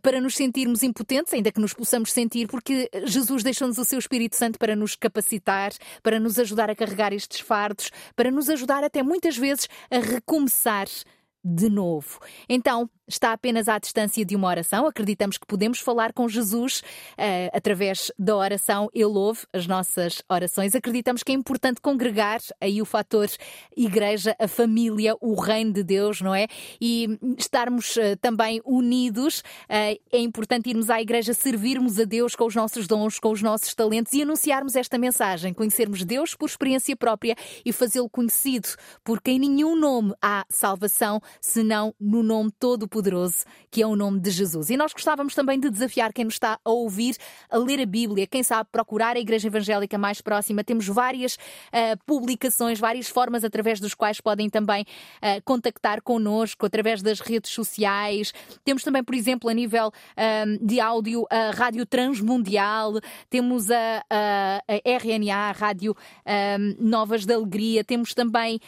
para 0.02 0.20
nos 0.20 0.36
sentirmos 0.36 0.82
impotentes, 0.82 1.32
ainda 1.32 1.50
que 1.50 1.60
nos 1.60 1.72
possamos 1.72 2.12
sentir, 2.12 2.46
porque 2.46 2.88
Jesus 3.04 3.42
deixou-nos 3.42 3.78
o 3.78 3.84
seu 3.84 3.98
Espírito 3.98 4.36
Santo 4.36 4.58
para 4.58 4.76
nos 4.76 4.94
capacitar, 4.94 5.72
para 6.02 6.20
nos 6.20 6.38
ajudar 6.38 6.70
a 6.70 6.76
carregar 6.76 7.12
estes 7.12 7.40
fardos, 7.40 7.90
para 8.14 8.30
nos 8.30 8.48
ajudar 8.48 8.84
até 8.84 9.02
muitas 9.02 9.36
vezes 9.36 9.68
a 9.90 9.98
recomeçar 9.98 10.86
de 11.44 11.68
novo. 11.68 12.20
Então, 12.48 12.88
está 13.06 13.32
apenas 13.32 13.68
à 13.68 13.78
distância 13.78 14.24
de 14.24 14.34
uma 14.34 14.48
oração. 14.48 14.86
Acreditamos 14.86 15.38
que 15.38 15.46
podemos 15.46 15.78
falar 15.80 16.12
com 16.12 16.28
Jesus 16.28 16.80
uh, 16.80 17.50
através 17.52 18.10
da 18.18 18.36
oração. 18.36 18.88
Ele 18.94 19.04
ouve 19.04 19.40
as 19.52 19.66
nossas 19.66 20.22
orações. 20.28 20.74
Acreditamos 20.74 21.22
que 21.22 21.32
é 21.32 21.34
importante 21.34 21.80
congregar 21.80 22.40
aí 22.60 22.80
o 22.80 22.84
fator 22.84 23.28
igreja, 23.76 24.34
a 24.38 24.48
família, 24.48 25.16
o 25.20 25.34
reino 25.34 25.72
de 25.72 25.82
Deus, 25.82 26.20
não 26.20 26.34
é? 26.34 26.46
E 26.80 27.18
estarmos 27.38 27.96
uh, 27.96 28.16
também 28.20 28.60
unidos. 28.64 29.40
Uh, 29.40 30.00
é 30.12 30.18
importante 30.18 30.70
irmos 30.70 30.90
à 30.90 31.00
igreja, 31.00 31.34
servirmos 31.34 31.98
a 31.98 32.04
Deus 32.04 32.34
com 32.34 32.46
os 32.46 32.54
nossos 32.54 32.86
dons, 32.86 33.18
com 33.18 33.30
os 33.30 33.42
nossos 33.42 33.74
talentos 33.74 34.12
e 34.12 34.22
anunciarmos 34.22 34.76
esta 34.76 34.96
mensagem. 34.96 35.52
Conhecermos 35.52 36.04
Deus 36.04 36.34
por 36.34 36.48
experiência 36.48 36.96
própria 36.96 37.36
e 37.64 37.72
fazê-lo 37.72 38.08
conhecido, 38.08 38.68
porque 39.02 39.30
em 39.30 39.38
nenhum 39.38 39.76
nome 39.76 40.14
há 40.22 40.44
salvação 40.48 41.20
senão 41.40 41.94
no 42.00 42.22
nome 42.22 42.50
todo 42.58 42.88
poderoso, 42.94 43.44
que 43.72 43.82
é 43.82 43.86
o 43.88 43.96
nome 43.96 44.20
de 44.20 44.30
Jesus. 44.30 44.70
E 44.70 44.76
nós 44.76 44.92
gostávamos 44.92 45.34
também 45.34 45.58
de 45.58 45.68
desafiar 45.68 46.12
quem 46.12 46.24
nos 46.24 46.34
está 46.34 46.60
a 46.64 46.70
ouvir 46.70 47.16
a 47.50 47.58
ler 47.58 47.80
a 47.80 47.86
Bíblia, 47.86 48.24
quem 48.24 48.40
sabe 48.44 48.68
procurar 48.70 49.16
a 49.16 49.18
Igreja 49.18 49.48
Evangélica 49.48 49.98
mais 49.98 50.20
próxima. 50.20 50.62
Temos 50.62 50.86
várias 50.86 51.34
uh, 51.34 51.98
publicações, 52.06 52.78
várias 52.78 53.08
formas 53.08 53.42
através 53.42 53.80
dos 53.80 53.92
quais 53.92 54.20
podem 54.20 54.48
também 54.48 54.82
uh, 54.84 55.42
contactar 55.44 56.02
connosco, 56.02 56.66
através 56.66 57.02
das 57.02 57.18
redes 57.18 57.50
sociais. 57.50 58.32
Temos 58.64 58.84
também, 58.84 59.02
por 59.02 59.16
exemplo, 59.16 59.50
a 59.50 59.52
nível 59.52 59.88
uh, 59.88 60.64
de 60.64 60.78
áudio, 60.78 61.26
a 61.28 61.50
Rádio 61.50 61.84
Transmundial, 61.84 63.00
temos 63.28 63.72
a, 63.72 64.04
a, 64.08 64.62
a 64.68 64.98
RNA, 64.98 65.34
a 65.34 65.52
Rádio 65.52 65.96
Novas 66.78 67.26
da 67.26 67.34
Alegria, 67.34 67.82
temos 67.82 68.14
também 68.14 68.60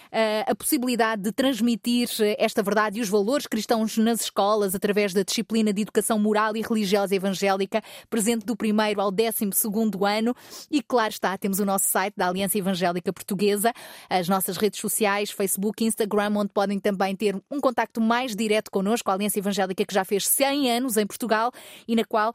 a 0.47 0.55
possibilidade 0.55 1.23
de 1.23 1.33
transmitir 1.33 2.09
esta 2.39 2.63
verdade 2.63 2.99
e 2.99 3.03
os 3.03 3.09
valores 3.09 3.47
cristãos 3.47 3.97
nas 4.17 4.23
escolas 4.23 4.75
através 4.75 5.13
da 5.13 5.23
disciplina 5.23 5.73
de 5.73 5.83
educação 5.83 6.19
moral 6.19 6.57
e 6.57 6.63
religiosa 6.63 7.15
evangélica, 7.15 7.83
presente 8.09 8.47
do 8.47 8.57
primeiro 8.57 9.01
ao 9.01 9.11
décimo 9.13 9.53
segundo 9.53 10.07
ano. 10.07 10.35
E 10.71 10.83
claro 10.83 11.11
está, 11.11 11.37
temos 11.37 11.61
o 11.61 11.67
nosso 11.67 11.91
site 11.91 12.15
da 12.17 12.29
Aliança 12.29 12.57
Evangélica 12.57 13.13
Portuguesa, 13.13 13.73
as 14.09 14.27
nossas 14.27 14.57
redes 14.57 14.81
sociais, 14.81 15.31
Facebook, 15.31 15.85
Instagram, 15.85 16.33
onde 16.37 16.51
podem 16.53 16.79
também 16.79 17.15
ter 17.15 17.37
um 17.51 17.61
contacto 17.61 18.01
mais 18.01 18.35
direto 18.35 18.71
connosco, 18.71 19.11
a 19.11 19.15
Aliança 19.15 19.39
Evangélica 19.39 19.85
que 19.85 19.95
já 19.95 20.05
fez 20.05 20.27
100 20.27 20.71
anos 20.71 20.97
em 20.97 21.07
Portugal 21.07 21.53
e 21.87 21.95
na 21.95 22.05
qual 22.05 22.31
uh, 22.31 22.35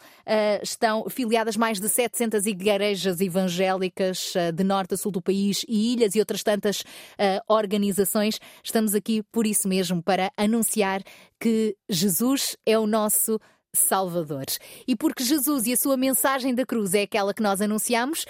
estão 0.62 1.10
filiadas 1.10 1.58
mais 1.58 1.80
de 1.80 1.90
700 1.90 2.46
igrejas 2.46 3.20
evangélicas 3.20 4.34
uh, 4.36 4.52
de 4.52 4.64
norte 4.64 4.94
a 4.94 4.98
sul 4.98 5.12
do 5.12 5.22
país 5.22 5.66
e 5.68 5.94
ilhas 5.94 6.14
e 6.14 6.20
outras 6.20 6.44
tantas 6.44 6.82
uh, 6.82 7.42
organizações. 7.48 8.40
Estamos 8.64 8.94
aqui 8.94 9.24
por 9.32 9.48
isso 9.48 9.68
mesmo, 9.68 10.04
para 10.04 10.32
anunciar 10.38 11.02
que 11.42 11.71
Jesus 11.90 12.56
é 12.66 12.78
o 12.78 12.88
nosso 12.88 13.40
Salvador. 13.74 14.46
E 14.88 14.96
porque 14.96 15.24
Jesus 15.24 15.66
e 15.66 15.74
a 15.74 15.78
sua 15.78 15.96
mensagem 15.96 16.54
da 16.54 16.66
cruz 16.66 16.94
é 16.94 17.04
aquela 17.04 17.34
que 17.34 17.42
nós 17.42 17.62
anunciamos, 17.62 18.26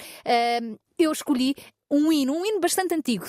hum, 0.61 0.77
eu 0.97 1.11
escolhi 1.11 1.55
um 1.91 2.11
hino, 2.11 2.33
um 2.33 2.45
hino 2.45 2.61
bastante 2.61 2.95
antigo, 2.95 3.25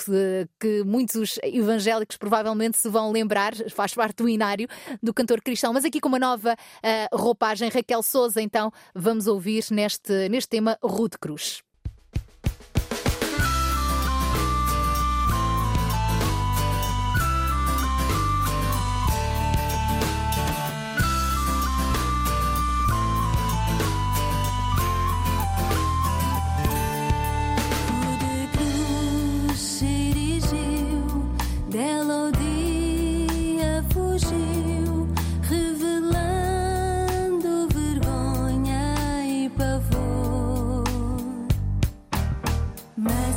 que 0.57 0.83
muitos 0.85 1.37
evangélicos 1.43 2.15
provavelmente 2.15 2.77
se 2.77 2.87
vão 2.87 3.11
lembrar, 3.11 3.53
faz 3.71 3.93
parte 3.93 4.17
do 4.17 4.29
inário 4.29 4.69
do 5.01 5.13
cantor 5.13 5.41
cristão, 5.41 5.73
mas 5.73 5.83
aqui 5.83 5.99
com 5.99 6.07
uma 6.07 6.19
nova 6.19 6.53
uh, 6.53 7.17
roupagem, 7.17 7.69
Raquel 7.69 8.01
Souza, 8.01 8.41
então 8.41 8.71
vamos 8.95 9.27
ouvir 9.27 9.65
neste, 9.69 10.29
neste 10.29 10.47
tema 10.47 10.77
Rude 10.81 11.17
Cruz. 11.17 11.61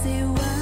as 0.05 0.56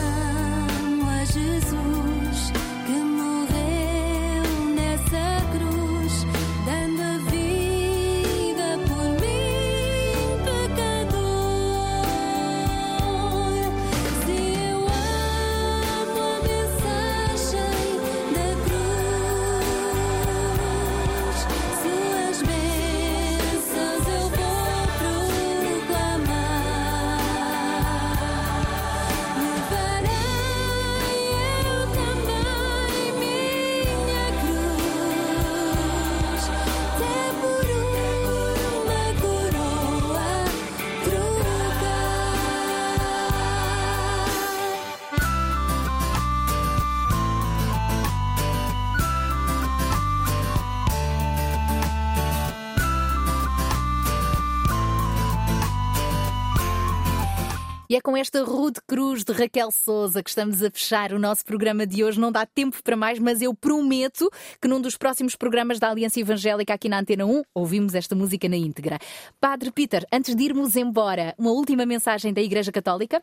E 57.94 57.96
é 57.96 58.00
com 58.00 58.16
esta 58.16 58.42
rude 58.42 58.80
cruz 58.88 59.22
de 59.22 59.32
Raquel 59.32 59.70
Souza 59.70 60.20
que 60.20 60.28
estamos 60.28 60.60
a 60.64 60.68
fechar 60.68 61.12
o 61.12 61.18
nosso 61.20 61.44
programa 61.44 61.86
de 61.86 62.02
hoje. 62.02 62.18
Não 62.18 62.32
dá 62.32 62.44
tempo 62.44 62.82
para 62.82 62.96
mais, 62.96 63.20
mas 63.20 63.40
eu 63.40 63.54
prometo 63.54 64.28
que 64.60 64.66
num 64.66 64.80
dos 64.80 64.96
próximos 64.96 65.36
programas 65.36 65.78
da 65.78 65.90
Aliança 65.90 66.18
Evangélica 66.18 66.74
aqui 66.74 66.88
na 66.88 66.98
Antena 66.98 67.24
1 67.24 67.44
ouvimos 67.54 67.94
esta 67.94 68.16
música 68.16 68.48
na 68.48 68.56
íntegra. 68.56 68.98
Padre 69.40 69.70
Peter, 69.70 70.04
antes 70.12 70.34
de 70.34 70.42
irmos 70.42 70.74
embora, 70.74 71.36
uma 71.38 71.52
última 71.52 71.86
mensagem 71.86 72.34
da 72.34 72.42
Igreja 72.42 72.72
Católica? 72.72 73.22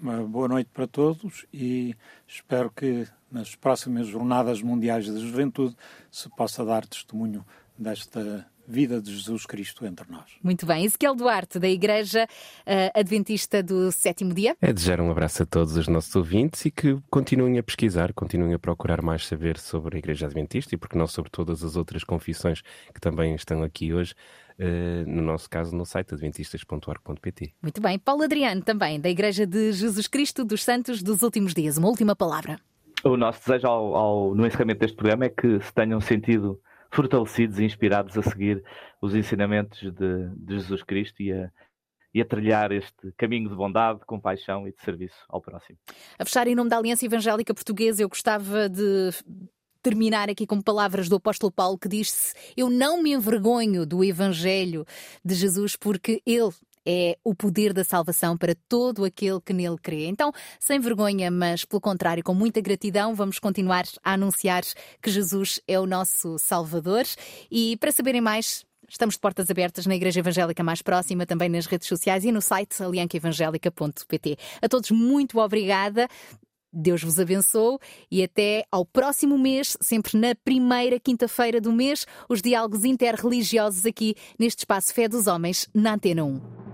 Uma 0.00 0.22
boa 0.22 0.46
noite 0.46 0.70
para 0.72 0.86
todos 0.86 1.44
e 1.52 1.96
espero 2.24 2.70
que 2.70 3.08
nas 3.28 3.56
próximas 3.56 4.06
Jornadas 4.06 4.62
Mundiais 4.62 5.08
da 5.08 5.18
Juventude 5.18 5.76
se 6.12 6.28
possa 6.28 6.64
dar 6.64 6.86
testemunho 6.86 7.44
desta 7.76 8.46
vida 8.72 9.00
de 9.00 9.14
Jesus 9.14 9.44
Cristo 9.44 9.84
entre 9.84 10.10
nós. 10.10 10.24
Muito 10.42 10.64
bem. 10.64 10.84
Ezequiel 10.84 11.14
Duarte, 11.14 11.58
da 11.58 11.68
Igreja 11.68 12.24
uh, 12.24 12.98
Adventista 12.98 13.62
do 13.62 13.92
Sétimo 13.92 14.32
Dia. 14.32 14.56
É 14.60 14.72
desejar 14.72 15.00
um 15.00 15.10
abraço 15.10 15.42
a 15.42 15.46
todos 15.46 15.76
os 15.76 15.86
nossos 15.86 16.14
ouvintes 16.16 16.64
e 16.64 16.70
que 16.70 16.98
continuem 17.10 17.58
a 17.58 17.62
pesquisar, 17.62 18.12
continuem 18.14 18.54
a 18.54 18.58
procurar 18.58 19.02
mais 19.02 19.26
saber 19.26 19.58
sobre 19.58 19.96
a 19.96 19.98
Igreja 19.98 20.26
Adventista 20.26 20.74
e, 20.74 20.78
porque 20.78 20.96
não, 20.96 21.06
sobre 21.06 21.30
todas 21.30 21.62
as 21.62 21.76
outras 21.76 22.02
confissões 22.02 22.62
que 22.94 23.00
também 23.00 23.34
estão 23.34 23.62
aqui 23.62 23.92
hoje. 23.92 24.14
uh, 24.58 25.08
no 25.08 25.22
nosso 25.22 25.50
caso, 25.50 25.76
no 25.76 25.84
site 25.84 26.14
adventistas.org.pt. 26.14 27.52
Muito 27.62 27.80
bem. 27.80 27.98
Paulo 27.98 28.22
Adriano, 28.22 28.62
também, 28.62 28.98
da 28.98 29.10
Igreja 29.10 29.46
de 29.46 29.72
Jesus 29.72 30.08
Cristo 30.08 30.44
dos 30.44 30.64
Santos 30.64 31.02
dos 31.02 31.22
Últimos 31.22 31.52
Dias. 31.52 31.76
Uma 31.76 31.88
última 31.88 32.16
palavra. 32.16 32.58
O 33.04 33.16
nosso 33.16 33.40
desejo 33.44 33.66
ao, 33.66 33.96
ao, 33.96 34.34
no 34.34 34.46
encerramento 34.46 34.80
deste 34.80 34.96
programa 34.96 35.24
é 35.24 35.28
que 35.28 35.60
se 35.60 35.74
tenham 35.74 36.00
sentido 36.00 36.60
fortalecidos 36.92 37.58
e 37.58 37.64
inspirados 37.64 38.16
a 38.16 38.22
seguir 38.22 38.62
os 39.00 39.14
ensinamentos 39.14 39.80
de, 39.80 40.28
de 40.36 40.58
Jesus 40.58 40.82
Cristo 40.82 41.22
e 41.22 41.32
a, 41.32 41.50
e 42.14 42.20
a 42.20 42.24
trilhar 42.24 42.70
este 42.70 43.12
caminho 43.16 43.48
de 43.48 43.56
bondade, 43.56 44.00
de 44.00 44.06
compaixão 44.06 44.68
e 44.68 44.72
de 44.72 44.80
serviço 44.82 45.16
ao 45.28 45.40
próximo. 45.40 45.78
A 46.18 46.24
fechar 46.24 46.46
em 46.46 46.54
nome 46.54 46.68
da 46.68 46.76
Aliança 46.76 47.06
Evangélica 47.06 47.54
Portuguesa, 47.54 48.02
eu 48.02 48.08
gostava 48.08 48.68
de 48.68 49.10
terminar 49.82 50.30
aqui 50.30 50.46
com 50.46 50.60
palavras 50.60 51.08
do 51.08 51.16
apóstolo 51.16 51.50
Paulo 51.50 51.78
que 51.78 51.88
disse: 51.88 52.34
Eu 52.56 52.68
não 52.68 53.02
me 53.02 53.12
envergonho 53.12 53.86
do 53.86 54.04
Evangelho 54.04 54.86
de 55.24 55.34
Jesus 55.34 55.74
porque 55.74 56.22
ele 56.24 56.52
é 56.86 57.16
o 57.24 57.34
poder 57.34 57.72
da 57.72 57.84
salvação 57.84 58.36
para 58.36 58.54
todo 58.68 59.04
aquele 59.04 59.40
que 59.40 59.52
nele 59.52 59.76
crê. 59.80 60.06
Então, 60.06 60.32
sem 60.58 60.80
vergonha, 60.80 61.30
mas 61.30 61.64
pelo 61.64 61.80
contrário, 61.80 62.22
com 62.22 62.34
muita 62.34 62.60
gratidão, 62.60 63.14
vamos 63.14 63.38
continuar 63.38 63.84
a 64.02 64.12
anunciar 64.14 64.62
que 65.00 65.10
Jesus 65.10 65.60
é 65.66 65.78
o 65.78 65.86
nosso 65.86 66.38
Salvador. 66.38 67.04
E 67.50 67.76
para 67.78 67.92
saberem 67.92 68.20
mais, 68.20 68.64
Estamos 68.88 69.14
de 69.14 69.20
portas 69.20 69.50
abertas 69.50 69.86
na 69.86 69.94
Igreja 69.94 70.20
Evangélica 70.20 70.62
mais 70.62 70.82
próxima, 70.82 71.24
também 71.24 71.48
nas 71.48 71.64
redes 71.64 71.88
sociais 71.88 72.24
e 72.24 72.32
no 72.32 72.42
site 72.42 72.82
aliancaevangélica.pt. 72.82 74.36
A 74.60 74.68
todos, 74.68 74.90
muito 74.90 75.38
obrigada. 75.38 76.06
Deus 76.72 77.02
vos 77.02 77.18
abençoe 77.18 77.78
e 78.10 78.22
até 78.22 78.64
ao 78.70 78.84
próximo 78.84 79.38
mês, 79.38 79.76
sempre 79.80 80.18
na 80.18 80.34
primeira 80.34 81.00
quinta-feira 81.00 81.60
do 81.60 81.72
mês, 81.72 82.06
os 82.28 82.42
diálogos 82.42 82.84
interreligiosos 82.84 83.86
aqui 83.86 84.14
neste 84.38 84.60
espaço 84.60 84.92
Fé 84.92 85.08
dos 85.08 85.26
Homens, 85.26 85.68
na 85.74 85.94
Antena 85.94 86.24
1. 86.24 86.71